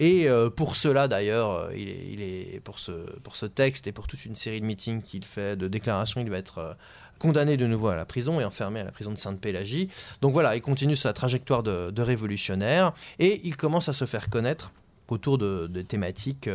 Et 0.00 0.28
euh, 0.28 0.50
pour 0.50 0.76
cela 0.76 1.08
d'ailleurs, 1.08 1.50
euh, 1.50 1.70
il 1.76 1.88
est, 1.88 2.06
il 2.10 2.22
est, 2.22 2.60
pour 2.60 2.78
ce 2.78 2.92
pour 3.22 3.36
ce 3.36 3.46
texte 3.46 3.86
et 3.86 3.92
pour 3.92 4.06
toute 4.06 4.24
une 4.24 4.34
série 4.34 4.60
de 4.60 4.66
meetings 4.66 5.02
qu'il 5.02 5.24
fait, 5.24 5.56
de 5.56 5.68
déclarations, 5.68 6.20
il 6.20 6.30
va 6.30 6.38
être 6.38 6.76
condamné 7.18 7.56
de 7.56 7.66
nouveau 7.66 7.88
à 7.88 7.96
la 7.96 8.04
prison 8.04 8.40
et 8.40 8.44
enfermé 8.44 8.80
à 8.80 8.84
la 8.84 8.92
prison 8.92 9.12
de 9.12 9.18
Sainte-Pélagie. 9.18 9.88
Donc 10.22 10.32
voilà, 10.32 10.56
il 10.56 10.62
continue 10.62 10.96
sa 10.96 11.12
trajectoire 11.12 11.62
de, 11.62 12.02
révolutionnaire 12.02 12.92
et 13.18 13.42
il 13.44 13.56
commence 13.56 13.88
à 13.88 13.92
se 13.92 14.06
faire 14.06 14.30
connaître 14.30 14.72
autour 15.08 15.38
de, 15.38 15.66
de 15.66 15.82
thématiques 15.82 16.48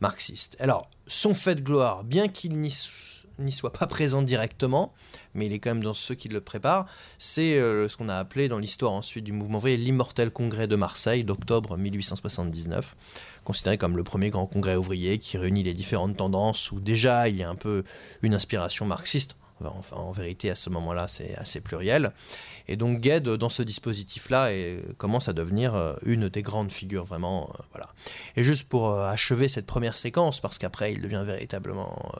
marxistes. 0.00 0.56
Alors, 0.58 0.90
son 1.06 1.34
fait 1.34 1.54
de 1.54 1.60
gloire, 1.60 2.02
bien 2.02 2.26
qu'il 2.26 2.58
n'y 2.58 2.74
n'y 3.38 3.52
soit 3.52 3.72
pas 3.72 3.86
présent 3.86 4.22
directement, 4.22 4.92
mais 5.34 5.46
il 5.46 5.52
est 5.52 5.58
quand 5.58 5.70
même 5.70 5.82
dans 5.82 5.94
ceux 5.94 6.14
qui 6.14 6.28
le 6.28 6.40
préparent, 6.40 6.86
c'est 7.18 7.58
euh, 7.58 7.88
ce 7.88 7.96
qu'on 7.96 8.08
a 8.08 8.16
appelé 8.16 8.48
dans 8.48 8.58
l'histoire 8.58 8.92
ensuite 8.92 9.24
du 9.24 9.32
mouvement 9.32 9.58
ouvrier 9.58 9.76
l'immortel 9.76 10.30
congrès 10.30 10.66
de 10.66 10.76
Marseille 10.76 11.24
d'octobre 11.24 11.76
1879, 11.76 12.96
considéré 13.44 13.78
comme 13.78 13.96
le 13.96 14.04
premier 14.04 14.30
grand 14.30 14.46
congrès 14.46 14.76
ouvrier 14.76 15.18
qui 15.18 15.38
réunit 15.38 15.62
les 15.62 15.74
différentes 15.74 16.16
tendances 16.16 16.72
où 16.72 16.80
déjà 16.80 17.28
il 17.28 17.36
y 17.36 17.42
a 17.42 17.48
un 17.48 17.56
peu 17.56 17.84
une 18.22 18.34
inspiration 18.34 18.86
marxiste. 18.86 19.36
Enfin, 19.64 19.96
en 19.96 20.12
vérité, 20.12 20.50
à 20.50 20.54
ce 20.54 20.70
moment-là, 20.70 21.06
c'est 21.08 21.36
assez 21.36 21.60
pluriel. 21.60 22.12
Et 22.68 22.76
donc, 22.76 23.00
Gued, 23.00 23.28
dans 23.28 23.48
ce 23.48 23.62
dispositif-là, 23.62 24.50
commence 24.96 25.28
à 25.28 25.32
devenir 25.32 25.74
euh, 25.74 25.94
une 26.04 26.28
des 26.28 26.42
grandes 26.42 26.72
figures, 26.72 27.04
vraiment. 27.04 27.50
Euh, 27.54 27.62
voilà. 27.72 27.88
Et 28.36 28.42
juste 28.42 28.68
pour 28.68 28.98
achever 28.98 29.48
cette 29.48 29.66
première 29.66 29.96
séquence, 29.96 30.40
parce 30.40 30.58
qu'après, 30.58 30.92
il 30.92 31.00
devient 31.00 31.22
véritablement 31.24 32.12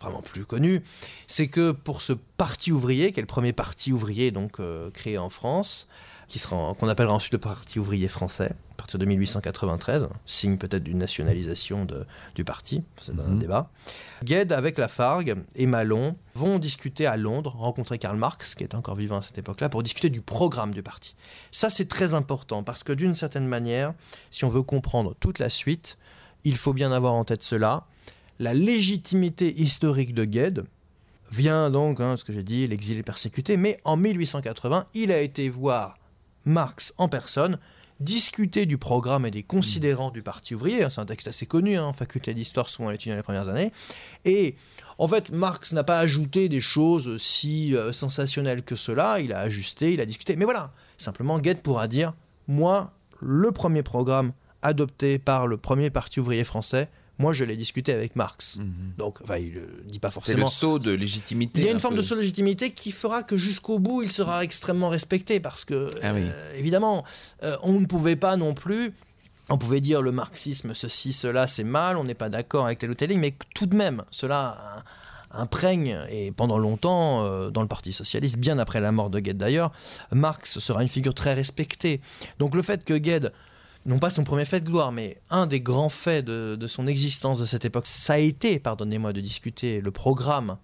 vraiment 0.00 0.22
plus 0.22 0.44
connu, 0.44 0.82
c'est 1.26 1.48
que 1.48 1.72
pour 1.72 2.02
ce 2.02 2.12
parti 2.12 2.72
ouvrier, 2.72 3.12
qui 3.12 3.20
est 3.20 3.22
le 3.22 3.26
premier 3.26 3.52
parti 3.52 3.92
ouvrier 3.92 4.30
donc 4.30 4.60
euh, 4.60 4.90
créé 4.90 5.18
en 5.18 5.28
France, 5.30 5.88
qui 6.28 6.38
sera 6.38 6.74
qu'on 6.78 6.88
appellera 6.88 7.14
ensuite 7.14 7.32
le 7.32 7.38
Parti 7.38 7.78
ouvrier 7.78 8.06
français, 8.06 8.52
à 8.72 8.74
partir 8.76 8.98
de 8.98 9.06
1893, 9.06 10.08
signe 10.26 10.58
peut-être 10.58 10.84
d'une 10.84 10.98
nationalisation 10.98 11.86
de, 11.86 12.04
du 12.34 12.44
parti, 12.44 12.82
c'est 13.00 13.12
un 13.18 13.22
Mhm. 13.28 13.38
débat. 13.38 13.70
Gued, 14.24 14.52
avec 14.52 14.76
Lafargue 14.76 15.36
et 15.56 15.66
Malon, 15.66 16.16
vont 16.34 16.58
discuter 16.58 17.06
à 17.06 17.16
Londres, 17.16 17.54
rencontrer 17.56 17.96
Karl 17.98 18.18
Marx, 18.18 18.54
qui 18.54 18.62
était 18.64 18.74
encore 18.76 18.94
vivant 18.94 19.16
à 19.16 19.22
cette 19.22 19.38
époque-là, 19.38 19.70
pour 19.70 19.82
discuter 19.82 20.10
du 20.10 20.20
programme 20.20 20.74
du 20.74 20.82
parti. 20.82 21.16
Ça, 21.50 21.70
c'est 21.70 21.88
très 21.88 22.12
important, 22.12 22.62
parce 22.62 22.84
que 22.84 22.92
d'une 22.92 23.14
certaine 23.14 23.46
manière, 23.46 23.94
si 24.30 24.44
on 24.44 24.50
veut 24.50 24.62
comprendre 24.62 25.14
toute 25.20 25.38
la 25.38 25.48
suite, 25.48 25.96
il 26.44 26.58
faut 26.58 26.74
bien 26.74 26.92
avoir 26.92 27.14
en 27.14 27.24
tête 27.24 27.42
cela. 27.42 27.86
La 28.38 28.54
légitimité 28.54 29.60
historique 29.60 30.14
de 30.14 30.24
Gued 30.24 30.64
vient 31.32 31.70
donc, 31.70 32.00
hein, 32.00 32.16
ce 32.16 32.24
que 32.24 32.32
j'ai 32.32 32.44
dit, 32.44 32.66
l'exilé 32.66 33.02
persécuté, 33.02 33.56
mais 33.56 33.78
en 33.84 33.96
1880, 33.96 34.86
il 34.94 35.10
a 35.12 35.20
été 35.20 35.48
voir 35.48 35.98
Marx 36.44 36.94
en 36.98 37.08
personne, 37.08 37.58
discuter 38.00 38.64
du 38.64 38.78
programme 38.78 39.26
et 39.26 39.30
des 39.30 39.42
considérants 39.42 40.10
du 40.10 40.22
Parti 40.22 40.54
ouvrier. 40.54 40.86
C'est 40.88 41.00
un 41.00 41.06
texte 41.06 41.26
assez 41.26 41.46
connu, 41.46 41.76
hein, 41.76 41.86
en 41.86 41.92
faculté 41.92 42.32
d'histoire, 42.32 42.68
souvent 42.68 42.90
étudié 42.90 43.12
dans 43.12 43.16
les 43.16 43.22
premières 43.22 43.48
années. 43.48 43.72
Et 44.24 44.54
en 44.98 45.08
fait, 45.08 45.30
Marx 45.30 45.72
n'a 45.72 45.84
pas 45.84 45.98
ajouté 45.98 46.48
des 46.48 46.60
choses 46.60 47.20
si 47.20 47.74
euh, 47.74 47.92
sensationnelles 47.92 48.62
que 48.62 48.76
cela. 48.76 49.20
Il 49.20 49.32
a 49.32 49.40
ajusté, 49.40 49.92
il 49.92 50.00
a 50.00 50.06
discuté. 50.06 50.36
Mais 50.36 50.44
voilà, 50.44 50.72
simplement, 50.96 51.38
Gued 51.40 51.60
pourra 51.60 51.88
dire 51.88 52.14
Moi, 52.46 52.92
le 53.20 53.50
premier 53.50 53.82
programme 53.82 54.32
adopté 54.62 55.18
par 55.18 55.46
le 55.46 55.56
premier 55.56 55.90
Parti 55.90 56.20
ouvrier 56.20 56.44
français, 56.44 56.88
moi, 57.18 57.32
je 57.32 57.44
l'ai 57.44 57.56
discuté 57.56 57.92
avec 57.92 58.14
Marx. 58.16 58.58
Donc, 58.96 59.18
enfin, 59.22 59.36
il 59.38 59.54
ne 59.54 59.90
dit 59.90 59.98
pas 59.98 60.08
C'est 60.08 60.34
le 60.34 60.42
forcément. 60.42 60.50
saut 60.50 60.78
de 60.78 60.92
légitimité. 60.92 61.60
Il 61.60 61.64
y 61.64 61.68
a 61.68 61.72
un 61.72 61.74
une 61.74 61.80
forme 61.80 61.94
peu. 61.94 62.00
de 62.02 62.06
seule 62.06 62.18
légitimité 62.18 62.70
qui 62.70 62.92
fera 62.92 63.22
que 63.22 63.36
jusqu'au 63.36 63.78
bout, 63.78 64.02
il 64.02 64.10
sera 64.10 64.44
extrêmement 64.44 64.88
respecté 64.88 65.40
parce 65.40 65.64
que, 65.64 65.88
Ah 66.02 66.12
oui. 66.14 66.22
euh, 66.24 66.54
évidemment, 66.58 67.04
euh, 67.42 67.56
on 67.62 67.72
ne 67.80 67.86
pouvait 67.86 68.16
pas 68.16 68.36
non 68.36 68.54
plus. 68.54 68.92
On 69.50 69.56
pouvait 69.58 69.80
dire 69.80 70.02
le 70.02 70.12
marxisme, 70.12 70.74
ceci, 70.74 71.12
cela, 71.12 71.46
c'est 71.46 71.64
mal, 71.64 71.96
on 71.96 72.04
n'est 72.04 72.14
pas 72.14 72.28
d'accord 72.28 72.66
avec 72.66 72.78
telle 72.78 72.90
ou 72.90 72.94
telle 72.94 73.08
ligne, 73.10 73.20
mais 73.20 73.34
tout 73.54 73.64
de 73.66 73.74
même, 73.74 74.02
cela 74.10 74.84
euh, 75.34 75.40
imprègne, 75.42 75.98
et 76.10 76.32
pendant 76.32 76.58
longtemps, 76.58 77.24
euh, 77.24 77.48
dans 77.50 77.62
le 77.62 77.68
Parti 77.68 77.92
Socialiste, 77.94 78.36
bien 78.36 78.58
après 78.58 78.80
la 78.80 78.92
mort 78.92 79.08
de 79.10 79.20
Gued 79.20 79.38
d'ailleurs, 79.38 79.72
Marx 80.12 80.58
sera 80.58 80.82
une 80.82 80.88
figure 80.88 81.14
très 81.14 81.32
respectée. 81.34 82.00
Donc 82.38 82.54
le 82.54 82.60
fait 82.62 82.84
que 82.84 82.92
Gued, 82.94 83.32
non 83.88 83.98
pas 83.98 84.10
son 84.10 84.22
premier 84.22 84.44
fait 84.44 84.60
de 84.60 84.68
gloire, 84.68 84.92
mais 84.92 85.18
un 85.30 85.46
des 85.46 85.60
grands 85.60 85.88
faits 85.88 86.24
de, 86.24 86.56
de 86.56 86.66
son 86.68 86.86
existence 86.86 87.40
de 87.40 87.46
cette 87.46 87.64
époque, 87.64 87.86
ça 87.86 88.12
a 88.14 88.18
été, 88.18 88.58
pardonnez-moi 88.60 89.12
de 89.12 89.20
discuter, 89.20 89.80
le 89.80 89.90
programme 89.90 90.58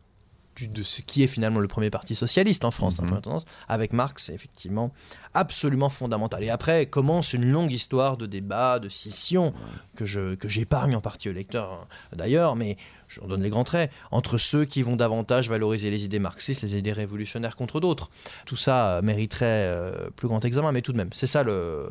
du- 0.56 0.68
de 0.68 0.82
ce 0.84 1.02
qui 1.02 1.24
est 1.24 1.26
finalement 1.26 1.58
le 1.58 1.66
premier 1.66 1.90
parti 1.90 2.14
socialiste 2.14 2.64
en 2.64 2.70
France, 2.70 2.94
Mhm. 2.98 3.00
en 3.00 3.06
première 3.08 3.22
tendance, 3.22 3.44
avec 3.66 3.92
Marx, 3.92 4.26
c'est 4.26 4.34
effectivement 4.34 4.92
absolument 5.32 5.88
fondamental. 5.90 6.44
Et 6.44 6.50
après 6.50 6.86
commence 6.86 7.32
une 7.32 7.50
longue 7.50 7.72
histoire 7.72 8.16
de 8.16 8.26
débats, 8.26 8.78
de 8.78 8.88
scissions, 8.88 9.52
que 9.96 10.06
je 10.06 10.36
que 10.36 10.48
j'épargne 10.48 10.94
en 10.94 11.00
partie 11.00 11.28
aux 11.28 11.32
lecteurs 11.32 11.72
hein, 11.72 11.86
d'ailleurs, 12.14 12.54
mais 12.54 12.76
je 13.22 13.26
donne 13.26 13.42
les 13.42 13.50
grands 13.50 13.64
traits, 13.64 13.90
entre 14.10 14.38
ceux 14.38 14.64
qui 14.64 14.82
vont 14.82 14.96
davantage 14.96 15.48
valoriser 15.48 15.90
les 15.90 16.04
idées 16.04 16.18
marxistes, 16.18 16.62
les 16.62 16.76
idées 16.76 16.92
révolutionnaires 16.92 17.56
contre 17.56 17.80
d'autres. 17.80 18.10
Tout 18.46 18.56
ça 18.56 18.96
euh, 18.96 19.02
mériterait 19.02 19.44
euh, 19.46 20.10
plus 20.16 20.28
grand 20.28 20.44
examen, 20.44 20.72
mais 20.72 20.82
tout 20.82 20.92
de 20.92 20.96
même, 20.96 21.10
c'est 21.12 21.26
ça 21.26 21.42
le, 21.42 21.88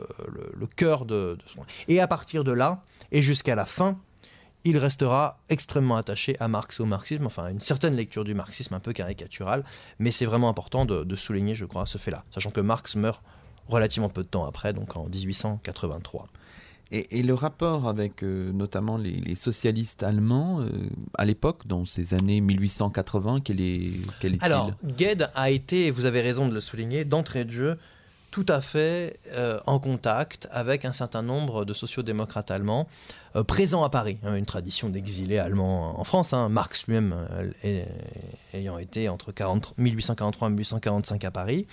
cœur 0.75 1.05
de, 1.05 1.37
de 1.37 1.43
son... 1.45 1.61
Et 1.87 1.99
à 1.99 2.07
partir 2.07 2.43
de 2.43 2.51
là, 2.51 2.83
et 3.11 3.21
jusqu'à 3.21 3.55
la 3.55 3.65
fin, 3.65 3.97
il 4.65 4.77
restera 4.77 5.39
extrêmement 5.49 5.97
attaché 5.97 6.37
à 6.39 6.47
Marx 6.47 6.79
au 6.79 6.85
marxisme, 6.85 7.25
enfin 7.25 7.45
à 7.45 7.51
une 7.51 7.59
certaine 7.59 7.95
lecture 7.95 8.23
du 8.23 8.33
marxisme 8.33 8.73
un 8.73 8.79
peu 8.79 8.93
caricaturale, 8.93 9.63
mais 9.99 10.11
c'est 10.11 10.25
vraiment 10.25 10.49
important 10.49 10.85
de, 10.85 11.03
de 11.03 11.15
souligner, 11.15 11.55
je 11.55 11.65
crois, 11.65 11.85
ce 11.85 11.97
fait-là, 11.97 12.23
sachant 12.31 12.51
que 12.51 12.61
Marx 12.61 12.95
meurt 12.95 13.21
relativement 13.67 14.09
peu 14.09 14.23
de 14.23 14.27
temps 14.27 14.45
après, 14.45 14.73
donc 14.73 14.95
en 14.95 15.05
1883. 15.07 16.27
Et, 16.95 17.23
le 17.23 17.33
rapport 17.33 17.89
avec 17.89 18.21
euh, 18.21 18.51
notamment 18.51 18.97
les, 18.97 19.33
socialistes 19.33 20.03
allemands 20.03 20.61
euh, 20.61 20.69
à 21.17 21.25
l'époque, 21.25 21.65
dans 21.65 21.85
ces 21.85 22.13
années 22.13 22.39
1880, 22.39 23.39
quel 23.43 23.61
est, 23.61 23.93
quel 24.19 24.35
est-il? 24.35 24.43
Alors, 24.43 24.71
Gued 24.83 25.31
a 25.33 25.49
été, 25.49 25.87
et 25.87 25.91
vous 25.91 26.05
avez 26.05 26.21
raison 26.21 26.47
de 26.47 26.53
le 26.53 26.61
souligner, 26.61 27.03
d'entrée 27.03 27.45
de 27.45 27.49
jeu, 27.49 27.79
tout 28.29 28.45
à 28.47 28.61
fait 28.61 29.19
euh, 29.31 29.59
en 29.65 29.79
contact 29.79 30.47
avec 30.51 30.85
un 30.85 30.91
certain 30.91 31.23
nombre 31.23 31.65
de 31.65 31.73
sociodémocrates 31.73 32.51
allemands 32.51 32.87
euh, 33.35 33.43
présents 33.43 33.83
à 33.83 33.89
Paris. 33.89 34.17
hein, 34.23 34.35
une 34.35 34.45
tradition 34.45 34.89
d'exilés 34.89 35.37
allemands 35.37 35.99
en 35.99 36.03
France. 36.03 36.33
hein, 36.33 36.49
Marx 36.49 36.85
lui-même 36.87 37.15
euh, 37.65 37.85
ayant 38.53 38.77
été 38.77 39.09
entre 39.09 39.31
40 39.31 39.73
1843 39.77 40.47
et 40.47 40.51
1845 40.51 41.23
à 41.25 41.31
Paris. 41.31 41.67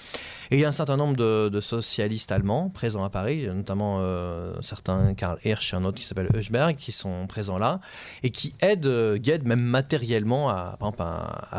Et 0.50 0.56
il 0.56 0.60
y 0.60 0.64
a 0.64 0.68
un 0.68 0.72
certain 0.72 0.96
nombre 0.96 1.16
de, 1.16 1.60
socialistes 1.60 2.32
allemands 2.32 2.70
présents 2.70 3.04
à 3.04 3.10
Paris, 3.10 3.46
notamment 3.46 3.98
euh, 4.00 4.54
certains, 4.62 5.14
Karl 5.14 5.38
Hirsch 5.44 5.72
et 5.74 5.76
un 5.76 5.84
autre 5.84 5.98
qui 5.98 6.04
s'appelle 6.06 6.28
Höchberg, 6.34 6.76
qui 6.76 6.92
sont 6.92 7.26
présents 7.26 7.58
là 7.58 7.80
et 8.22 8.30
qui 8.30 8.54
aide 8.60 8.86
euh, 8.86 9.18
Gued 9.18 9.44
même 9.44 9.60
matériellement 9.60 10.48
à, 10.48 10.78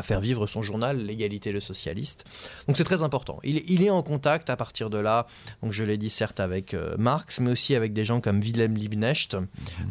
faire 0.04 0.20
vivre 0.20 0.48
son 0.48 0.62
journal 0.62 0.98
L'égalité 0.98 1.52
le 1.52 1.60
socialiste. 1.60 2.26
Donc 2.68 2.78
c'est 2.78 2.84
très 2.84 3.04
important. 3.04 3.40
Il, 3.44 3.84
est- 3.84 3.90
en 3.92 4.04
contact 4.04 4.50
à 4.50 4.56
partir 4.56 4.90
de 4.90 4.98
là, 4.98 5.26
donc 5.62 5.74
je 5.74 5.84
l'ai 5.84 5.98
dit 5.98 6.10
certes 6.10 6.40
avec 6.40 6.76
Marx, 6.98 7.40
mais 7.40 7.52
aussi 7.52 7.76
avec 7.76 7.94
des 7.94 8.06
gens 8.06 8.22
comme 8.22 8.40
Wilhelm 8.40 8.76
Liebknecht, 8.76 9.36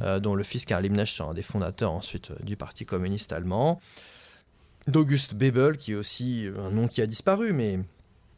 euh, 0.03 0.21
dont 0.21 0.35
le 0.35 0.43
fils 0.43 0.65
Karl 0.65 0.83
Liebknecht 0.83 1.15
sera 1.15 1.31
un 1.31 1.35
des 1.35 1.43
fondateurs 1.43 1.93
ensuite 1.93 2.31
euh, 2.31 2.37
du 2.43 2.57
Parti 2.57 2.87
communiste 2.87 3.33
allemand, 3.33 3.81
d'August 4.87 5.35
Bebel, 5.35 5.77
qui 5.77 5.93
est 5.93 5.97
aussi 5.97 6.47
euh, 6.47 6.67
un 6.67 6.71
nom 6.71 6.89
qui 6.89 7.03
a 7.03 7.07
disparu, 7.07 7.53
mais 7.53 7.81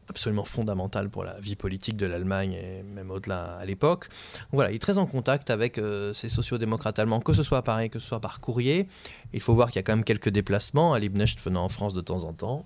absolument 0.09 0.43
fondamental 0.43 1.09
pour 1.09 1.23
la 1.23 1.39
vie 1.39 1.55
politique 1.55 1.95
de 1.95 2.05
l'Allemagne 2.05 2.53
et 2.53 2.83
même 2.83 3.09
au-delà 3.09 3.55
à 3.55 3.65
l'époque. 3.65 4.09
Voilà, 4.51 4.71
il 4.71 4.75
est 4.75 4.79
très 4.79 4.97
en 4.97 5.05
contact 5.05 5.49
avec 5.49 5.77
euh, 5.77 6.13
ces 6.13 6.27
sociodémocrates 6.27 6.99
allemands, 6.99 7.21
que 7.21 7.31
ce 7.33 7.41
soit 7.41 7.59
à 7.59 7.61
Paris, 7.61 7.89
que 7.89 7.99
ce 7.99 8.07
soit 8.07 8.19
par 8.19 8.41
courrier. 8.41 8.87
Il 9.31 9.39
faut 9.39 9.55
voir 9.55 9.69
qu'il 9.69 9.77
y 9.77 9.79
a 9.79 9.83
quand 9.83 9.95
même 9.95 10.03
quelques 10.03 10.29
déplacements, 10.29 10.93
à 10.93 10.99
Liebknecht 10.99 11.39
venant 11.39 11.63
en 11.63 11.69
France 11.69 11.93
de 11.93 12.01
temps 12.01 12.25
en 12.25 12.33
temps. 12.33 12.65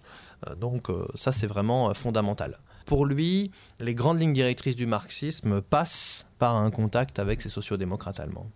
Donc 0.60 0.88
ça, 1.16 1.32
c'est 1.32 1.48
vraiment 1.48 1.94
fondamental. 1.96 2.60
Pour 2.86 3.06
lui, 3.06 3.52
les 3.80 3.96
grandes 3.96 4.20
lignes 4.20 4.34
directrices 4.34 4.76
du 4.76 4.86
marxisme 4.86 5.62
passent 5.62 6.26
par 6.40 6.56
un 6.56 6.70
contact 6.72 7.20
avec 7.20 7.42
ces 7.42 7.50
sociodémocrates 7.50 8.20
allemands. 8.20 8.50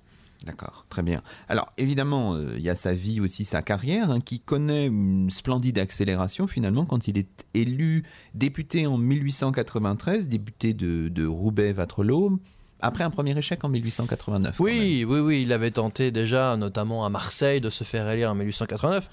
D'accord, 0.45 0.85
très 0.89 1.03
bien. 1.03 1.21
Alors 1.49 1.71
évidemment, 1.77 2.33
euh, 2.33 2.55
il 2.57 2.63
y 2.63 2.69
a 2.69 2.75
sa 2.75 2.93
vie 2.93 3.21
aussi, 3.21 3.45
sa 3.45 3.61
carrière, 3.61 4.09
hein, 4.09 4.19
qui 4.21 4.39
connaît 4.39 4.87
une 4.87 5.29
splendide 5.29 5.77
accélération 5.77 6.47
finalement 6.47 6.85
quand 6.85 7.07
il 7.07 7.17
est 7.17 7.45
élu 7.53 8.03
député 8.33 8.87
en 8.87 8.97
1893, 8.97 10.27
député 10.27 10.73
de, 10.73 11.09
de 11.09 11.27
Roubaix-Vatrelot, 11.27 12.39
après 12.81 13.03
un 13.03 13.11
premier 13.11 13.37
échec 13.37 13.63
en 13.63 13.69
1889. 13.69 14.57
quand 14.57 14.63
même. 14.63 14.73
Oui, 14.73 15.05
oui, 15.07 15.19
oui, 15.19 15.41
il 15.43 15.53
avait 15.53 15.71
tenté 15.71 16.11
déjà, 16.11 16.57
notamment 16.57 17.05
à 17.05 17.09
Marseille, 17.09 17.61
de 17.61 17.69
se 17.69 17.83
faire 17.83 18.09
élire 18.09 18.31
en 18.31 18.35
1889. 18.35 19.07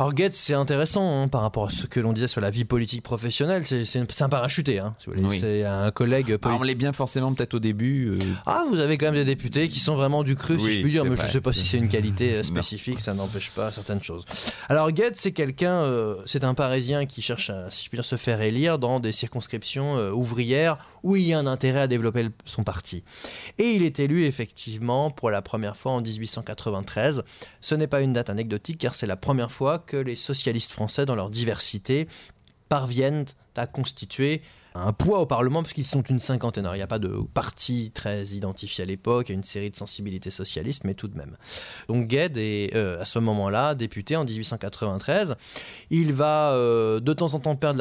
Alors 0.00 0.14
Goethe, 0.14 0.32
c'est 0.32 0.54
intéressant 0.54 1.24
hein, 1.24 1.28
par 1.28 1.42
rapport 1.42 1.66
à 1.66 1.68
ce 1.70 1.86
que 1.86 2.00
l'on 2.00 2.14
disait 2.14 2.26
sur 2.26 2.40
la 2.40 2.48
vie 2.48 2.64
politique 2.64 3.02
professionnelle. 3.02 3.66
C'est 3.66 4.22
un 4.22 4.28
parachuté, 4.30 4.78
hein, 4.78 4.94
si. 4.98 5.10
Oui. 5.10 5.38
C'est 5.38 5.62
un 5.64 5.90
collègue 5.90 6.38
Bah, 6.40 6.56
on 6.58 6.62
l'est 6.62 6.74
bien 6.74 6.94
forcément 6.94 7.34
peut-être 7.34 7.52
au 7.52 7.58
début. 7.58 8.08
euh, 8.08 8.18
Ah, 8.46 8.64
vous 8.70 8.78
avez 8.78 8.96
quand 8.96 9.04
même 9.12 9.14
des 9.16 9.26
députés 9.26 9.68
qui 9.68 9.78
sont 9.78 9.94
vraiment 9.94 10.22
du 10.22 10.36
cru, 10.36 10.58
si 10.58 10.72
je 10.72 10.80
puis 10.80 10.90
dire, 10.90 11.04
mais 11.04 11.10
vrai, 11.10 11.18
je 11.24 11.28
ne 11.28 11.32
sais 11.32 11.40
pas 11.42 11.52
si 11.52 11.66
c'est- 11.66 11.76
une 11.76 11.88
qualité 11.88 12.32
euh, 12.32 12.38
Non. 12.38 12.44
spécifique, 12.44 12.98
ça 12.98 13.12
n'empêche 13.12 13.50
pas 13.50 13.70
certaines 13.72 14.02
choses. 14.02 14.24
Alors 14.70 14.90
Goethe, 14.90 15.16
c'est 15.16 15.32
quelqu'un, 15.32 15.74
euh, 15.82 16.16
c'est 16.24 16.44
un 16.44 16.54
Parisien 16.54 17.04
qui 17.04 17.20
cherche, 17.20 17.50
à, 17.50 17.70
si 17.70 17.84
je 17.84 17.90
puis 17.90 17.96
dire, 17.98 18.04
se 18.06 18.16
faire 18.16 18.40
élire 18.40 18.78
dans 18.78 19.00
des 19.00 19.12
circonscriptions 19.12 19.98
euh, 19.98 20.12
ouvrières 20.12 20.78
où 21.02 21.16
il 21.16 21.24
y 21.24 21.32
a 21.32 21.38
un 21.38 21.46
intérêt 21.46 21.80
à 21.80 21.86
développer 21.86 22.28
son 22.44 22.64
parti. 22.64 23.02
Et 23.58 23.72
il 23.72 23.82
est 23.82 23.98
élu 23.98 24.24
effectivement 24.24 25.10
pour 25.10 25.30
la 25.30 25.42
première 25.42 25.76
fois 25.76 25.92
en 25.92 26.00
1893. 26.00 27.22
Ce 27.60 27.74
n'est 27.74 27.86
pas 27.86 28.00
une 28.00 28.12
date 28.12 28.30
anecdotique 28.30 28.78
car 28.78 28.94
c'est 28.94 29.06
la 29.06 29.16
première 29.16 29.52
fois 29.52 29.78
que 29.78 29.96
les 29.96 30.16
socialistes 30.16 30.72
français, 30.72 31.06
dans 31.06 31.14
leur 31.14 31.30
diversité, 31.30 32.08
parviennent 32.68 33.26
à 33.56 33.66
constituer 33.66 34.42
un 34.74 34.92
poids 34.92 35.20
au 35.20 35.26
Parlement 35.26 35.62
parce 35.62 35.72
qu'ils 35.72 35.86
sont 35.86 36.02
une 36.02 36.20
cinquantaine. 36.20 36.68
Il 36.72 36.76
n'y 36.76 36.82
a 36.82 36.86
pas 36.86 36.98
de 36.98 37.08
parti 37.34 37.90
très 37.92 38.24
identifié 38.28 38.84
à 38.84 38.86
l'époque, 38.86 39.28
il 39.28 39.32
y 39.32 39.34
a 39.34 39.38
une 39.38 39.44
série 39.44 39.70
de 39.70 39.76
sensibilités 39.76 40.30
socialistes, 40.30 40.84
mais 40.84 40.94
tout 40.94 41.08
de 41.08 41.16
même. 41.16 41.36
Donc 41.88 42.06
Gued 42.06 42.36
est 42.36 42.74
euh, 42.76 43.00
à 43.00 43.04
ce 43.04 43.18
moment-là 43.18 43.74
député 43.74 44.16
en 44.16 44.24
1893. 44.24 45.36
Il 45.90 46.12
va 46.12 46.52
euh, 46.52 47.00
de 47.00 47.12
temps 47.12 47.34
en 47.34 47.40
temps 47.40 47.56
perdre 47.56 47.78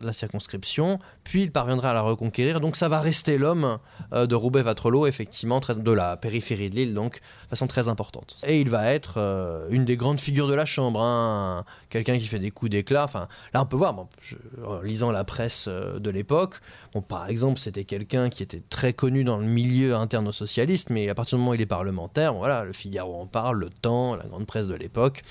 la, 0.00 0.12
circonscription, 0.12 0.98
puis 1.24 1.42
il 1.42 1.52
parviendra 1.52 1.90
à 1.90 1.94
la 1.94 2.02
reconquérir. 2.02 2.60
Donc 2.60 2.76
ça 2.76 2.88
va 2.88 3.00
rester 3.00 3.38
l'homme 3.38 3.78
euh, 4.12 4.26
de 4.26 4.34
Roubaix-Vatrelot, 4.34 5.06
effectivement, 5.06 5.60
de 5.60 5.92
la 5.92 6.16
périphérie 6.16 6.70
de 6.70 6.76
l'île, 6.76 6.94
donc 6.94 7.14
de 7.14 7.48
façon 7.50 7.66
très 7.66 7.88
importante. 7.88 8.36
Et 8.46 8.60
il 8.60 8.70
va 8.70 8.92
être 8.92 9.66
une 9.70 9.84
des 9.84 9.96
grandes 9.96 10.20
figures 10.20 10.48
de 10.48 10.54
la 10.54 10.64
Chambre, 10.64 11.00
hein, 11.00 11.64
quelqu'un 11.88 12.18
qui 12.18 12.26
fait 12.26 12.38
des 12.38 12.50
coups 12.50 12.70
d'éclat. 12.70 13.04
Enfin, 13.04 13.28
là 13.54 13.62
on 13.62 13.66
peut 13.66 13.76
voir, 13.76 13.96
en 13.96 14.80
lisant 14.82 15.10
la 15.10 15.24
presse 15.24 15.68
de 15.68 16.10
l'époque, 16.10 16.25
l'époque. 16.26 16.54
Bon, 16.92 17.02
par 17.02 17.28
exemple, 17.28 17.58
c'était 17.60 17.84
quelqu'un 17.84 18.28
qui 18.30 18.42
était 18.42 18.62
très 18.70 18.92
connu 18.92 19.22
dans 19.22 19.36
le 19.38 19.46
milieu 19.46 19.94
interne-socialiste, 19.94 20.90
mais 20.90 21.08
à 21.08 21.14
partir 21.14 21.36
du 21.38 21.40
moment 21.40 21.52
où 21.52 21.54
il 21.54 21.60
est 21.60 21.66
parlementaire, 21.66 22.34
voilà, 22.34 22.64
le 22.64 22.72
Figaro 22.72 23.20
en 23.20 23.26
parle, 23.26 23.58
le 23.60 23.70
Temps, 23.70 24.16
la 24.16 24.24
grande 24.24 24.46
presse 24.46 24.66
de 24.66 24.74
l'époque. 24.74 25.22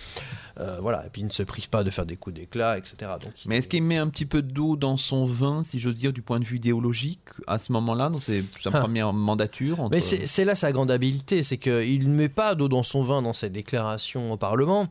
Euh, 0.60 0.78
voilà, 0.82 1.06
et 1.06 1.10
puis 1.10 1.22
il 1.22 1.26
ne 1.26 1.32
se 1.32 1.44
prive 1.44 1.70
pas 1.70 1.84
de 1.84 1.90
faire 1.90 2.06
des 2.06 2.16
coups 2.16 2.36
d'éclat, 2.36 2.78
etc. 2.78 2.96
Donc, 3.22 3.34
Mais 3.46 3.58
est-ce 3.58 3.68
qu'il 3.68 3.84
met 3.84 3.98
un 3.98 4.08
petit 4.08 4.26
peu 4.26 4.42
d'eau 4.42 4.78
dans 4.78 4.96
son 4.96 5.26
vin, 5.26 5.64
si 5.64 5.80
j'ose 5.82 5.96
dire, 5.96 6.14
du 6.14 6.22
point 6.22 6.40
de 6.40 6.46
vue 6.46 6.58
idéologique, 6.58 7.20
à 7.48 7.58
ce 7.58 7.72
moment-là, 7.74 8.10
dans 8.10 8.22
ses, 8.22 8.44
sa 8.62 8.70
Ah. 8.74 8.80
première 8.80 9.12
mandature 9.12 9.82
entre- 9.82 9.92
Mais 9.96 10.00
c'est 10.02 10.46
là 10.46 10.56
sa 10.56 10.72
grande 10.72 10.92
habileté, 10.92 11.44
c'est 11.44 11.58
qu'il 11.58 12.08
ne 12.10 12.16
met 12.16 12.30
pas 12.30 12.56
d'eau 12.56 12.70
dans 12.70 12.84
son 12.84 13.02
vin 13.04 13.22
dans 13.22 13.34
ses 13.34 13.50
déclarations 13.50 14.32
au 14.32 14.38
Parlement. 14.38 14.88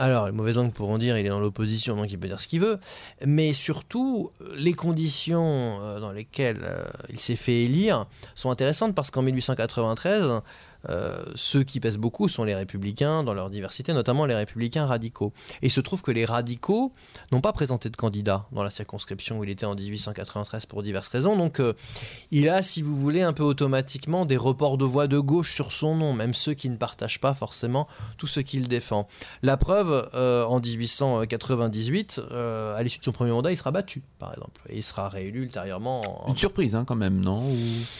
Alors, 0.00 0.26
les 0.26 0.32
mauvais 0.32 0.52
langues 0.52 0.72
pourront 0.72 0.96
dire 0.96 1.18
il 1.18 1.26
est 1.26 1.28
dans 1.28 1.40
l'opposition, 1.40 1.96
donc 1.96 2.10
il 2.12 2.18
peut 2.18 2.28
dire 2.28 2.40
ce 2.40 2.46
qu'il 2.46 2.60
veut. 2.60 2.78
Mais 3.26 3.52
surtout, 3.52 4.30
les 4.54 4.72
conditions 4.72 5.80
euh, 5.82 5.98
dans 5.98 6.12
lesquelles 6.12 6.60
euh, 6.62 6.84
il 7.08 7.18
s'est 7.18 7.34
fait 7.34 7.64
élire 7.64 8.06
sont 8.36 8.50
intéressantes 8.50 8.94
parce 8.94 9.10
qu'en 9.10 9.22
1893, 9.22 10.40
euh, 10.88 11.24
ceux 11.34 11.64
qui 11.64 11.80
pèsent 11.80 11.96
beaucoup 11.98 12.28
sont 12.28 12.44
les 12.44 12.54
républicains 12.54 13.22
dans 13.24 13.34
leur 13.34 13.50
diversité, 13.50 13.92
notamment 13.92 14.26
les 14.26 14.34
républicains 14.34 14.86
radicaux. 14.86 15.32
Et 15.62 15.66
il 15.66 15.70
se 15.70 15.80
trouve 15.80 16.02
que 16.02 16.10
les 16.12 16.24
radicaux 16.24 16.92
n'ont 17.32 17.40
pas 17.40 17.52
présenté 17.52 17.90
de 17.90 17.96
candidat 17.96 18.46
dans 18.52 18.62
la 18.62 18.70
circonscription 18.70 19.38
où 19.38 19.44
il 19.44 19.50
était 19.50 19.66
en 19.66 19.74
1893 19.74 20.66
pour 20.66 20.82
diverses 20.82 21.08
raisons. 21.08 21.36
Donc, 21.36 21.60
euh, 21.60 21.72
il 22.30 22.48
a, 22.48 22.62
si 22.62 22.82
vous 22.82 22.96
voulez, 22.96 23.22
un 23.22 23.32
peu 23.32 23.42
automatiquement 23.42 24.24
des 24.24 24.36
reports 24.36 24.78
de 24.78 24.84
voix 24.84 25.06
de 25.08 25.18
gauche 25.18 25.52
sur 25.54 25.72
son 25.72 25.96
nom, 25.96 26.12
même 26.12 26.34
ceux 26.34 26.54
qui 26.54 26.68
ne 26.68 26.76
partagent 26.76 27.20
pas 27.20 27.34
forcément 27.34 27.88
tout 28.16 28.26
ce 28.26 28.40
qu'il 28.40 28.68
défend. 28.68 29.08
La 29.42 29.56
preuve, 29.56 30.08
euh, 30.14 30.44
en 30.44 30.60
1898, 30.60 32.20
euh, 32.30 32.76
à 32.76 32.82
l'issue 32.82 32.98
de 32.98 33.04
son 33.04 33.12
premier 33.12 33.30
mandat, 33.32 33.50
il 33.52 33.56
sera 33.56 33.70
battu, 33.70 34.02
par 34.18 34.32
exemple, 34.32 34.60
et 34.68 34.76
il 34.78 34.82
sera 34.82 35.08
réélu 35.08 35.42
ultérieurement. 35.42 36.24
en- 36.26 36.28
Une 36.30 36.36
surprise, 36.36 36.74
hein, 36.74 36.84
quand 36.86 36.94
même, 36.96 37.20
non? 37.20 37.40
Ou 37.50 37.56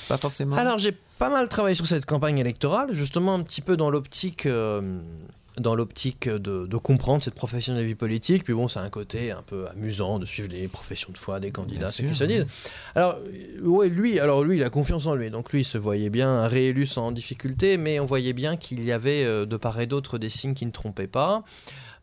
pas 0.09 0.16
forcément? 0.18 0.57
Alors, 0.57 0.79
j'ai 0.79 0.93
pas 1.18 1.31
mal 1.31 1.49
travaillé 1.49 1.74
sur 1.74 1.87
cette 1.87 2.07
campagne 2.07 2.39
électorale, 2.39 2.59
justement 2.93 3.35
un 3.35 3.43
petit 3.43 3.61
peu 3.61 3.77
dans 3.77 3.91
l'optique. 3.91 4.47
euh, 4.47 5.01
dans 5.57 5.75
l'optique 5.75 6.29
de, 6.29 6.66
de 6.69 6.77
comprendre 6.77 7.21
cette 7.21 7.35
profession 7.35 7.73
de 7.75 7.81
la 7.81 7.85
vie 7.85 7.97
politique, 7.97 8.45
puis 8.45 8.55
bon, 8.55 8.69
c'est 8.69 8.79
un 8.79 8.91
côté 8.91 9.33
un 9.33 9.43
peu 9.43 9.66
amusant 9.69 10.21
de 10.21 10.25
suivre 10.25 10.49
les 10.53 10.69
professions 10.69 11.11
de 11.12 11.19
foi 11.19 11.41
des 11.41 11.51
candidats, 11.51 11.81
Bien 11.81 11.89
ce 11.89 11.95
sûr, 11.97 12.07
qu'ils 12.07 12.14
se 12.14 12.23
disent. 12.23 12.47
Alors, 12.95 13.16
euh, 13.16 13.66
ouais, 13.66 13.89
lui, 13.89 14.21
alors 14.21 14.45
lui, 14.45 14.59
il 14.59 14.62
a 14.62 14.71
confiance 14.71 15.07
en 15.07 15.16
lui, 15.16 15.31
donc 15.31 15.51
lui, 15.53 15.62
il 15.62 15.64
se 15.64 15.77
voyait 15.77 16.11
bien 16.11 16.47
réélu 16.47 16.87
sans 16.87 17.11
difficulté, 17.11 17.77
mais 17.77 17.99
on 17.99 18.07
voyait 18.07 18.35
bien 18.35 18.57
qu'il 18.57 18.85
y 18.85 18.93
avait 18.93 19.25
euh, 19.25 19.47
de 19.47 19.57
part 19.57 19.81
et 19.81 19.89
d'autre 19.89 20.16
des 20.19 20.29
signes 20.29 20.55
qui 20.55 20.64
ne 20.64 20.71
trompaient 20.71 21.09
pas. 21.09 21.43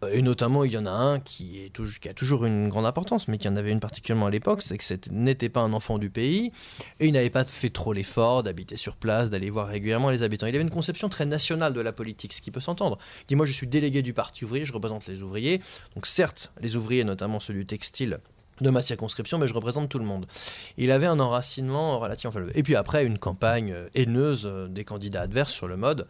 Euh, 0.06 0.16
Et 0.16 0.22
notamment, 0.22 0.64
il 0.64 0.72
y 0.72 0.78
en 0.78 0.86
a 0.86 0.92
un 0.92 1.20
qui, 1.20 1.72
a 2.08 2.14
toujours 2.14 2.46
une 2.46 2.70
grande 2.70 2.86
importance, 2.86 3.28
mais 3.28 3.38
qui 3.38 3.48
en 3.48 3.56
avait 3.56 3.72
une 3.72 3.80
particulièrement 3.80 4.28
à 4.28 4.32
l'époque, 4.32 4.62
c'est 4.62 4.78
que 4.78 4.84
ce 4.84 4.94
n'était 5.12 5.50
pas 5.50 5.62
un 5.62 5.74
enfant 5.74 5.98
du 5.98 6.10
pays, 6.10 6.52
et 7.00 7.08
il 7.08 7.14
n'avait 7.14 7.30
pas 7.30 7.44
fait 7.44 7.70
trop 7.70 7.94
l'effort 7.94 8.44
d'habiter 8.44 8.76
sur 8.76 8.96
place, 8.96 9.30
d'aller 9.30 9.50
voir 9.50 9.68
régulièrement 9.68 10.10
les 10.10 10.24
habitants. 10.24 10.48
Il 10.48 10.56
avait 10.56 10.64
une 10.64 10.70
conception 10.70 11.10
très 11.10 11.26
nationale 11.26 11.74
de 11.74 11.82
la 11.82 11.92
politique, 11.92 12.34
ce 12.34 12.42
qui 12.42 12.52
peut 12.52 12.60
s'entendre. 12.60 12.98
Il 13.22 13.28
dit, 13.28 13.36
moi 13.36 13.46
je 13.46 13.52
suis 13.52 13.68
délégué 13.68 14.02
du 14.02 14.14
Parti 14.14 14.46
ouvrier, 14.46 14.66
je 14.66 14.74
représente 14.74 15.08
les 15.08 15.22
ouvriers, 15.22 15.62
donc 15.96 16.08
certes, 16.08 16.52
les 16.62 16.76
ouvriers, 16.76 17.04
notamment 17.04 17.40
ceux 17.40 17.54
du 17.54 17.66
textile, 17.66 18.20
de 18.62 18.70
ma 18.70 18.82
circonscription, 18.82 19.38
mais 19.38 19.48
je 19.48 19.54
représente 19.54 19.90
tout 19.90 20.00
le 20.00 20.06
monde. 20.06 20.28
Il 20.78 20.92
avait 20.92 21.06
un 21.06 21.20
enracinement 21.20 22.00
relativement 22.00 22.32
faible. 22.32 22.52
Et 22.56 22.64
puis 22.64 22.76
après, 22.76 23.06
une 23.06 23.18
campagne 23.18 23.74
euh, 23.74 23.90
haineuse 23.96 24.44
euh, 24.46 24.68
des 24.68 24.86
candidats 24.86 25.22
adverses 25.22 25.52
sur 25.52 25.68
le 25.68 25.76
mode. 25.76 26.08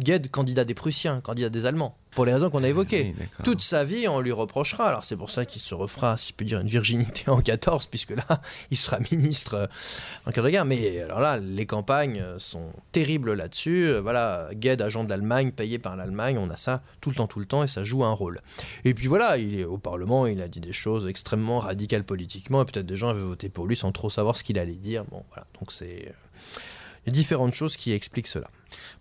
Gued, 0.00 0.30
candidat 0.30 0.64
des 0.64 0.74
Prussiens, 0.74 1.20
candidat 1.20 1.48
des 1.48 1.66
Allemands, 1.66 1.96
pour 2.14 2.24
les 2.24 2.32
raisons 2.32 2.50
qu'on 2.50 2.64
a 2.64 2.68
évoquées. 2.68 3.14
Oui, 3.14 3.14
d'accord. 3.18 3.44
Toute 3.44 3.60
sa 3.60 3.84
vie, 3.84 4.08
on 4.08 4.20
lui 4.20 4.32
reprochera. 4.32 4.88
Alors 4.88 5.04
c'est 5.04 5.16
pour 5.16 5.30
ça 5.30 5.44
qu'il 5.44 5.60
se 5.60 5.74
refera, 5.74 6.16
si 6.16 6.30
je 6.30 6.34
peux 6.34 6.44
dire, 6.44 6.60
une 6.60 6.68
virginité 6.68 7.30
en 7.30 7.40
14, 7.40 7.86
puisque 7.86 8.10
là, 8.10 8.24
il 8.70 8.76
sera 8.76 8.98
ministre 9.10 9.54
euh, 9.54 9.66
en 10.26 10.32
cas 10.32 10.42
de 10.42 10.50
guerre. 10.50 10.64
Mais 10.64 11.00
alors 11.00 11.20
là, 11.20 11.36
les 11.36 11.66
campagnes 11.66 12.20
euh, 12.20 12.38
sont 12.38 12.70
terribles 12.92 13.34
là-dessus. 13.34 13.86
Euh, 13.86 14.00
Voilà, 14.00 14.48
Gued, 14.52 14.82
agent 14.82 15.04
de 15.04 15.10
l'Allemagne, 15.10 15.52
payé 15.52 15.78
par 15.78 15.96
l'Allemagne, 15.96 16.38
on 16.38 16.50
a 16.50 16.56
ça 16.56 16.82
tout 17.00 17.10
le 17.10 17.16
temps, 17.16 17.26
tout 17.26 17.38
le 17.38 17.46
temps, 17.46 17.62
et 17.62 17.68
ça 17.68 17.84
joue 17.84 18.04
un 18.04 18.12
rôle. 18.12 18.40
Et 18.84 18.94
puis 18.94 19.06
voilà, 19.06 19.38
il 19.38 19.58
est 19.58 19.64
au 19.64 19.78
Parlement, 19.78 20.26
il 20.26 20.40
a 20.40 20.48
dit 20.48 20.60
des 20.60 20.72
choses 20.72 21.06
extrêmement 21.06 21.60
radicales 21.60 22.04
politiquement, 22.04 22.62
et 22.62 22.64
peut-être 22.64 22.86
des 22.86 22.96
gens 22.96 23.10
avaient 23.10 23.20
voté 23.20 23.48
pour 23.48 23.66
lui 23.66 23.76
sans 23.76 23.92
trop 23.92 24.10
savoir 24.10 24.36
ce 24.36 24.42
qu'il 24.42 24.58
allait 24.58 24.72
dire. 24.72 25.04
Bon, 25.04 25.22
voilà, 25.30 25.46
donc 25.60 25.70
c'est... 25.70 26.12
différentes 27.10 27.52
choses 27.52 27.76
qui 27.76 27.92
expliquent 27.92 28.26
cela. 28.26 28.48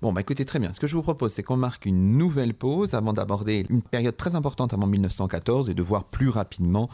Bon, 0.02 0.14
bah 0.14 0.22
écoutez, 0.22 0.46
très 0.46 0.60
bien. 0.60 0.72
Ce 0.72 0.80
que 0.80 0.88
je 0.88 0.96
vous 0.96 1.02
propose, 1.02 1.34
c'est 1.34 1.44
qu'on 1.44 1.58
marque 1.58 1.86
une 1.86 2.18
nouvelle 2.18 2.54
pause 2.54 2.94
avant 2.94 3.14
d'aborder 3.14 3.66
une 3.70 3.82
période 3.82 4.16
très 4.18 4.36
importante 4.36 4.74
avant 4.74 4.88
1914 4.88 5.70
et 5.70 5.74
de 5.74 5.82
voir 5.82 6.04
plus 6.06 6.30
rapidement 6.30 6.90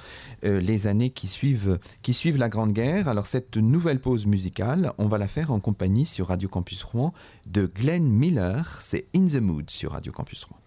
euh, 0.45 0.59
les 0.59 0.87
années 0.87 1.09
qui 1.09 1.27
suivent, 1.27 1.79
qui 2.01 2.13
suivent 2.13 2.37
la 2.37 2.49
Grande 2.49 2.73
Guerre. 2.73 3.07
Alors, 3.07 3.27
cette 3.27 3.57
nouvelle 3.57 3.99
pause 3.99 4.25
musicale, 4.25 4.93
on 4.97 5.07
va 5.07 5.17
la 5.17 5.27
faire 5.27 5.51
en 5.51 5.59
compagnie 5.59 6.05
sur 6.05 6.27
Radio 6.27 6.49
Campus 6.49 6.83
Rouen 6.83 7.13
de 7.45 7.65
Glenn 7.65 8.03
Miller. 8.03 8.79
C'est 8.81 9.07
In 9.15 9.25
the 9.27 9.41
Mood 9.41 9.69
sur 9.69 9.91
Radio 9.91 10.11
Campus 10.11 10.45
Rouen. 10.45 10.59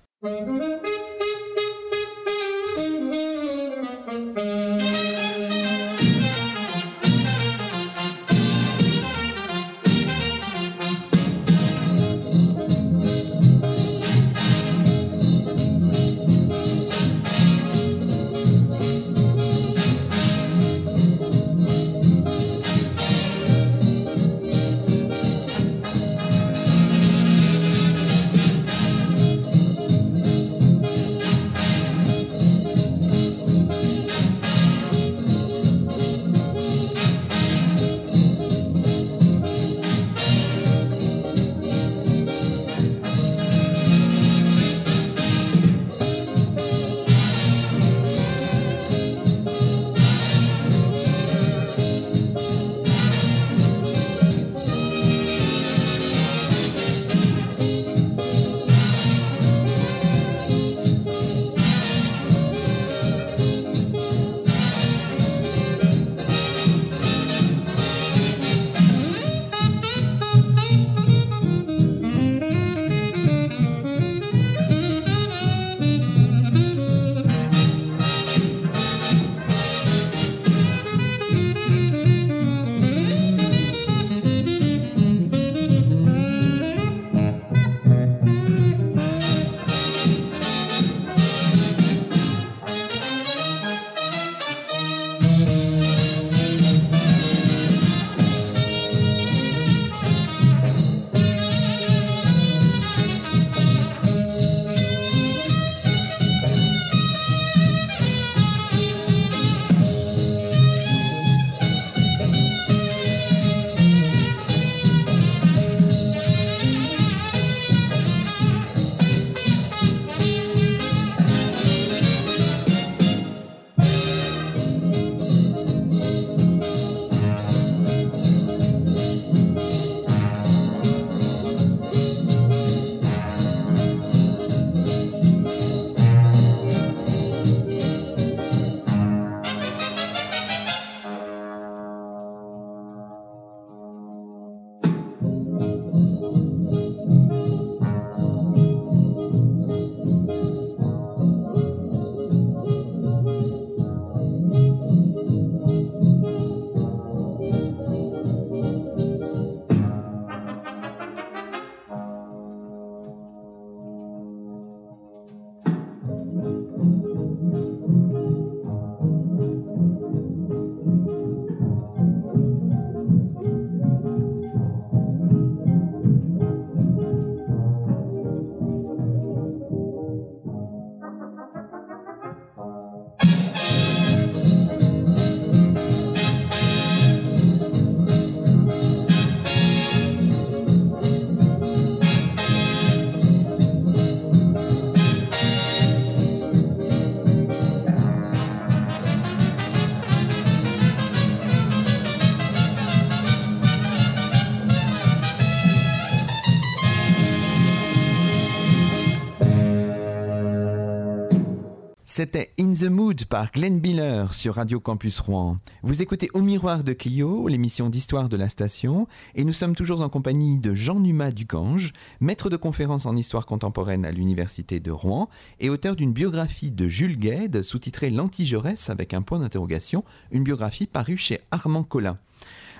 C'était 212.22 212.52
In 212.60 212.72
the 212.72 212.84
Mood 212.84 213.24
par 213.24 213.50
Glenn 213.50 213.80
Biller 213.80 214.26
sur 214.30 214.54
Radio 214.54 214.78
Campus 214.78 215.18
Rouen. 215.18 215.58
Vous 215.82 216.02
écoutez 216.02 216.30
Au 216.34 216.40
Miroir 216.40 216.84
de 216.84 216.92
Clio, 216.92 217.48
l'émission 217.48 217.88
d'histoire 217.88 218.28
de 218.28 218.36
la 218.36 218.48
station, 218.48 219.08
et 219.34 219.42
nous 219.42 219.52
sommes 219.52 219.74
toujours 219.74 220.02
en 220.02 220.08
compagnie 220.08 220.60
de 220.60 220.72
Jean 220.72 221.00
Numa 221.00 221.32
Ducange, 221.32 221.92
maître 222.20 222.48
de 222.48 222.56
conférence 222.56 223.06
en 223.06 223.16
histoire 223.16 223.44
contemporaine 223.44 224.04
à 224.04 224.12
l'Université 224.12 224.78
de 224.78 224.92
Rouen 224.92 225.28
et 225.58 225.68
auteur 225.68 225.96
d'une 225.96 226.12
biographie 226.12 226.70
de 226.70 226.86
Jules 226.86 227.18
Gued 227.18 227.62
sous-titrée 227.62 228.10
L'Anti-Jaurès 228.10 228.88
avec 228.88 229.14
un 229.14 229.22
point 229.22 229.40
d'interrogation, 229.40 230.04
une 230.30 230.44
biographie 230.44 230.86
parue 230.86 231.16
chez 231.16 231.40
Armand 231.50 231.82
Collin. 231.82 232.18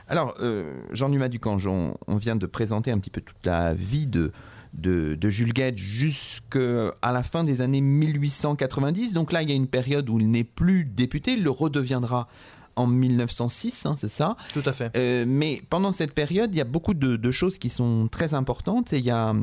Alors, 0.07 0.34
euh, 0.40 0.84
Jean 0.93 1.09
Numa 1.09 1.28
Ducange, 1.28 1.66
on, 1.66 1.97
on 2.07 2.14
vient 2.14 2.36
de 2.36 2.47
présenter 2.47 2.93
un 2.93 2.99
petit 3.01 3.11
peu 3.11 3.20
toute 3.20 3.45
la 3.45 3.74
vie 3.74 4.07
de, 4.07 4.30
de, 4.75 5.18
Jules 5.31 5.53
Gued 5.53 5.79
jusqu'à 5.79 6.93
la 7.03 7.23
fin 7.23 7.45
des 7.45 7.61
années 7.61 7.81
1890. 7.81 9.12
Donc 9.12 9.33
là, 9.33 9.43
il 9.43 9.49
y 9.49 9.53
a 9.53 9.57
une 9.57 9.66
période 9.66 10.09
où 10.09 10.18
il 10.18 10.31
n'est 10.31 10.45
plus 10.45 10.85
député, 10.85 11.33
il 11.33 11.43
le 11.43 11.51
redeviendra 11.51 12.29
en 12.75 12.87
1906, 12.87 13.85
hein, 13.85 13.95
c'est 13.97 14.09
ça 14.09 14.37
Tout 14.55 14.62
à 14.64 14.73
fait. 14.73 14.91
Euh, 14.97 15.25
mais 15.27 15.62
pendant 15.68 15.93
cette 15.93 16.14
période, 16.14 16.55
il 16.55 16.59
y 16.59 16.62
a 16.62 16.64
beaucoup 16.64 16.95
de, 16.95 17.31
choses 17.31 17.59
qui 17.59 17.68
sont 17.68 18.09
très 18.11 18.35
importantes 18.35 18.93
et 18.93 18.99
il 18.99 19.05
y 19.05 19.11
a... 19.11 19.35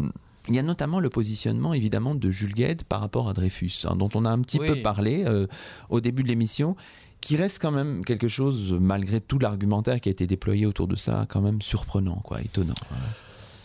Il 0.48 0.56
y 0.56 0.60
a 0.60 0.64
notamment 0.64 1.00
le 1.00 1.10
positionnement 1.12 1.76
évidemment 1.76 2.16
de 2.16 2.32
Jules 2.32 2.56
Gued 2.56 2.84
par 2.84 3.02
rapport 3.02 3.30
à 3.30 3.34
Dreyfus, 3.34 3.84
hein, 3.84 3.96
dont 3.96 4.10
on 4.16 4.26
a 4.26 4.32
un 4.32 4.42
petit 4.42 4.58
peu 4.58 4.78
parlé 4.78 5.24
euh, 5.28 5.46
au 5.90 6.02
début 6.02 6.24
de 6.24 6.28
l'émission, 6.28 6.76
qui 7.22 7.36
reste 7.36 7.60
quand 7.62 7.72
même 7.72 8.04
quelque 8.04 8.28
chose, 8.28 8.76
malgré 8.80 9.22
tout 9.22 9.38
l'argumentaire 9.38 10.02
qui 10.02 10.10
a 10.10 10.12
été 10.12 10.26
déployé 10.26 10.66
autour 10.66 10.88
de 10.88 10.96
ça, 10.96 11.28
quand 11.30 11.42
même 11.42 11.62
surprenant, 11.62 12.22
quoi, 12.24 12.42
étonnant. 12.42 12.74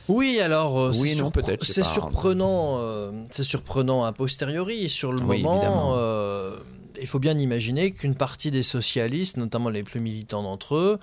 Oui, 0.09 0.39
alors 0.41 0.79
euh, 0.79 0.93
oui, 1.01 1.19
c'est 1.63 1.85
surprenant, 1.85 2.79
euh, 2.79 3.11
c'est 3.31 3.45
surprenant 3.45 4.05
a 4.05 4.13
posteriori. 4.13 4.89
Sur 4.89 5.13
le 5.13 5.21
moment, 5.21 5.95
euh, 5.97 6.59
il 7.01 7.07
faut 7.07 7.19
bien 7.19 7.39
imaginer 7.39 7.93
qu'une 7.93 8.15
partie 8.15 8.51
des 8.51 8.63
socialistes, 8.63 9.37
notamment 9.37 9.71
les 9.71 9.83
plus 9.83 10.01
militants 10.01 10.43
d'entre 10.43 10.77
eux, 10.77 10.99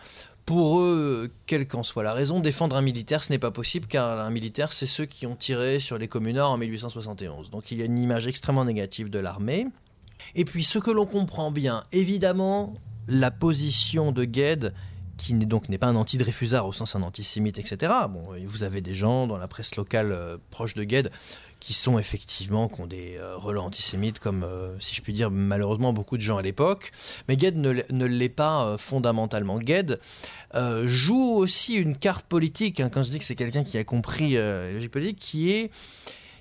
pour 0.45 0.79
eux, 0.79 1.31
quelle 1.45 1.67
qu'en 1.67 1.83
soit 1.83 2.03
la 2.03 2.13
raison, 2.13 2.39
défendre 2.39 2.75
un 2.75 2.81
militaire, 2.81 3.23
ce 3.23 3.31
n'est 3.31 3.39
pas 3.39 3.51
possible 3.51 3.87
car 3.87 4.19
un 4.19 4.29
militaire, 4.29 4.71
c'est 4.71 4.85
ceux 4.85 5.05
qui 5.05 5.25
ont 5.25 5.35
tiré 5.35 5.79
sur 5.79 5.97
les 5.97 6.07
communards 6.07 6.51
en 6.51 6.57
1871. 6.57 7.49
Donc 7.49 7.71
il 7.71 7.79
y 7.79 7.81
a 7.81 7.85
une 7.85 7.99
image 7.99 8.27
extrêmement 8.27 8.65
négative 8.65 9.09
de 9.09 9.19
l'armée. 9.19 9.67
Et 10.35 10.45
puis 10.45 10.63
ce 10.63 10.77
que 10.77 10.91
l'on 10.91 11.05
comprend 11.05 11.51
bien, 11.51 11.83
évidemment, 11.91 12.73
la 13.07 13.31
position 13.31 14.11
de 14.11 14.25
Gued 14.25 14.73
qui 15.21 15.35
n'est 15.35 15.45
donc 15.45 15.69
n'est 15.69 15.77
pas 15.77 15.87
un 15.87 15.95
anti-Dreyfusard 15.95 16.65
au 16.65 16.73
sens 16.73 16.95
un 16.95 17.03
antisémite, 17.03 17.59
etc. 17.59 17.93
Bon, 18.09 18.33
vous 18.45 18.63
avez 18.63 18.81
des 18.81 18.95
gens 18.95 19.27
dans 19.27 19.37
la 19.37 19.47
presse 19.47 19.75
locale 19.75 20.11
euh, 20.11 20.37
proche 20.49 20.73
de 20.73 20.83
Gued 20.83 21.11
qui 21.59 21.73
sont 21.73 21.99
effectivement, 21.99 22.67
qui 22.67 22.81
ont 22.81 22.87
des 22.87 23.17
euh, 23.17 23.37
relents 23.37 23.65
antisémites, 23.65 24.17
comme, 24.17 24.43
euh, 24.43 24.79
si 24.79 24.95
je 24.95 25.01
puis 25.03 25.13
dire, 25.13 25.29
malheureusement 25.29 25.93
beaucoup 25.93 26.17
de 26.17 26.23
gens 26.23 26.37
à 26.37 26.41
l'époque. 26.41 26.91
Mais 27.27 27.37
Gued 27.37 27.55
ne, 27.55 28.05
l'est 28.05 28.29
pas 28.29 28.77
fondamentalement. 28.79 29.59
Gued 29.59 29.99
joue 30.85 31.35
aussi 31.35 31.75
une 31.75 31.95
carte 31.95 32.25
politique, 32.25 32.79
hein, 32.79 32.89
quand 32.91 33.03
je 33.03 33.11
dis 33.11 33.19
que 33.19 33.25
c'est 33.25 33.35
quelqu'un 33.35 33.63
qui 33.63 33.77
a 33.77 33.83
compris 33.83 34.33
la 34.33 34.71
logique 34.71 34.91
politique, 34.91 35.19
qui 35.19 35.51
est 35.51 35.69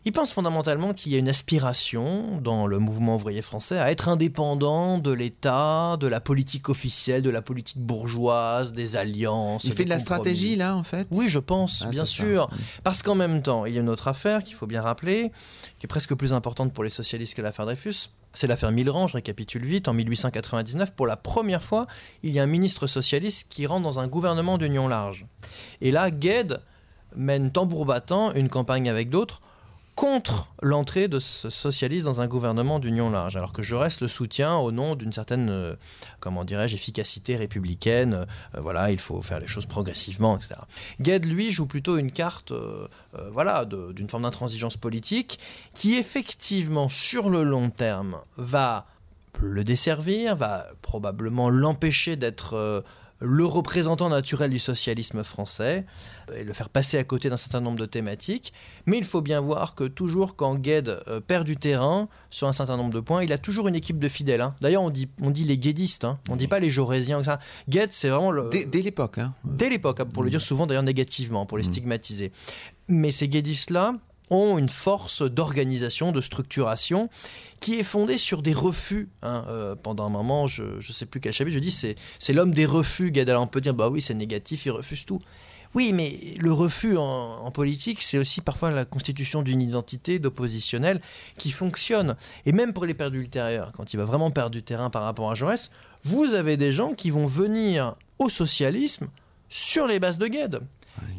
il 0.06 0.12
pense 0.12 0.32
fondamentalement 0.32 0.94
qu'il 0.94 1.12
y 1.12 1.16
a 1.16 1.18
une 1.18 1.28
aspiration 1.28 2.38
dans 2.40 2.66
le 2.66 2.78
mouvement 2.78 3.16
ouvrier 3.16 3.42
français 3.42 3.78
à 3.78 3.90
être 3.90 4.08
indépendant 4.08 4.96
de 4.96 5.10
l'État, 5.10 5.98
de 6.00 6.06
la 6.06 6.20
politique 6.20 6.70
officielle, 6.70 7.22
de 7.22 7.28
la 7.28 7.42
politique 7.42 7.78
bourgeoise, 7.78 8.72
des 8.72 8.96
alliances. 8.96 9.64
Il 9.64 9.72
fait 9.72 9.84
de 9.84 9.90
la 9.90 9.98
stratégie 9.98 10.56
là 10.56 10.74
en 10.74 10.84
fait 10.84 11.06
Oui, 11.10 11.28
je 11.28 11.38
pense, 11.38 11.84
ah, 11.86 11.90
bien 11.90 12.06
sûr. 12.06 12.48
Parce 12.82 13.02
qu'en 13.02 13.14
même 13.14 13.42
temps, 13.42 13.66
il 13.66 13.74
y 13.74 13.78
a 13.78 13.80
une 13.80 13.90
autre 13.90 14.08
affaire 14.08 14.42
qu'il 14.42 14.54
faut 14.54 14.66
bien 14.66 14.80
rappeler, 14.80 15.32
qui 15.78 15.86
est 15.86 15.88
presque 15.88 16.14
plus 16.14 16.32
importante 16.32 16.72
pour 16.72 16.82
les 16.82 16.90
socialistes 16.90 17.34
que 17.34 17.42
l'affaire 17.42 17.66
Dreyfus. 17.66 18.08
C'est 18.32 18.46
l'affaire 18.46 18.70
Millerand, 18.70 19.06
je 19.06 19.14
récapitule 19.14 19.64
vite. 19.66 19.88
En 19.88 19.92
1899, 19.92 20.92
pour 20.92 21.06
la 21.06 21.16
première 21.16 21.62
fois, 21.62 21.86
il 22.22 22.30
y 22.30 22.38
a 22.38 22.42
un 22.42 22.46
ministre 22.46 22.86
socialiste 22.86 23.48
qui 23.50 23.66
rentre 23.66 23.82
dans 23.82 23.98
un 23.98 24.06
gouvernement 24.06 24.56
d'union 24.56 24.88
large. 24.88 25.26
Et 25.80 25.90
là, 25.90 26.10
Gued 26.10 26.60
mène 27.16 27.50
tambour 27.50 27.84
battant 27.86 28.32
une 28.32 28.48
campagne 28.48 28.88
avec 28.88 29.10
d'autres 29.10 29.40
contre 30.00 30.46
l'entrée 30.62 31.08
de 31.08 31.18
ce 31.18 31.50
socialiste 31.50 32.06
dans 32.06 32.22
un 32.22 32.26
gouvernement 32.26 32.78
d'union 32.78 33.10
large, 33.10 33.36
alors 33.36 33.52
que 33.52 33.62
je 33.62 33.74
reste 33.74 34.00
le 34.00 34.08
soutien 34.08 34.56
au 34.56 34.72
nom 34.72 34.94
d'une 34.94 35.12
certaine, 35.12 35.50
euh, 35.50 35.76
comment 36.20 36.46
dirais-je, 36.46 36.74
efficacité 36.74 37.36
républicaine. 37.36 38.14
Euh, 38.54 38.60
voilà, 38.62 38.90
il 38.92 38.96
faut 38.96 39.20
faire 39.20 39.40
les 39.40 39.46
choses 39.46 39.66
progressivement, 39.66 40.38
etc. 40.38 40.58
Gued, 41.02 41.26
lui, 41.26 41.52
joue 41.52 41.66
plutôt 41.66 41.98
une 41.98 42.12
carte, 42.12 42.50
euh, 42.52 42.88
voilà, 43.30 43.66
d'une 43.66 44.08
forme 44.08 44.22
d'intransigeance 44.22 44.78
politique, 44.78 45.38
qui 45.74 45.96
effectivement, 45.96 46.88
sur 46.88 47.28
le 47.28 47.42
long 47.42 47.68
terme, 47.68 48.16
va 48.38 48.86
le 49.38 49.64
desservir, 49.64 50.34
va 50.34 50.68
probablement 50.80 51.50
l'empêcher 51.50 52.16
d'être 52.16 52.82
le 53.20 53.44
représentant 53.44 54.08
naturel 54.08 54.50
du 54.50 54.58
socialisme 54.58 55.22
français 55.24 55.84
et 56.34 56.42
le 56.42 56.52
faire 56.52 56.68
passer 56.68 56.98
à 56.98 57.04
côté 57.04 57.28
d'un 57.28 57.36
certain 57.36 57.60
nombre 57.60 57.78
de 57.78 57.86
thématiques. 57.86 58.52
Mais 58.86 58.98
il 58.98 59.04
faut 59.04 59.20
bien 59.20 59.40
voir 59.40 59.74
que 59.74 59.84
toujours 59.84 60.36
quand 60.36 60.54
Gued 60.54 60.88
euh, 60.88 61.20
perd 61.20 61.44
du 61.44 61.56
terrain 61.56 62.08
sur 62.30 62.48
un 62.48 62.52
certain 62.52 62.76
nombre 62.76 62.92
de 62.92 63.00
points, 63.00 63.22
il 63.22 63.32
a 63.32 63.38
toujours 63.38 63.68
une 63.68 63.74
équipe 63.74 63.98
de 63.98 64.08
fidèles. 64.08 64.40
Hein. 64.40 64.54
D'ailleurs, 64.60 64.82
on 64.82 64.90
dit, 64.90 65.08
on 65.20 65.30
dit 65.30 65.44
les 65.44 65.58
guédistes, 65.58 66.04
hein. 66.04 66.18
on 66.28 66.34
ne 66.34 66.38
dit 66.38 66.48
pas 66.48 66.60
les 66.60 66.70
jaurésiens. 66.70 67.22
Ça. 67.22 67.40
Gued, 67.68 67.92
c'est 67.92 68.08
vraiment 68.08 68.30
le... 68.30 68.48
Dès, 68.50 68.82
l'époque. 68.82 69.18
Hein. 69.18 69.34
Dès 69.44 69.68
l'époque, 69.68 70.02
pour 70.04 70.22
le 70.22 70.30
dire 70.30 70.40
souvent 70.40 70.66
d'ailleurs 70.66 70.82
négativement, 70.82 71.46
pour 71.46 71.58
les 71.58 71.64
mm. 71.64 71.72
stigmatiser. 71.72 72.32
Mais 72.88 73.12
ces 73.12 73.28
guédistes-là, 73.28 73.96
ont 74.30 74.58
une 74.58 74.68
force 74.68 75.22
d'organisation, 75.22 76.12
de 76.12 76.20
structuration 76.20 77.08
qui 77.60 77.78
est 77.78 77.84
fondée 77.84 78.18
sur 78.18 78.42
des 78.42 78.54
refus. 78.54 79.10
Hein. 79.22 79.44
Euh, 79.48 79.74
pendant 79.74 80.06
un 80.06 80.10
moment, 80.10 80.46
je 80.46 80.62
ne 80.76 80.80
sais 80.80 81.06
plus 81.06 81.20
quel 81.20 81.32
chapitre, 81.32 81.54
je 81.54 81.60
dis 81.60 81.70
c'est, 81.70 82.32
l'homme 82.32 82.52
des 82.52 82.66
refus. 82.66 83.10
Gad 83.10 83.28
on 83.30 83.46
peut 83.46 83.60
dire 83.60 83.74
bah 83.74 83.88
oui, 83.88 84.00
c'est 84.00 84.14
négatif, 84.14 84.66
il 84.66 84.70
refuse 84.70 85.04
tout. 85.04 85.20
Oui, 85.74 85.92
mais 85.92 86.34
le 86.40 86.52
refus 86.52 86.96
en, 86.96 87.48
politique, 87.52 88.02
c'est 88.02 88.18
aussi 88.18 88.40
parfois 88.40 88.72
la 88.72 88.84
constitution 88.84 89.42
d'une 89.42 89.62
identité 89.62 90.18
d'oppositionnel 90.18 91.00
qui 91.38 91.52
fonctionne. 91.52 92.16
Et 92.44 92.52
même 92.52 92.72
pour 92.72 92.86
les 92.86 92.94
perdus 92.94 93.20
ultérieurs, 93.20 93.70
quand 93.76 93.94
il 93.94 93.96
va 93.96 94.04
vraiment 94.04 94.32
perdre 94.32 94.50
du 94.50 94.64
terrain 94.64 94.90
par 94.90 95.02
rapport 95.04 95.30
à 95.30 95.34
Jaurès, 95.34 95.70
vous 96.02 96.34
avez 96.34 96.56
des 96.56 96.72
gens 96.72 96.94
qui 96.94 97.10
vont 97.10 97.26
venir 97.26 97.94
au 98.18 98.28
socialisme 98.28 99.08
sur 99.50 99.86
les 99.86 100.00
bases 100.00 100.16
de 100.16 100.26
Gued. 100.26 100.60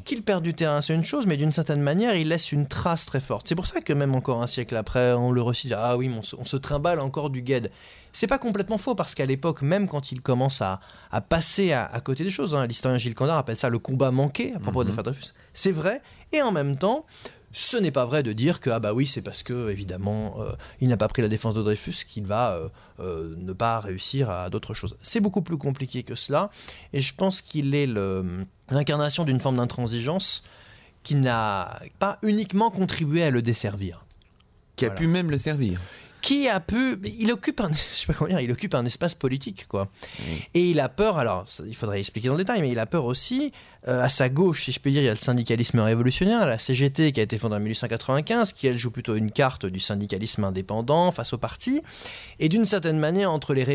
Qu'il 0.05 0.23
perd 0.23 0.43
du 0.43 0.53
terrain, 0.53 0.81
c'est 0.81 0.93
une 0.93 1.03
chose, 1.03 1.27
mais 1.27 1.37
d'une 1.37 1.51
certaine 1.51 1.81
manière, 1.81 2.15
il 2.15 2.29
laisse 2.29 2.51
une 2.51 2.67
trace 2.67 3.05
très 3.05 3.19
forte. 3.19 3.47
C'est 3.47 3.55
pour 3.55 3.67
ça 3.67 3.81
que 3.81 3.93
même 3.93 4.15
encore 4.15 4.41
un 4.41 4.47
siècle 4.47 4.75
après, 4.75 5.13
on 5.13 5.31
le 5.31 5.41
recite, 5.41 5.73
ah 5.75 5.97
oui, 5.97 6.11
on 6.15 6.23
se, 6.23 6.35
on 6.35 6.45
se 6.45 6.57
trimballe 6.57 6.99
encore 6.99 7.29
du 7.29 7.41
gued. 7.41 7.71
C'est 8.13 8.27
pas 8.27 8.37
complètement 8.37 8.77
faux, 8.77 8.95
parce 8.95 9.15
qu'à 9.15 9.25
l'époque, 9.25 9.61
même 9.61 9.87
quand 9.87 10.11
il 10.11 10.21
commence 10.21 10.61
à, 10.61 10.79
passer 11.29 11.71
à, 11.73 11.99
côté 12.03 12.23
des 12.23 12.29
choses, 12.29 12.55
hein, 12.55 12.67
l'historien 12.67 12.97
Gilles 12.97 13.15
Candard 13.15 13.37
appelle 13.37 13.57
ça 13.57 13.69
le 13.69 13.79
combat 13.79 14.11
manqué 14.11 14.53
à 14.55 14.59
propos 14.59 14.83
de 14.83 14.89
mhm. 14.89 14.97
l'affaire 14.97 15.03
Dreyfus, 15.03 15.33
c'est 15.53 15.71
vrai, 15.71 16.01
et 16.31 16.41
en 16.41 16.51
même 16.51 16.77
temps, 16.77 17.05
ce 17.51 17.77
n'est 17.77 17.91
pas 17.91 18.05
vrai 18.05 18.23
de 18.23 18.33
dire 18.33 18.59
que 18.59 18.69
ah 18.69 18.79
bah 18.79 18.93
oui 18.93 19.05
c'est 19.05 19.21
parce 19.21 19.43
que 19.43 19.69
évidemment 19.69 20.37
euh, 20.39 20.53
il 20.79 20.89
n'a 20.89 20.97
pas 20.97 21.07
pris 21.07 21.21
la 21.21 21.27
défense 21.27 21.53
de 21.53 21.61
Dreyfus 21.61 22.05
qu'il 22.07 22.25
va 22.25 22.53
euh, 22.53 22.69
euh, 22.99 23.35
ne 23.37 23.53
pas 23.53 23.79
réussir 23.79 24.29
à 24.29 24.49
d'autres 24.49 24.73
choses. 24.73 24.95
C'est 25.01 25.19
beaucoup 25.19 25.41
plus 25.41 25.57
compliqué 25.57 26.03
que 26.03 26.15
cela 26.15 26.49
et 26.93 27.01
je 27.01 27.13
pense 27.13 27.41
qu'il 27.41 27.75
est 27.75 27.87
l'incarnation 28.69 29.25
d'une 29.25 29.39
forme 29.39 29.57
d'intransigeance 29.57 30.43
qui 31.03 31.15
n'a 31.15 31.79
pas 31.99 32.19
uniquement 32.21 32.69
contribué 32.69 33.23
à 33.23 33.31
le 33.31 33.41
desservir. 33.41 34.05
Qui 34.75 34.85
a 34.85 34.89
pu 34.89 35.07
même 35.07 35.29
le 35.29 35.37
servir 35.37 35.79
qui 36.21 36.47
a 36.47 36.59
pu 36.59 36.99
il 37.03 37.31
occupe 37.31 37.59
un 37.61 37.71
je 37.71 37.77
sais 37.77 38.07
pas 38.07 38.13
comment 38.13 38.29
dire 38.29 38.39
il 38.39 38.51
occupe 38.51 38.75
un 38.75 38.85
espace 38.85 39.13
politique 39.13 39.67
quoi. 39.67 39.89
Et 40.53 40.69
il 40.69 40.79
a 40.79 40.89
peur 40.89 41.17
alors 41.17 41.45
il 41.65 41.75
faudrait 41.75 41.99
expliquer 41.99 42.27
dans 42.27 42.35
le 42.35 42.43
détail 42.43 42.61
mais 42.61 42.69
il 42.69 42.79
a 42.79 42.85
peur 42.85 43.05
aussi 43.05 43.51
euh, 43.87 44.03
à 44.03 44.09
sa 44.09 44.29
gauche 44.29 44.65
si 44.65 44.71
je 44.71 44.79
peux 44.79 44.91
dire 44.91 45.01
il 45.01 45.05
y 45.05 45.09
a 45.09 45.13
le 45.13 45.17
syndicalisme 45.17 45.79
révolutionnaire 45.79 46.45
la 46.45 46.57
CGT 46.57 47.11
qui 47.11 47.19
a 47.19 47.23
été 47.23 47.37
fondée 47.37 47.55
en 47.55 47.59
1895 47.59 48.53
qui 48.53 48.67
elle 48.67 48.77
joue 48.77 48.91
plutôt 48.91 49.15
une 49.15 49.31
carte 49.31 49.65
du 49.65 49.79
syndicalisme 49.79 50.43
indépendant 50.43 51.11
face 51.11 51.33
au 51.33 51.37
parti. 51.37 51.81
Et 52.39 52.49
d'une 52.49 52.65
certaine 52.65 52.99
manière 52.99 53.31
entre 53.31 53.53
les 53.53 53.65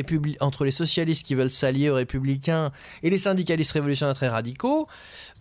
entre 0.41 0.65
les 0.65 0.71
socialistes 0.71 1.25
qui 1.25 1.35
veulent 1.35 1.51
s'allier 1.51 1.91
aux 1.91 1.95
républicains 1.95 2.73
et 3.03 3.11
les 3.11 3.19
syndicalistes 3.19 3.73
révolutionnaires 3.73 4.15
très 4.15 4.29
radicaux 4.29 4.89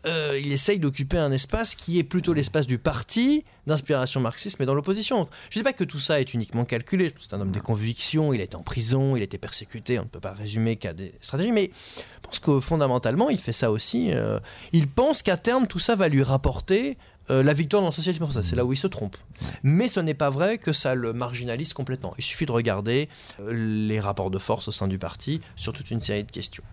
euh, 0.05 0.39
il 0.43 0.51
essaye 0.51 0.79
d'occuper 0.79 1.17
un 1.17 1.31
espace 1.31 1.75
qui 1.75 1.97
est 1.97 2.03
plutôt 2.03 2.33
l'espace 2.33 2.67
du 2.67 2.77
parti, 2.77 3.43
d'inspiration 3.67 4.19
marxiste, 4.21 4.57
mais 4.59 4.65
dans 4.65 4.75
l'opposition. 4.75 5.27
Je 5.49 5.57
ne 5.57 5.61
dis 5.61 5.63
pas 5.63 5.73
que 5.73 5.83
tout 5.83 5.99
ça 5.99 6.19
est 6.19 6.33
uniquement 6.33 6.65
calculé. 6.65 7.13
C'est 7.19 7.33
un 7.33 7.41
homme 7.41 7.51
des 7.51 7.59
convictions, 7.59 8.33
il 8.33 8.41
a 8.41 8.45
en 8.55 8.61
prison, 8.61 9.15
il 9.15 9.21
a 9.21 9.25
été 9.25 9.37
persécuté, 9.37 9.99
on 9.99 10.03
ne 10.03 10.07
peut 10.07 10.19
pas 10.19 10.33
résumer 10.33 10.75
qu'à 10.75 10.93
des 10.93 11.13
stratégies, 11.21 11.51
mais 11.51 11.71
je 11.97 12.19
pense 12.21 12.39
que 12.39 12.59
fondamentalement, 12.59 13.29
il 13.29 13.39
fait 13.39 13.51
ça 13.51 13.71
aussi. 13.71 14.11
Euh, 14.11 14.39
il 14.71 14.87
pense 14.87 15.23
qu'à 15.23 15.37
terme, 15.37 15.67
tout 15.67 15.79
ça 15.79 15.95
va 15.95 16.07
lui 16.07 16.23
rapporter 16.23 16.97
euh, 17.29 17.41
la 17.43 17.53
victoire 17.53 17.81
dans 17.81 17.87
le 17.89 17.93
socialisme 17.93 18.23
français. 18.23 18.43
C'est 18.43 18.55
là 18.55 18.63
où 18.65 18.73
il 18.73 18.77
se 18.77 18.87
trompe. 18.87 19.17
Mais 19.63 19.87
ce 19.87 19.99
n'est 19.99 20.13
pas 20.13 20.29
vrai 20.29 20.57
que 20.57 20.71
ça 20.73 20.93
le 20.95 21.11
marginalise 21.13 21.73
complètement. 21.73 22.13
Il 22.17 22.23
suffit 22.23 22.45
de 22.45 22.51
regarder 22.51 23.09
euh, 23.39 23.51
les 23.87 23.99
rapports 23.99 24.29
de 24.31 24.37
force 24.37 24.67
au 24.67 24.71
sein 24.71 24.87
du 24.87 24.97
parti 24.99 25.41
sur 25.55 25.73
toute 25.73 25.89
une 25.91 26.01
série 26.01 26.23
de 26.23 26.31
questions. 26.31 26.63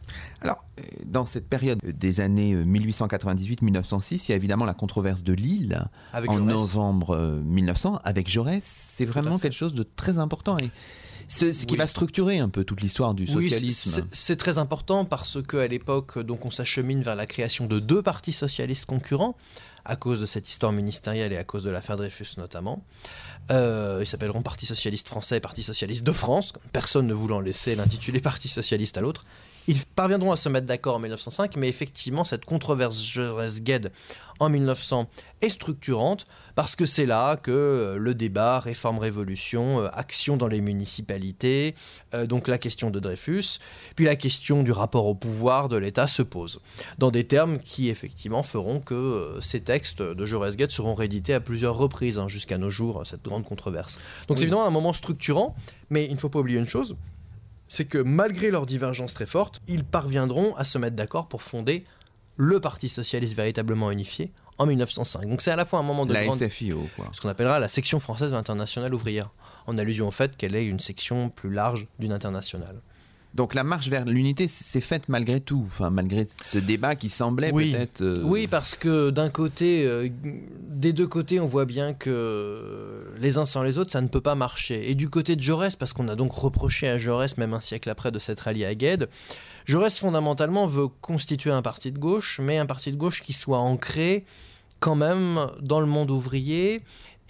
Alors, 0.42 0.62
euh, 0.78 0.82
dans 1.06 1.24
cette 1.24 1.48
période 1.48 1.78
des 1.82 2.20
années 2.20 2.54
1898-1906, 2.54 4.26
il 4.26 4.30
y 4.30 4.32
a 4.32 4.36
évidemment 4.36 4.64
la 4.64 4.74
controverse 4.74 5.22
de 5.22 5.32
Lille 5.32 5.82
en 6.12 6.38
novembre 6.38 7.40
1900 7.44 8.00
avec 8.04 8.30
Jaurès. 8.30 8.62
C'est 8.90 9.04
vraiment 9.06 9.38
quelque 9.38 9.54
chose 9.56 9.74
de 9.74 9.82
très 9.82 10.18
important. 10.18 10.58
Et 10.58 10.70
ce, 11.28 11.52
ce 11.52 11.64
qui 11.64 11.74
Oui. 11.74 11.78
va 11.78 11.86
structurer 11.86 12.38
un 12.40 12.48
peu 12.48 12.64
toute 12.64 12.80
l'histoire 12.82 13.14
du 13.14 13.26
socialisme. 13.26 13.90
c'est- 13.90 14.04
c'est 14.12 14.36
très 14.36 14.58
important 14.58 15.04
parce 15.04 15.38
qu'à 15.42 15.66
l'époque, 15.66 16.18
donc, 16.18 16.44
on 16.44 16.50
s'achemine 16.50 17.00
vers 17.02 17.16
la 17.16 17.26
création 17.26 17.66
de 17.66 17.78
deux 17.78 18.02
partis 18.02 18.32
socialistes 18.32 18.84
concurrents 18.86 19.36
à 19.84 19.96
cause 19.96 20.20
de 20.20 20.26
cette 20.26 20.48
histoire 20.48 20.72
ministérielle 20.72 21.32
et 21.32 21.36
à 21.36 21.44
cause 21.44 21.64
de 21.64 21.70
l'affaire 21.70 21.96
Dreyfus 21.96 22.36
notamment. 22.36 22.84
Euh, 23.50 23.98
ils 24.00 24.06
s'appelleront 24.06 24.42
Parti 24.42 24.66
socialiste 24.66 25.08
français 25.08 25.38
et 25.38 25.40
Parti 25.40 25.62
socialiste 25.62 26.04
de 26.04 26.12
France, 26.12 26.52
personne 26.72 27.06
ne 27.06 27.14
voulant 27.14 27.40
laisser 27.40 27.74
l'intitulé 27.74 28.20
Parti 28.22 28.48
socialiste 28.48 28.98
à 28.98 29.00
l'autre. 29.00 29.24
Ils 29.68 29.78
parviendront 29.84 30.32
à 30.32 30.36
se 30.36 30.48
mettre 30.48 30.66
d'accord 30.66 30.96
en 30.96 30.98
1905, 30.98 31.56
mais 31.56 31.68
effectivement, 31.68 32.24
cette 32.24 32.44
controverse 32.44 33.00
Jaurès-Gued 33.00 33.92
en 34.40 34.48
1900 34.48 35.08
est 35.40 35.50
structurante 35.50 36.26
parce 36.54 36.76
que 36.76 36.84
c'est 36.84 37.06
là 37.06 37.36
que 37.36 37.50
euh, 37.50 37.96
le 37.96 38.14
débat 38.14 38.58
réforme-révolution, 38.58 39.80
euh, 39.80 39.88
action 39.92 40.36
dans 40.36 40.48
les 40.48 40.60
municipalités, 40.60 41.74
euh, 42.14 42.26
donc 42.26 42.48
la 42.48 42.58
question 42.58 42.90
de 42.90 42.98
Dreyfus, 42.98 43.58
puis 43.94 44.04
la 44.04 44.16
question 44.16 44.62
du 44.62 44.72
rapport 44.72 45.06
au 45.06 45.14
pouvoir 45.14 45.68
de 45.68 45.76
l'État 45.76 46.06
se 46.06 46.22
pose, 46.22 46.60
dans 46.98 47.10
des 47.10 47.24
termes 47.24 47.58
qui 47.60 47.88
effectivement 47.88 48.42
feront 48.42 48.80
que 48.80 49.38
ces 49.40 49.60
textes 49.60 50.02
de 50.02 50.26
Jaurès-Gued 50.26 50.70
seront 50.70 50.94
réédités 50.94 51.34
à 51.34 51.40
plusieurs 51.40 51.76
reprises 51.76 52.18
hein, 52.18 52.28
jusqu'à 52.28 52.58
nos 52.58 52.70
jours, 52.70 53.02
cette 53.06 53.22
grande 53.22 53.44
controverse. 53.44 53.98
Donc 54.28 54.38
c'est 54.38 54.44
évidemment 54.44 54.66
un 54.66 54.70
moment 54.70 54.92
structurant, 54.92 55.54
mais 55.90 56.04
il 56.06 56.14
ne 56.14 56.18
faut 56.18 56.28
pas 56.28 56.40
oublier 56.40 56.58
une 56.58 56.66
chose, 56.66 56.96
c'est 57.72 57.86
que 57.86 57.96
malgré 57.96 58.50
leurs 58.50 58.66
divergences 58.66 59.14
très 59.14 59.24
fortes, 59.24 59.62
ils 59.66 59.82
parviendront 59.82 60.54
à 60.56 60.64
se 60.64 60.76
mettre 60.76 60.94
d'accord 60.94 61.26
pour 61.26 61.40
fonder 61.40 61.84
le 62.36 62.60
Parti 62.60 62.90
socialiste 62.90 63.34
véritablement 63.34 63.90
unifié 63.90 64.30
en 64.58 64.66
1905. 64.66 65.26
Donc 65.26 65.40
c'est 65.40 65.52
à 65.52 65.56
la 65.56 65.64
fois 65.64 65.78
un 65.78 65.82
moment 65.82 66.04
de 66.04 66.12
La 66.12 66.22
grande 66.26 66.38
SFIO, 66.38 66.86
quoi. 66.96 67.08
ce 67.12 67.22
qu'on 67.22 67.30
appellera 67.30 67.58
la 67.60 67.68
section 67.68 67.98
française 67.98 68.28
de 68.28 68.34
l'internationale 68.34 68.92
ouvrière, 68.92 69.30
en 69.66 69.78
allusion 69.78 70.08
au 70.08 70.10
fait 70.10 70.36
qu'elle 70.36 70.54
est 70.54 70.66
une 70.66 70.80
section 70.80 71.30
plus 71.30 71.50
large 71.50 71.86
d'une 71.98 72.12
internationale. 72.12 72.82
Donc 73.34 73.54
la 73.54 73.64
marche 73.64 73.88
vers 73.88 74.04
l'unité 74.04 74.46
s'est 74.46 74.82
faite 74.82 75.08
malgré 75.08 75.40
tout, 75.40 75.64
enfin 75.66 75.88
malgré 75.88 76.26
ce 76.42 76.58
débat 76.58 76.94
qui 76.96 77.08
semblait 77.08 77.50
Oui. 77.52 77.72
peut-être. 77.72 78.02
euh, 78.02 78.20
Oui, 78.24 78.46
parce 78.46 78.74
que 78.74 79.08
d'un 79.08 79.30
côté, 79.30 79.86
euh, 79.86 80.08
des 80.68 80.92
deux 80.92 81.06
côtés, 81.06 81.40
on 81.40 81.46
voit 81.46 81.64
bien 81.64 81.94
que 81.94 83.06
les 83.18 83.38
uns 83.38 83.46
sans 83.46 83.62
les 83.62 83.78
autres, 83.78 83.90
ça 83.90 84.02
ne 84.02 84.08
peut 84.08 84.20
pas 84.20 84.34
marcher. 84.34 84.90
Et 84.90 84.94
du 84.94 85.08
côté 85.08 85.34
de 85.36 85.40
Jaurès, 85.40 85.76
parce 85.76 85.94
qu'on 85.94 86.08
a 86.08 86.14
donc 86.14 86.32
reproché 86.32 86.88
à 86.88 86.98
Jaurès, 86.98 87.38
même 87.38 87.54
un 87.54 87.60
siècle 87.60 87.88
après, 87.88 88.10
de 88.10 88.18
s'être 88.18 88.48
allié 88.48 88.66
à 88.66 88.74
Gued, 88.74 89.08
Jaurès 89.64 89.96
fondamentalement 89.98 90.66
veut 90.66 90.88
constituer 90.88 91.52
un 91.52 91.62
parti 91.62 91.90
de 91.90 91.98
gauche, 91.98 92.38
mais 92.42 92.58
un 92.58 92.66
parti 92.66 92.92
de 92.92 92.96
gauche 92.96 93.22
qui 93.22 93.32
soit 93.32 93.58
ancré 93.58 94.24
quand 94.80 94.96
même 94.96 95.46
dans 95.60 95.78
le 95.80 95.86
monde 95.86 96.10
ouvrier 96.10 96.82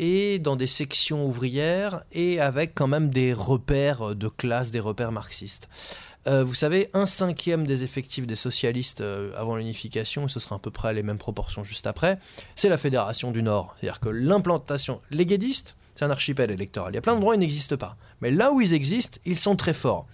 et 0.03 0.41
dans 0.41 0.57
des 0.57 0.67
sections 0.67 1.25
ouvrières 1.25 2.03
et 2.11 2.41
avec 2.41 2.75
quand 2.75 2.89
même 2.89 3.11
des 3.11 3.33
repères 3.33 4.17
de 4.17 4.27
classe, 4.27 4.73
des 4.73 4.81
repères 4.81 5.13
marxistes. 5.13 5.69
Euh, 6.27 6.43
vous 6.43 6.57
savez, 6.57 6.91
un 6.93 7.07
cinquième 7.07 7.67
des 7.69 7.85
effectifs 7.85 8.27
des 8.27 8.35
socialistes 8.35 9.01
euh, 9.01 9.33
avant 9.37 9.55
l'unification, 9.55 10.27
et 10.27 10.29
ce 10.29 10.41
sera 10.41 10.57
à 10.57 10.59
peu 10.59 10.73
près 10.73 10.93
les 10.93 11.05
mêmes 11.05 11.19
proportions 11.19 11.63
juste 11.63 11.87
après, 11.87 12.19
c'est 12.57 12.69
la 12.69 12.79
Fédération 12.79 13.31
du 13.31 13.45
Nord. 13.45 13.77
C'est-à-dire 13.79 14.01
que 14.01 14.09
l'implantation, 14.09 15.01
les 15.11 15.25
guédistes, 15.25 15.77
c'est 15.95 16.05
un 16.05 16.11
archipel 16.11 16.51
électoral. 16.51 16.93
Il 16.93 16.97
y 16.97 16.99
a 16.99 17.01
plein 17.01 17.15
d'endroits 17.15 17.35
où 17.35 17.37
ils 17.37 17.41
n'existent 17.41 17.77
pas. 17.77 17.97
Mais 18.23 18.33
là 18.33 18.51
où 18.53 18.61
ils 18.61 18.73
existent, 18.73 19.19
ils 19.25 19.39
sont 19.39 19.55
très 19.55 19.75
forts. 19.75 20.07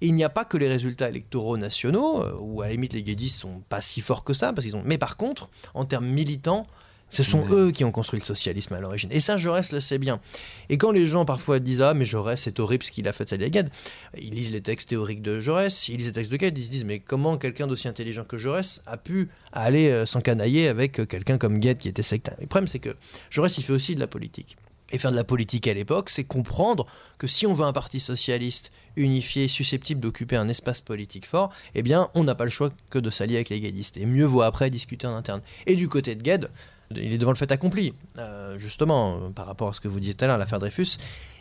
Il 0.00 0.14
n'y 0.14 0.24
a 0.24 0.28
pas 0.28 0.44
que 0.44 0.56
les 0.56 0.68
résultats 0.68 1.08
électoraux 1.08 1.56
nationaux, 1.56 2.22
euh, 2.22 2.36
où 2.40 2.62
à 2.62 2.66
la 2.66 2.72
limite 2.72 2.94
les 2.94 3.04
guédistes 3.04 3.38
sont 3.38 3.62
pas 3.68 3.80
si 3.80 4.00
forts 4.00 4.24
que 4.24 4.34
ça, 4.34 4.52
parce 4.52 4.66
qu'ils 4.66 4.74
ont. 4.74 4.82
Mais 4.84 4.98
par 4.98 5.16
contre, 5.16 5.50
en 5.74 5.84
termes 5.84 6.06
militants, 6.06 6.66
ce 7.10 7.22
sont 7.22 7.44
eux 7.50 7.70
qui 7.70 7.84
ont 7.84 7.92
construit 7.92 8.20
le 8.20 8.24
socialisme 8.24 8.74
à 8.74 8.80
l'origine. 8.80 9.10
Et 9.12 9.20
ça, 9.20 9.36
Jaurès 9.36 9.72
le 9.72 9.80
sait 9.80 9.98
bien. 9.98 10.20
Et 10.68 10.78
quand 10.78 10.90
les 10.90 11.06
gens 11.06 11.24
parfois 11.24 11.58
disent 11.58 11.82
Ah, 11.82 11.94
mais 11.94 12.04
Jaurès, 12.04 12.40
c'est 12.40 12.58
horrible 12.60 12.84
ce 12.84 12.90
qu'il 12.90 13.06
a 13.08 13.12
fait 13.12 13.24
de 13.24 13.30
sa 13.30 13.36
Gued, 13.36 13.70
ils 14.18 14.34
lisent 14.34 14.52
les 14.52 14.60
textes 14.60 14.88
théoriques 14.88 15.22
de 15.22 15.40
Jaurès, 15.40 15.88
ils 15.88 15.96
lisent 15.96 16.06
les 16.06 16.12
textes 16.12 16.32
de 16.32 16.36
Gued, 16.36 16.56
ils 16.58 16.64
se 16.64 16.70
disent 16.70 16.84
Mais 16.84 16.98
comment 16.98 17.38
quelqu'un 17.38 17.66
d'aussi 17.66 17.88
intelligent 17.88 18.24
que 18.24 18.38
Jaurès 18.38 18.82
a 18.86 18.96
pu 18.96 19.28
aller 19.52 19.90
euh, 19.90 20.04
s'encanailler 20.04 20.68
avec 20.68 21.00
euh, 21.00 21.06
quelqu'un 21.06 21.38
comme 21.38 21.58
Gued 21.58 21.78
qui 21.78 21.88
était 21.88 22.02
sectaire? 22.02 22.36
Le 22.40 22.46
problème, 22.46 22.68
c'est 22.68 22.80
que 22.80 22.96
Jaurès, 23.30 23.56
il 23.56 23.64
fait 23.64 23.72
aussi 23.72 23.94
de 23.94 24.00
la 24.00 24.06
politique. 24.06 24.56
Et 24.92 24.98
faire 24.98 25.10
de 25.10 25.16
la 25.16 25.24
politique 25.24 25.66
à 25.66 25.74
l'époque, 25.74 26.10
c'est 26.10 26.22
comprendre 26.22 26.86
que 27.18 27.26
si 27.26 27.44
on 27.46 27.54
veut 27.54 27.64
un 27.64 27.72
parti 27.72 27.98
socialiste 27.98 28.70
unifié, 28.94 29.48
susceptible 29.48 30.00
d'occuper 30.00 30.36
un 30.36 30.48
espace 30.48 30.80
politique 30.80 31.26
fort, 31.26 31.52
eh 31.74 31.82
bien, 31.82 32.08
on 32.14 32.22
n'a 32.22 32.36
pas 32.36 32.44
le 32.44 32.50
choix 32.50 32.70
que 32.88 33.00
de 33.00 33.10
s'allier 33.10 33.34
avec 33.36 33.48
les 33.48 33.60
guédistes. 33.60 33.96
Et 33.96 34.06
mieux 34.06 34.24
vaut 34.24 34.42
après 34.42 34.70
discuter 34.70 35.08
en 35.08 35.16
interne. 35.16 35.40
Et 35.66 35.74
du 35.74 35.88
côté 35.88 36.14
de 36.14 36.22
Gued, 36.22 36.50
il 36.90 37.12
est 37.12 37.18
devant 37.18 37.32
le 37.32 37.36
fait 37.36 37.50
accompli. 37.52 37.94
Euh, 38.18 38.58
justement, 38.58 39.30
par 39.34 39.46
rapport 39.46 39.68
à 39.68 39.72
ce 39.72 39.80
que 39.80 39.88
vous 39.88 40.00
disiez 40.00 40.14
tout 40.14 40.24
à 40.24 40.28
l'heure, 40.28 40.38
l'affaire 40.38 40.58
Dreyfus, 40.58 40.98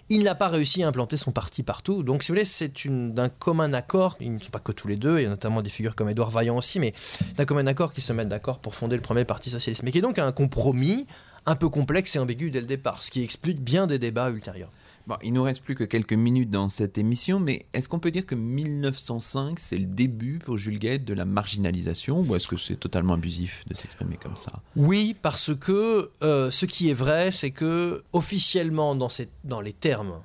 il 0.09 0.23
n'a 0.23 0.35
pas 0.35 0.49
réussi 0.49 0.83
à 0.83 0.87
implanter 0.87 1.17
son 1.17 1.31
parti 1.31 1.63
partout. 1.63 2.03
Donc, 2.03 2.23
si 2.23 2.29
vous 2.29 2.35
voulez, 2.35 2.45
c'est 2.45 2.71
d'un 2.87 3.29
commun 3.29 3.73
accord. 3.73 4.17
Ils 4.19 4.33
ne 4.33 4.39
sont 4.39 4.51
pas 4.51 4.59
que 4.59 4.71
tous 4.71 4.87
les 4.87 4.97
deux, 4.97 5.19
il 5.19 5.23
y 5.23 5.25
a 5.25 5.29
notamment 5.29 5.61
des 5.61 5.69
figures 5.69 5.95
comme 5.95 6.09
Édouard 6.09 6.29
Vaillant 6.29 6.57
aussi, 6.57 6.79
mais 6.79 6.93
d'un 7.37 7.45
commun 7.45 7.65
accord 7.67 7.93
qui 7.93 8.01
se 8.01 8.13
mettent 8.13 8.29
d'accord 8.29 8.59
pour 8.59 8.75
fonder 8.75 8.95
le 8.95 9.01
premier 9.01 9.25
parti 9.25 9.49
socialiste. 9.49 9.83
Mais 9.83 9.91
qui 9.91 9.97
est 9.97 10.01
donc 10.01 10.19
un 10.19 10.31
compromis 10.31 11.07
un 11.47 11.55
peu 11.55 11.69
complexe 11.69 12.15
et 12.15 12.19
ambigu 12.19 12.51
dès 12.51 12.61
le 12.61 12.67
départ, 12.67 13.03
ce 13.03 13.11
qui 13.11 13.23
explique 13.23 13.61
bien 13.61 13.87
des 13.87 13.99
débats 13.99 14.29
ultérieurs. 14.29 14.71
Bon, 15.07 15.15
il 15.21 15.33
nous 15.33 15.43
reste 15.43 15.61
plus 15.61 15.75
que 15.75 15.83
quelques 15.83 16.13
minutes 16.13 16.49
dans 16.49 16.67
cette 16.67 16.97
émission, 16.97 17.39
mais 17.39 17.67
est-ce 17.73 17.87
qu'on 17.87 17.99
peut 17.99 18.09
dire 18.09 18.25
que 18.25 18.33
1905, 18.33 19.59
c'est 19.59 19.77
le 19.77 19.85
début 19.85 20.39
pour 20.39 20.57
Jules 20.57 20.79
Gued 20.79 21.05
de 21.05 21.13
la 21.13 21.25
marginalisation, 21.25 22.21
ou 22.21 22.35
est-ce 22.35 22.47
que 22.47 22.57
c'est 22.57 22.75
totalement 22.75 23.13
abusif 23.13 23.63
de 23.67 23.75
s'exprimer 23.75 24.17
comme 24.17 24.35
ça? 24.35 24.51
Oui, 24.75 25.15
parce 25.21 25.53
que 25.55 26.09
euh, 26.23 26.49
ce 26.49 26.65
qui 26.65 26.89
est 26.89 26.95
vrai, 26.95 27.29
c'est 27.31 27.51
que 27.51 28.03
officiellement, 28.13 28.95
dans, 28.95 29.09
ces- 29.09 29.29
dans 29.43 29.61
les 29.61 29.73
termes, 29.73 30.21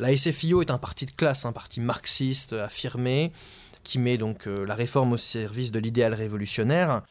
la 0.00 0.16
SFIO 0.16 0.62
est 0.62 0.70
un 0.72 0.78
parti 0.78 1.06
de 1.06 1.12
classe, 1.12 1.44
un 1.44 1.52
parti 1.52 1.80
marxiste 1.80 2.52
affirmé, 2.54 3.30
qui 3.84 3.98
met 4.00 4.18
donc 4.18 4.46
euh, 4.48 4.64
la 4.66 4.74
réforme 4.74 5.12
au 5.12 5.16
service 5.18 5.70
de 5.70 5.78
l'idéal 5.78 6.14
révolutionnaire. 6.14 7.02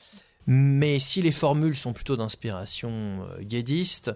Mais 0.47 0.99
si 0.99 1.21
les 1.21 1.31
formules 1.31 1.75
sont 1.75 1.93
plutôt 1.93 2.17
d'inspiration 2.17 2.89
euh, 2.89 3.41
guédiste, 3.41 4.11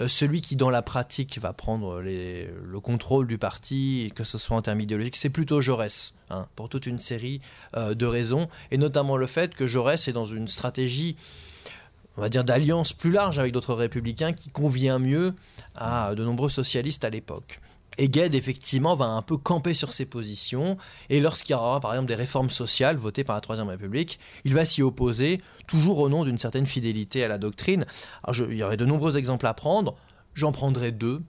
euh, 0.00 0.08
celui 0.08 0.40
qui 0.40 0.56
dans 0.56 0.70
la 0.70 0.82
pratique 0.82 1.38
va 1.38 1.52
prendre 1.52 2.00
le 2.00 2.80
contrôle 2.80 3.26
du 3.26 3.38
parti, 3.38 4.10
que 4.14 4.24
ce 4.24 4.36
soit 4.36 4.56
en 4.56 4.62
termes 4.62 4.80
idéologiques, 4.80 5.16
c'est 5.16 5.30
plutôt 5.30 5.60
Jaurès, 5.60 6.12
hein, 6.30 6.48
pour 6.56 6.68
toute 6.68 6.86
une 6.86 6.98
série 6.98 7.40
euh, 7.76 7.94
de 7.94 8.06
raisons, 8.06 8.48
et 8.70 8.78
notamment 8.78 9.16
le 9.16 9.26
fait 9.26 9.54
que 9.54 9.66
Jaurès 9.66 10.08
est 10.08 10.12
dans 10.12 10.26
une 10.26 10.48
stratégie 10.48 11.16
on 12.18 12.22
va 12.22 12.30
dire 12.30 12.44
d'alliance 12.44 12.94
plus 12.94 13.10
large 13.10 13.38
avec 13.38 13.52
d'autres 13.52 13.74
républicains 13.74 14.32
qui 14.32 14.48
convient 14.48 14.98
mieux 14.98 15.34
à 15.74 16.14
de 16.14 16.24
nombreux 16.24 16.48
socialistes 16.48 17.04
à 17.04 17.10
l'époque. 17.10 17.60
Et 17.98 18.08
Gued, 18.08 18.34
effectivement, 18.34 18.94
va 18.94 19.06
un 19.06 19.22
peu 19.22 19.36
camper 19.36 19.74
sur 19.74 19.92
ses 19.92 20.04
positions, 20.04 20.76
et 21.08 21.20
lorsqu'il 21.20 21.52
y 21.52 21.54
aura, 21.54 21.80
par 21.80 21.92
exemple, 21.92 22.08
des 22.08 22.14
réformes 22.14 22.50
sociales 22.50 22.96
votées 22.96 23.24
par 23.24 23.36
la 23.36 23.40
Troisième 23.40 23.68
République, 23.68 24.18
il 24.44 24.54
va 24.54 24.64
s'y 24.64 24.82
opposer, 24.82 25.40
toujours 25.66 25.98
au 25.98 26.08
nom 26.08 26.24
d'une 26.24 26.38
certaine 26.38 26.66
fidélité 26.66 27.24
à 27.24 27.28
la 27.28 27.38
doctrine. 27.38 27.86
Alors, 28.22 28.50
il 28.50 28.56
y 28.56 28.62
aurait 28.62 28.76
de 28.76 28.84
nombreux 28.84 29.16
exemples 29.16 29.46
à 29.46 29.54
prendre, 29.54 29.96
j'en 30.34 30.52
prendrai 30.52 30.92
deux. 30.92 31.22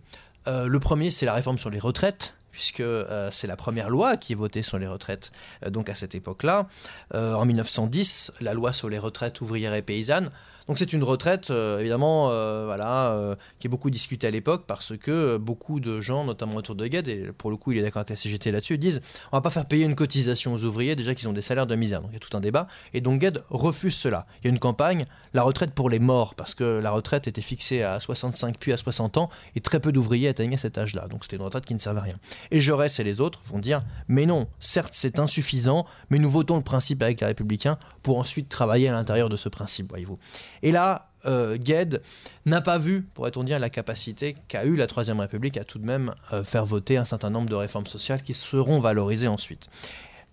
Euh, 0.48 0.68
le 0.68 0.80
premier, 0.80 1.12
c'est 1.12 1.26
la 1.26 1.34
réforme 1.34 1.58
sur 1.58 1.70
les 1.70 1.80
retraites, 1.80 2.34
puisque 2.52 2.82
euh, 2.82 3.30
c'est 3.32 3.48
la 3.48 3.56
première 3.56 3.90
loi 3.90 4.18
qui 4.18 4.34
est 4.34 4.36
votée 4.36 4.64
sur 4.64 4.80
les 4.80 4.88
retraites, 4.88 5.32
euh, 5.66 5.70
donc 5.70 5.90
à 5.90 5.96
cette 5.96 6.16
époque-là. 6.16 6.68
En 7.14 7.46
1910, 7.46 8.34
la 8.42 8.54
loi 8.54 8.74
sur 8.74 8.90
les 8.90 9.00
retraites 9.00 9.42
ouvrières 9.42 9.74
et 9.74 9.82
paysannes. 9.82 10.32
Donc 10.68 10.78
c'est 10.78 10.92
une 10.92 11.04
retraite, 11.04 11.50
euh, 11.50 11.80
évidemment, 11.80 12.30
euh, 12.30 12.66
voilà, 12.66 13.12
euh, 13.14 13.36
qui 13.60 13.68
est 13.68 13.70
beaucoup 13.70 13.90
discutée 13.90 14.28
à 14.28 14.32
l'époque 14.32 14.66
parce 14.68 14.98
que 14.98 15.38
beaucoup 15.38 15.80
de 15.80 16.02
gens, 16.02 16.26
notamment 16.26 16.56
autour 16.56 16.76
de 16.76 16.86
Gued, 16.88 17.08
et 17.08 17.32
pour 17.38 17.50
le 17.50 17.56
coup 17.58 17.72
il 17.72 17.78
est 17.78 17.82
d'accord 17.82 18.02
avec 18.02 18.10
la 18.10 18.16
CGT 18.18 18.52
là-dessus, 18.52 18.78
disent 18.78 19.02
on 19.32 19.38
va 19.38 19.42
pas 19.42 19.50
faire 19.50 19.66
payer 19.66 19.86
une 19.86 19.96
cotisation 19.96 20.54
aux 20.54 20.64
ouvriers 20.66 20.98
déjà 20.98 21.16
qu'ils 21.16 21.30
ont 21.30 21.34
des 21.34 21.42
salaires 21.42 21.68
de 21.68 21.76
misère. 21.76 22.02
Donc 22.02 22.12
il 22.12 22.16
y 22.16 22.18
a 22.18 22.20
tout 22.20 22.36
un 22.36 22.42
débat. 22.42 22.68
Et 22.94 23.00
donc 23.00 23.22
Gued 23.22 23.44
refuse 23.50 23.96
cela. 23.96 24.28
Il 24.42 24.46
y 24.46 24.48
a 24.48 24.52
une 24.52 24.60
campagne, 24.60 25.06
la 25.34 25.44
retraite 25.44 25.72
pour 25.72 25.90
les 25.90 26.00
morts, 26.00 26.36
parce 26.36 26.54
que 26.54 26.82
la 26.84 26.92
retraite 26.92 27.30
était 27.30 27.42
fixée 27.42 27.84
à 27.84 28.02
65 28.02 28.58
puis 28.60 28.74
à 28.74 28.78
60 28.78 29.18
ans, 29.18 29.30
et 29.56 29.62
très 29.62 29.80
peu 29.80 29.94
d'ouvriers 29.94 30.28
atteignaient 30.28 30.58
cet 30.58 30.78
âge-là. 30.78 31.08
Donc 31.08 31.24
c'était 31.24 31.38
une 31.38 31.44
retraite 31.44 31.66
qui 31.66 31.76
ne 31.76 31.80
servait 31.80 32.00
à 32.02 32.04
rien. 32.04 32.20
Et 32.52 32.60
Jaurès 32.60 33.00
et 33.00 33.06
les 33.06 33.22
autres 33.22 33.40
vont 33.46 33.60
dire 33.60 33.84
mais 34.10 34.26
non, 34.26 34.48
certes 34.60 34.92
c'est 34.92 35.18
insuffisant, 35.18 35.86
mais 36.10 36.20
nous 36.20 36.30
votons 36.30 36.58
le 36.58 36.64
principe 36.64 37.02
avec 37.04 37.22
les 37.22 37.28
républicains 37.28 37.78
pour 38.04 38.18
ensuite 38.18 38.50
travailler 38.50 38.90
à 38.90 38.92
l'intérieur 38.92 39.30
de 39.30 39.38
ce 39.38 39.48
principe, 39.48 39.90
voyez-vous. 39.90 40.20
Et 40.64 40.72
là, 40.72 41.10
euh, 41.26 41.58
Gued 41.58 42.02
n'a 42.46 42.62
pas 42.62 42.78
vu, 42.78 43.04
pourrait-on 43.14 43.44
dire, 43.44 43.60
la 43.60 43.70
capacité 43.70 44.36
qu'a 44.48 44.66
eu 44.66 44.76
la 44.76 44.88
Troisième 44.88 45.20
République 45.20 45.58
à 45.58 45.64
tout 45.64 45.80
de 45.80 45.86
même 45.86 46.14
euh, 46.32 46.44
faire 46.44 46.66
voter 46.66 46.98
un 46.98 47.06
certain 47.06 47.30
nombre 47.30 47.50
de 47.50 47.56
réformes 47.56 47.88
sociales 47.88 48.22
qui 48.22 48.34
seront 48.34 48.80
valorisées 48.80 49.28
ensuite. 49.28 49.70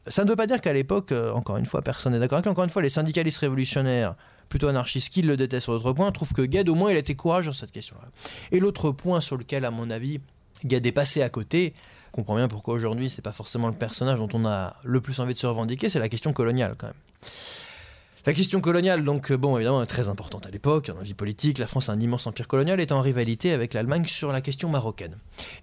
Ça 0.06 0.24
ne 0.24 0.28
veut 0.28 0.36
pas 0.36 0.46
dire 0.46 0.60
qu'à 0.60 0.72
l'époque, 0.72 1.12
euh, 1.12 1.32
encore 1.32 1.56
une 1.56 1.66
fois, 1.66 1.82
personne 1.82 2.12
n'est 2.12 2.18
d'accord 2.18 2.38
avec. 2.38 2.46
Encore 2.46 2.64
une 2.64 2.70
fois, 2.70 2.82
les 2.82 2.90
syndicalistes 2.90 3.38
révolutionnaires, 3.38 4.14
plutôt 4.48 4.68
anarchistes, 4.68 5.08
qui 5.08 5.22
le 5.22 5.36
détestent 5.36 5.64
sur 5.64 5.72
d'autres 5.72 5.92
points, 5.94 6.12
trouvent 6.12 6.34
que 6.34 6.42
Gued, 6.42 6.68
au 6.68 6.74
moins, 6.74 6.90
il 6.90 6.96
a 6.96 7.00
été 7.00 7.14
courageux 7.14 7.52
sur 7.52 7.60
cette 7.60 7.72
question-là. 7.72 8.08
Et 8.52 8.60
l'autre 8.60 8.90
point 8.90 9.20
sur 9.22 9.38
lequel, 9.38 9.64
à 9.64 9.70
mon 9.70 9.90
avis, 9.90 10.20
Gued 10.64 10.84
est 10.86 10.92
passé 10.92 11.22
à 11.22 11.30
côté, 11.30 11.74
on 12.12 12.18
comprend 12.18 12.36
bien 12.36 12.48
pourquoi 12.48 12.74
aujourd'hui, 12.74 13.10
c'est 13.10 13.22
pas 13.22 13.32
forcément 13.32 13.68
le 13.68 13.74
personnage 13.74 14.18
dont 14.18 14.28
on 14.34 14.44
a 14.44 14.76
le 14.84 15.00
plus 15.00 15.18
envie 15.20 15.34
de 15.34 15.38
se 15.38 15.46
revendiquer, 15.46 15.88
c'est 15.88 15.98
la 15.98 16.08
question 16.08 16.32
coloniale, 16.32 16.74
quand 16.78 16.86
même. 16.86 16.94
La 18.26 18.32
question 18.32 18.62
coloniale, 18.62 19.04
donc, 19.04 19.30
euh, 19.30 19.36
bon, 19.36 19.58
évidemment, 19.58 19.82
est 19.82 19.86
très 19.86 20.08
importante 20.08 20.46
à 20.46 20.50
l'époque, 20.50 20.86
dans 20.86 20.96
la 20.96 21.02
vie 21.02 21.12
politique. 21.12 21.58
La 21.58 21.66
France 21.66 21.90
a 21.90 21.92
un 21.92 22.00
immense 22.00 22.26
empire 22.26 22.48
colonial, 22.48 22.80
est 22.80 22.90
en 22.90 23.02
rivalité 23.02 23.52
avec 23.52 23.74
l'Allemagne 23.74 24.06
sur 24.06 24.32
la 24.32 24.40
question 24.40 24.70
marocaine. 24.70 25.18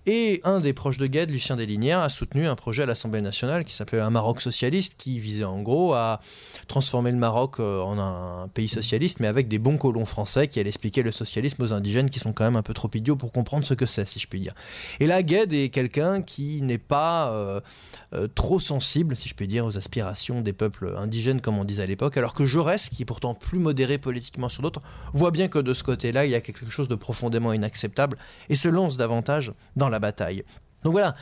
Et 0.06 0.42
un 0.44 0.60
des 0.60 0.72
proches 0.72 1.00
de 1.00 1.08
Gued, 1.08 1.32
Lucien 1.32 1.56
Deslignières, 1.56 2.02
a 2.02 2.10
soutenu 2.10 2.48
un 2.48 2.56
projet 2.56 2.84
à 2.84 2.86
l'Assemblée 2.86 3.22
nationale 3.22 3.66
qui 3.66 3.74
s'appelait 3.74 4.00
un 4.00 4.12
Maroc 4.12 4.42
socialiste, 4.42 4.94
qui 4.96 5.20
visait 5.20 5.44
en 5.44 5.64
gros 5.64 5.96
à 5.96 6.20
transformer 6.68 7.10
le 7.10 7.18
Maroc 7.18 7.56
euh, 7.60 7.82
en 7.82 7.98
un 7.98 8.48
pays 8.50 8.68
socialiste, 8.68 9.22
mais 9.22 9.28
avec 9.28 9.48
des 9.48 9.58
bons 9.58 9.78
colons 9.78 10.06
français 10.06 10.48
qui 10.48 10.60
allaient 10.60 10.70
expliquer 10.70 11.02
le 11.02 11.12
socialisme 11.12 11.64
aux 11.64 11.74
indigènes 11.74 12.12
qui 12.12 12.20
sont 12.20 12.32
quand 12.32 12.44
même 12.44 12.58
un 12.58 12.62
peu 12.62 12.76
trop 12.76 12.92
idiots 12.94 13.16
pour 13.16 13.32
comprendre 13.32 13.66
ce 13.66 13.74
que 13.74 13.88
c'est, 13.88 14.08
si 14.08 14.20
je 14.20 14.28
puis 14.28 14.40
dire. 14.40 14.54
Et 15.00 15.08
là, 15.08 15.24
Gued 15.24 15.52
est 15.52 15.70
quelqu'un 15.70 16.22
qui 16.22 16.62
n'est 16.62 16.78
pas 16.78 17.32
euh, 17.32 18.28
trop 18.36 18.60
sensible, 18.60 19.16
si 19.16 19.30
je 19.30 19.34
puis 19.34 19.48
dire, 19.48 19.66
aux 19.66 19.80
aspirations 19.80 20.42
des 20.42 20.54
peuples 20.54 20.94
indigènes, 20.96 21.42
comme 21.42 21.58
on 21.58 21.64
disait 21.64 21.82
à 21.82 21.88
l'époque, 21.88 22.18
alors 22.18 22.36
que 22.36 22.46
Jaurès, 22.52 22.90
qui 22.90 23.04
est 23.04 23.06
pourtant 23.06 23.34
plus 23.34 23.60
modéré 23.60 23.98
politiquement 23.98 24.50
sur 24.50 24.62
d'autres, 24.62 24.82
voit 25.14 25.32
bien 25.32 25.48
que 25.48 25.60
de 25.60 25.74
ce 25.74 25.84
côté-là, 25.84 26.26
il 26.26 26.32
y 26.32 26.36
a 26.36 26.42
quelque 26.42 26.70
chose 26.70 26.88
de 26.88 26.96
profondément 26.96 27.54
inacceptable 27.54 28.18
et 28.50 28.56
se 28.56 28.68
lance 28.68 28.98
davantage 28.98 29.54
dans 29.76 29.90
la 29.90 30.00
bataille. 30.00 30.44
Donc 30.84 30.94
voilà, 30.94 31.16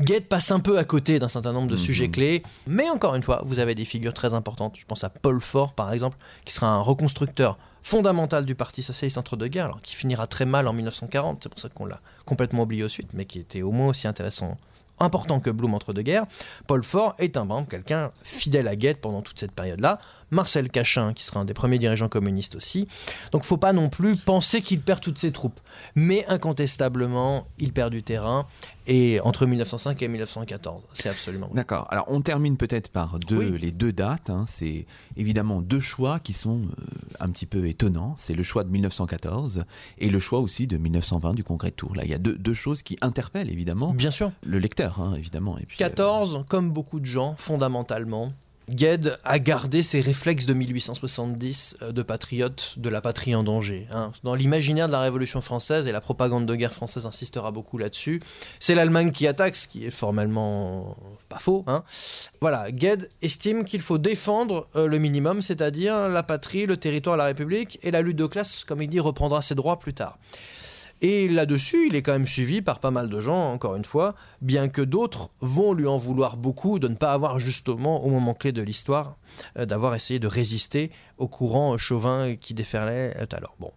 Guette 0.00 0.28
passe 0.28 0.50
un 0.50 0.60
peu 0.60 0.78
à 0.78 0.84
côté 0.84 1.18
d'un 1.18 1.28
certain 1.28 1.52
nombre 1.52 1.68
de 1.68 1.76
mhm. 1.76 1.80
sujets 1.80 2.08
clés, 2.08 2.42
mais 2.66 2.90
encore 2.90 3.14
une 3.14 3.22
fois, 3.22 3.42
vous 3.44 3.58
avez 3.60 3.74
des 3.74 3.84
figures 3.84 4.14
très 4.14 4.34
importantes. 4.34 4.76
Je 4.78 4.84
pense 4.84 5.04
à 5.04 5.10
Paul 5.10 5.40
Fort, 5.40 5.74
par 5.74 5.92
exemple, 5.92 6.16
qui 6.44 6.52
sera 6.52 6.68
un 6.68 6.80
reconstructeur 6.80 7.58
fondamental 7.82 8.44
du 8.44 8.54
Parti 8.54 8.82
socialiste 8.82 9.18
entre-deux-guerres, 9.18 9.66
alors 9.66 9.82
qui 9.82 9.94
finira 9.94 10.26
très 10.26 10.44
mal 10.44 10.66
en 10.66 10.72
1940, 10.72 11.40
c'est 11.42 11.48
pour 11.48 11.60
ça 11.60 11.68
qu'on 11.68 11.86
l'a 11.86 12.00
complètement 12.24 12.62
oublié 12.62 12.84
au 12.84 12.88
suite, 12.88 13.10
mais 13.12 13.24
qui 13.24 13.38
était 13.38 13.62
au 13.62 13.72
moins 13.72 13.88
aussi 13.88 14.08
intéressant 14.08 14.56
important 14.98 15.40
que 15.40 15.50
Blum 15.50 15.74
entre 15.74 15.92
deux 15.92 16.02
guerres, 16.02 16.26
Paul 16.66 16.84
Fort 16.84 17.14
est 17.18 17.36
un 17.36 17.44
membre, 17.44 17.68
quelqu'un 17.68 18.12
fidèle 18.22 18.68
à 18.68 18.76
Guette 18.76 19.00
pendant 19.00 19.22
toute 19.22 19.38
cette 19.38 19.52
période-là. 19.52 19.98
Marcel 20.32 20.70
Cachin, 20.70 21.12
qui 21.12 21.22
sera 21.22 21.40
un 21.40 21.44
des 21.44 21.54
premiers 21.54 21.78
dirigeants 21.78 22.08
communistes 22.08 22.56
aussi. 22.56 22.88
Donc 23.30 23.44
faut 23.44 23.58
pas 23.58 23.72
non 23.72 23.88
plus 23.88 24.16
penser 24.16 24.62
qu'il 24.62 24.80
perd 24.80 25.00
toutes 25.00 25.18
ses 25.18 25.30
troupes. 25.30 25.60
Mais 25.94 26.24
incontestablement, 26.26 27.46
il 27.58 27.72
perd 27.72 27.92
du 27.92 28.02
terrain. 28.02 28.46
Et 28.86 29.20
entre 29.20 29.46
1905 29.46 30.02
et 30.02 30.08
1914, 30.08 30.82
c'est 30.92 31.08
absolument. 31.08 31.48
D'accord. 31.54 31.86
Alors 31.90 32.06
on 32.08 32.20
termine 32.20 32.56
peut-être 32.56 32.88
par 32.88 33.18
deux, 33.20 33.50
les 33.56 33.70
deux 33.70 33.92
dates. 33.92 34.30
Hein. 34.30 34.44
C'est 34.46 34.86
évidemment 35.16 35.62
deux 35.62 35.80
choix 35.80 36.18
qui 36.18 36.32
sont 36.32 36.62
euh, 36.62 36.84
un 37.20 37.30
petit 37.30 37.46
peu 37.46 37.66
étonnants. 37.66 38.14
C'est 38.16 38.34
le 38.34 38.42
choix 38.42 38.64
de 38.64 38.70
1914 38.70 39.64
et 39.98 40.08
le 40.08 40.18
choix 40.18 40.40
aussi 40.40 40.66
de 40.66 40.78
1920 40.78 41.34
du 41.34 41.44
Congrès 41.44 41.70
de 41.70 41.76
Tours. 41.76 41.94
Là, 41.94 42.04
il 42.04 42.10
y 42.10 42.14
a 42.14 42.18
deux, 42.18 42.36
deux 42.36 42.54
choses 42.54 42.82
qui 42.82 42.96
interpellent 43.02 43.50
évidemment. 43.50 43.92
Bien 43.92 44.10
sûr. 44.10 44.32
Le 44.42 44.58
lecteur, 44.58 45.00
hein, 45.00 45.14
évidemment. 45.16 45.58
Et 45.58 45.66
puis, 45.66 45.76
14, 45.76 46.34
euh, 46.34 46.38
comme 46.48 46.70
beaucoup 46.70 46.98
de 46.98 47.06
gens, 47.06 47.34
fondamentalement, 47.36 48.32
Gued 48.70 49.18
a 49.24 49.38
gardé 49.38 49.82
ses 49.82 50.00
réflexes 50.00 50.46
de 50.46 50.54
1870 50.54 51.76
euh, 51.82 51.92
de 51.92 52.02
patriote 52.02 52.74
de 52.76 52.88
la 52.88 53.00
patrie 53.00 53.34
en 53.34 53.42
danger. 53.42 53.88
Hein. 53.92 54.12
Dans 54.22 54.34
l'imaginaire 54.34 54.86
de 54.86 54.92
la 54.92 55.00
Révolution 55.00 55.40
française, 55.40 55.86
et 55.86 55.92
la 55.92 56.00
propagande 56.00 56.46
de 56.46 56.54
guerre 56.54 56.72
française 56.72 57.06
insistera 57.06 57.50
beaucoup 57.50 57.78
là-dessus, 57.78 58.20
c'est 58.60 58.74
l'Allemagne 58.74 59.10
qui 59.10 59.26
attaque, 59.26 59.56
ce 59.56 59.66
qui 59.66 59.84
est 59.84 59.90
formellement 59.90 60.96
pas 61.28 61.38
faux. 61.38 61.64
Hein. 61.66 61.82
Voilà, 62.40 62.70
Gued 62.70 63.10
estime 63.20 63.64
qu'il 63.64 63.80
faut 63.80 63.98
défendre 63.98 64.68
euh, 64.76 64.86
le 64.86 64.98
minimum, 64.98 65.42
c'est-à-dire 65.42 66.08
la 66.08 66.22
patrie, 66.22 66.66
le 66.66 66.76
territoire, 66.76 67.16
la 67.16 67.24
République, 67.24 67.78
et 67.82 67.90
la 67.90 68.00
lutte 68.00 68.16
de 68.16 68.26
classe, 68.26 68.64
comme 68.64 68.80
il 68.80 68.88
dit, 68.88 69.00
reprendra 69.00 69.42
ses 69.42 69.54
droits 69.54 69.78
plus 69.78 69.94
tard. 69.94 70.18
Et 71.04 71.26
là-dessus, 71.26 71.88
il 71.88 71.96
est 71.96 72.02
quand 72.02 72.12
même 72.12 72.28
suivi 72.28 72.62
par 72.62 72.78
pas 72.78 72.92
mal 72.92 73.08
de 73.08 73.20
gens, 73.20 73.52
encore 73.52 73.74
une 73.74 73.84
fois, 73.84 74.14
bien 74.40 74.68
que 74.68 74.80
d'autres 74.80 75.30
vont 75.40 75.72
lui 75.72 75.88
en 75.88 75.98
vouloir 75.98 76.36
beaucoup 76.36 76.78
de 76.78 76.86
ne 76.86 76.94
pas 76.94 77.12
avoir 77.12 77.40
justement, 77.40 78.04
au 78.04 78.08
moment 78.08 78.34
clé 78.34 78.52
de 78.52 78.62
l'histoire, 78.62 79.16
euh, 79.58 79.66
d'avoir 79.66 79.96
essayé 79.96 80.20
de 80.20 80.28
résister 80.28 80.92
au 81.18 81.26
courant 81.26 81.76
chauvin 81.76 82.36
qui 82.36 82.54
déferlait 82.54 83.16
euh, 83.18 83.26
alors. 83.32 83.56
Bon. 83.58 83.72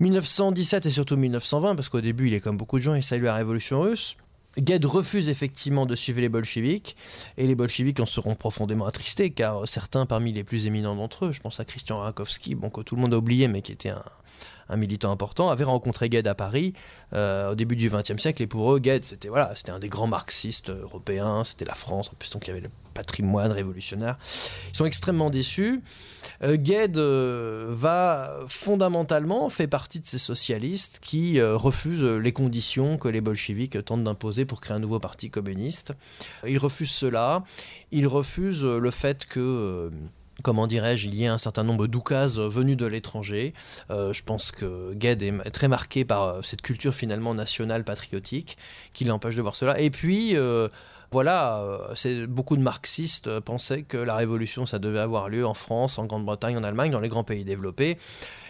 1917 0.00 0.84
et 0.84 0.90
surtout 0.90 1.16
1920, 1.16 1.74
parce 1.74 1.88
qu'au 1.88 2.02
début, 2.02 2.26
il 2.26 2.34
est 2.34 2.40
comme 2.40 2.58
beaucoup 2.58 2.76
de 2.76 2.82
gens, 2.82 2.94
il 2.94 3.02
salue 3.02 3.24
la 3.24 3.34
révolution 3.34 3.80
russe. 3.80 4.18
Gued 4.58 4.84
refuse 4.84 5.30
effectivement 5.30 5.86
de 5.86 5.94
suivre 5.94 6.20
les 6.20 6.28
bolcheviks, 6.28 6.96
et 7.38 7.46
les 7.46 7.54
bolcheviks 7.54 7.98
en 7.98 8.04
seront 8.04 8.34
profondément 8.34 8.84
attristés, 8.84 9.30
car 9.30 9.66
certains 9.66 10.04
parmi 10.04 10.34
les 10.34 10.44
plus 10.44 10.66
éminents 10.66 10.96
d'entre 10.96 11.26
eux, 11.26 11.32
je 11.32 11.40
pense 11.40 11.60
à 11.60 11.64
Christian 11.64 12.00
Rakowski, 12.00 12.56
bon, 12.56 12.68
que 12.68 12.82
tout 12.82 12.94
le 12.96 13.00
monde 13.00 13.14
a 13.14 13.16
oublié, 13.16 13.48
mais 13.48 13.62
qui 13.62 13.72
était 13.72 13.88
un, 13.88 14.02
un 14.68 14.76
militant 14.76 15.10
important, 15.10 15.50
avait 15.50 15.64
rencontré 15.64 16.08
Gued 16.08 16.26
à 16.26 16.34
Paris 16.34 16.74
euh, 17.12 17.52
au 17.52 17.54
début 17.54 17.76
du 17.76 17.90
XXe 17.90 18.20
siècle. 18.20 18.42
Et 18.42 18.46
pour 18.46 18.74
eux, 18.74 18.78
Gued, 18.78 19.04
c'était 19.04 19.28
voilà, 19.28 19.54
c'était 19.54 19.70
un 19.70 19.78
des 19.78 19.88
grands 19.88 20.06
marxistes 20.06 20.70
européens, 20.70 21.44
c'était 21.44 21.64
la 21.64 21.74
France, 21.74 22.10
en 22.12 22.16
plus, 22.18 22.30
donc 22.30 22.46
il 22.46 22.48
y 22.48 22.50
avait 22.52 22.60
le 22.60 22.70
patrimoine 22.94 23.52
révolutionnaire. 23.52 24.18
Ils 24.72 24.76
sont 24.76 24.84
extrêmement 24.84 25.30
déçus. 25.30 25.80
Euh, 26.42 26.56
Gued 26.56 26.98
euh, 26.98 27.68
va 27.70 28.40
fondamentalement 28.48 29.48
fait 29.48 29.66
partie 29.66 30.00
de 30.00 30.06
ces 30.06 30.18
socialistes 30.18 30.98
qui 31.00 31.40
refusent 31.40 32.02
les 32.02 32.32
conditions 32.32 32.98
que 32.98 33.08
les 33.08 33.20
bolcheviks 33.20 33.82
tentent 33.84 34.04
d'imposer 34.04 34.44
pour 34.44 34.60
créer 34.60 34.76
un 34.76 34.80
nouveau 34.80 34.98
parti 34.98 35.30
communiste. 35.30 35.92
Il 36.46 36.58
refuse 36.58 36.90
cela. 36.90 37.44
Il 37.92 38.06
refuse 38.06 38.64
le 38.64 38.90
fait 38.90 39.26
que 39.26 39.90
comment 40.42 40.66
dirais-je, 40.66 41.08
il 41.08 41.14
y 41.14 41.26
a 41.26 41.32
un 41.32 41.38
certain 41.38 41.64
nombre 41.64 41.86
d'oukas 41.86 42.38
venus 42.38 42.76
de 42.76 42.86
l'étranger. 42.86 43.52
Euh, 43.90 44.12
je 44.12 44.22
pense 44.22 44.50
que 44.52 44.94
Gued 44.94 45.22
est 45.22 45.50
très 45.50 45.68
marqué 45.68 46.04
par 46.04 46.22
euh, 46.22 46.42
cette 46.42 46.62
culture 46.62 46.94
finalement 46.94 47.34
nationale 47.34 47.84
patriotique 47.84 48.56
qui 48.92 49.04
l'empêche 49.04 49.36
de 49.36 49.42
voir 49.42 49.54
cela. 49.54 49.80
Et 49.80 49.90
puis, 49.90 50.36
euh, 50.36 50.68
voilà, 51.12 51.62
c'est 51.94 52.26
beaucoup 52.26 52.56
de 52.56 52.62
marxistes 52.62 53.40
pensaient 53.40 53.82
que 53.82 53.96
la 53.96 54.16
révolution, 54.16 54.66
ça 54.66 54.78
devait 54.78 54.98
avoir 54.98 55.28
lieu 55.28 55.46
en 55.46 55.54
France, 55.54 55.98
en 55.98 56.06
Grande-Bretagne, 56.06 56.56
en 56.56 56.64
Allemagne, 56.64 56.90
dans 56.90 57.00
les 57.00 57.08
grands 57.08 57.24
pays 57.24 57.44
développés 57.44 57.98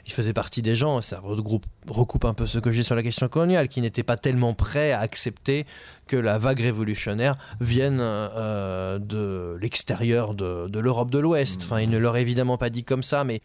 il 0.06 0.12
faisait 0.12 0.32
partie 0.32 0.62
des 0.62 0.74
gens, 0.74 1.00
ça 1.00 1.20
regroupe, 1.20 1.66
recoupe 1.86 2.24
un 2.24 2.34
peu 2.34 2.46
ce 2.46 2.58
que 2.58 2.72
j'ai 2.72 2.82
sur 2.82 2.94
la 2.94 3.02
question 3.02 3.28
coloniale, 3.28 3.68
qui 3.68 3.80
n'étaient 3.80 4.02
pas 4.02 4.16
tellement 4.16 4.54
prêts 4.54 4.92
à 4.92 5.00
accepter 5.00 5.64
que 6.06 6.16
la 6.16 6.38
vague 6.38 6.60
révolutionnaire 6.60 7.36
vienne 7.60 7.98
euh, 8.00 8.98
de 8.98 9.56
l'extérieur 9.60 10.34
de, 10.34 10.78
l'Europe 10.78 11.10
de 11.10 11.18
l'Ouest. 11.18 11.62
Enfin, 11.62 11.80
il 11.80 11.90
ne 11.90 11.98
leur 11.98 12.16
évidemment 12.16 12.58
pas 12.58 12.70
dit 12.70 12.84
comme 12.84 13.02
ça, 13.02 13.24
mais 13.24 13.40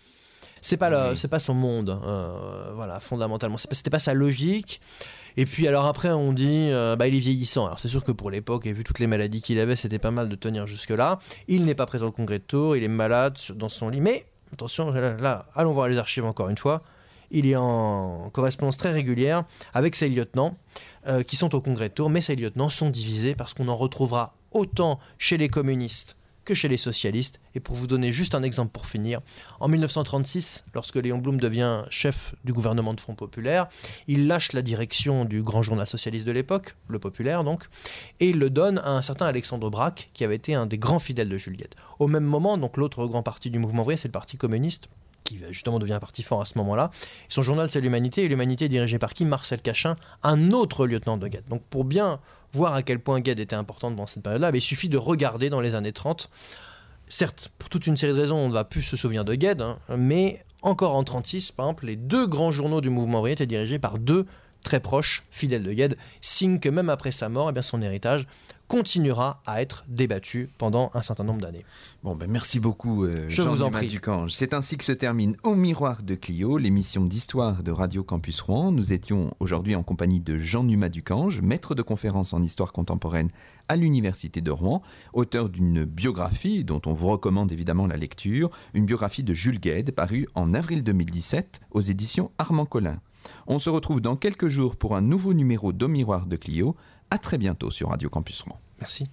c'est 0.62 0.78
pas 0.78 1.16
c'est 1.16 1.28
pas 1.28 1.40
son 1.40 1.54
monde, 1.54 2.00
euh, 2.04 2.72
voilà, 2.74 3.00
fondamentalement. 3.00 3.58
C'était 3.58 3.92
pas 3.92 4.00
sa 4.00 4.14
logique. 4.14 4.82
Et 5.40 5.46
puis 5.46 5.68
alors 5.68 5.86
après 5.86 6.10
on 6.10 6.34
dit, 6.34 6.70
euh, 6.72 6.96
bah 6.96 7.08
il 7.08 7.16
est 7.16 7.20
vieillissant. 7.20 7.68
Alors 7.68 7.80
c'est 7.80 7.88
sûr 7.88 8.04
que 8.04 8.12
pour 8.12 8.32
l'époque 8.32 8.66
et 8.66 8.74
vu 8.74 8.84
toutes 8.84 8.98
les 8.98 9.06
maladies 9.06 9.42
qu'il 9.42 9.60
avait, 9.60 9.76
c'était 9.76 10.00
pas 10.00 10.10
mal 10.10 10.30
de 10.30 10.36
tenir 10.36 10.66
jusque 10.66 10.90
là. 10.90 11.20
Il 11.48 11.66
n'est 11.66 11.76
pas 11.76 11.86
présent 11.86 12.08
au 12.08 12.12
congrès 12.12 12.40
de 12.40 12.44
Tours, 12.44 12.76
il 12.76 12.84
est 12.84 12.88
malade 12.88 13.38
dans 13.54 13.70
son 13.70 13.90
lit, 13.90 14.02
mais 14.02 14.26
attention, 14.52 14.92
là, 14.92 15.46
allons 15.54 15.74
voir 15.74 15.88
les 15.90 16.00
archives 16.00 16.26
encore 16.26 16.50
une 16.50 16.58
fois. 16.58 16.82
Il 17.30 17.46
est 17.46 17.56
en 17.56 18.30
correspondance 18.32 18.78
très 18.78 18.92
régulière 18.92 19.44
avec 19.76 19.96
ses 19.96 20.10
lieutenants 20.10 20.58
euh, 21.08 21.22
qui 21.22 21.36
sont 21.36 21.54
au 21.54 21.62
congrès 21.62 21.90
de 21.90 21.94
Tours, 21.94 22.10
mais 22.10 22.22
ces 22.22 22.36
lieutenants 22.36 22.70
sont 22.70 22.90
divisés 22.90 23.36
parce 23.36 23.54
qu'on 23.54 23.68
en 23.68 23.76
retrouvera 23.76 24.36
autant 24.52 25.00
chez 25.20 25.38
les 25.38 25.50
communistes 25.50 26.17
que 26.48 26.56
chez 26.56 26.70
les 26.70 26.78
socialistes. 26.78 27.40
Et 27.54 27.60
pour 27.60 27.76
vous 27.76 27.88
donner 27.88 28.14
juste 28.14 28.34
un 28.34 28.42
exemple 28.42 28.72
pour 28.72 28.88
finir, 28.88 29.20
en 29.60 29.68
1936, 29.68 30.64
lorsque 30.74 30.96
Léon 30.96 31.18
Blum 31.18 31.40
devient 31.40 31.84
chef 31.90 32.34
du 32.46 32.54
gouvernement 32.54 32.94
de 32.94 33.02
Front 33.02 33.16
Populaire, 33.16 33.68
il 34.08 34.28
lâche 34.28 34.54
la 34.54 34.62
direction 34.62 35.26
du 35.26 35.44
grand 35.44 35.62
journal 35.62 35.86
socialiste 35.86 36.26
de 36.26 36.32
l'époque, 36.32 36.76
Le 36.88 37.00
Populaire 37.00 37.44
donc, 37.44 37.66
et 38.22 38.30
il 38.30 38.40
le 38.40 38.50
donne 38.50 38.80
à 38.80 38.92
un 38.92 39.02
certain 39.02 39.26
Alexandre 39.26 39.70
Braque, 39.70 40.10
qui 40.14 40.24
avait 40.24 40.36
été 40.36 40.56
un 40.56 40.66
des 40.66 40.78
grands 40.78 41.00
fidèles 41.00 41.30
de 41.30 41.38
Juliette. 41.38 41.76
Au 42.00 42.08
même 42.08 42.24
moment, 42.24 42.58
donc 42.58 42.78
l'autre 42.78 43.06
grand 43.08 43.24
parti 43.24 43.50
du 43.50 43.60
mouvement 43.60 43.82
ouvrier, 43.82 43.98
c'est 43.98 44.08
le 44.08 44.14
Parti 44.14 44.38
communiste 44.38 44.88
qui 45.28 45.40
justement 45.50 45.78
devient 45.78 45.94
un 45.94 46.00
parti 46.00 46.24
fort 46.24 46.42
à 46.42 46.46
ce 46.46 46.58
moment-là. 46.58 46.90
Son 47.28 47.42
journal, 47.42 47.70
c'est 47.70 47.82
l'Humanité, 47.82 48.24
et 48.24 48.28
l'Humanité 48.30 48.66
est 48.66 48.70
dirigé 48.70 48.98
par 48.98 49.14
qui 49.14 49.26
Marcel 49.26 49.62
Cachin, 49.62 49.96
un 50.24 50.52
autre 50.52 50.88
lieutenant 50.88 51.18
de 51.18 51.28
Gued. 51.28 51.44
Donc 51.50 51.62
pour 51.70 51.84
bien 51.84 52.20
voir 52.54 52.74
à 52.74 52.82
quel 52.82 53.00
point 53.00 53.20
Gued 53.20 53.40
était 53.40 53.56
importante 53.56 53.96
dans 53.96 54.08
cette 54.08 54.24
période-là, 54.24 54.52
il 54.54 54.62
suffit 54.62 54.90
de 54.90 54.98
regarder 54.98 55.50
dans 55.50 55.60
les 55.60 55.76
années 55.76 55.92
30. 55.92 56.30
Certes, 57.10 57.50
pour 57.58 57.70
toute 57.70 57.88
une 57.88 57.98
série 57.98 58.14
de 58.14 58.20
raisons, 58.20 58.38
on 58.38 58.48
ne 58.48 58.54
va 58.54 58.64
plus 58.64 58.82
se 58.82 58.96
souvenir 58.96 59.26
de 59.26 59.36
Gued, 59.36 59.62
hein, 59.62 59.80
mais 59.98 60.44
encore 60.62 60.96
en 60.96 61.04
36, 61.04 61.52
par 61.52 61.68
exemple, 61.68 61.86
les 61.86 61.96
deux 61.96 62.26
grands 62.26 62.52
journaux 62.52 62.82
du 62.82 62.90
mouvement 62.90 63.20
ouvrier 63.20 63.34
étaient 63.34 63.46
dirigés 63.46 63.80
par 63.80 63.98
deux 63.98 64.26
très 64.68 64.82
proches, 64.82 65.24
fidèles 65.32 65.64
de 65.64 65.72
Gued, 65.72 65.98
signe 66.20 66.60
que 66.60 66.68
même 66.68 66.90
après 66.90 67.14
sa 67.14 67.30
mort, 67.30 67.50
eh 67.50 67.54
bien, 67.54 67.62
son 67.62 67.82
héritage 67.82 68.28
continuera 68.68 69.42
à 69.46 69.62
être 69.62 69.86
débattu 69.88 70.50
pendant 70.58 70.92
un 70.94 71.02
certain 71.02 71.24
nombre 71.24 71.40
d'années. 71.40 71.64
Bon, 72.04 72.16
ben 72.16 72.30
merci 72.30 72.60
beaucoup, 72.60 73.06
euh, 73.06 73.30
Je 73.30 73.42
Jean 73.42 73.50
vous 73.50 73.62
en 73.62 73.72
prie. 73.72 73.88
Ducange. 73.88 74.34
C'est 74.34 74.54
ainsi 74.54 74.76
que 74.76 74.84
se 74.84 74.92
termine 74.92 75.38
Au 75.44 75.56
Miroir 75.56 76.04
de 76.04 76.16
Clio, 76.16 76.58
l'émission 76.58 77.06
d'histoire 77.06 77.64
de 77.64 77.72
Radio 77.72 78.04
Campus 78.04 78.42
Rouen. 78.42 78.74
Nous 78.74 78.92
étions 78.92 79.34
aujourd'hui 79.40 79.74
en 79.74 79.84
compagnie 79.84 80.20
de 80.20 80.38
Jean 80.38 80.66
Numa 80.66 80.90
Ducange, 80.90 81.40
maître 81.40 81.76
de 81.76 81.82
conférence 81.82 82.34
en 82.34 82.42
histoire 82.42 82.74
contemporaine 82.74 83.30
à 83.70 83.78
l'Université 83.78 84.42
de 84.42 84.52
Rouen, 84.52 84.82
auteur 85.14 85.48
d'une 85.48 85.86
biographie 85.86 86.66
dont 86.66 86.82
on 86.86 86.92
vous 86.92 87.08
recommande 87.08 87.54
évidemment 87.54 87.88
la 87.88 87.96
lecture, 87.96 88.52
une 88.74 88.86
biographie 88.86 89.24
de 89.24 89.34
Jules 89.34 89.62
Gued 89.62 89.92
parue 89.92 90.28
en 90.36 90.54
avril 90.54 90.84
2017 90.84 91.62
aux 91.72 91.82
éditions 91.82 92.32
Armand 92.38 92.66
Collin. 92.66 93.00
On 93.48 93.60
se 93.60 93.70
retrouve 93.70 94.02
dans 94.02 94.16
quelques 94.16 94.50
jours 94.50 94.76
pour 94.76 94.96
un 94.96 95.02
nouveau 95.02 95.34
numéro 95.34 95.72
d'Au 95.74 95.88
Miroir 95.88 96.26
de 96.26 96.36
Clio. 96.36 96.76
À 97.10 97.18
très 97.18 97.38
bientôt 97.38 97.72
sur 97.72 97.90
Radio 97.90 98.10
Campus 98.10 98.42
Rouen. 98.42 98.60
Merci. 98.80 99.06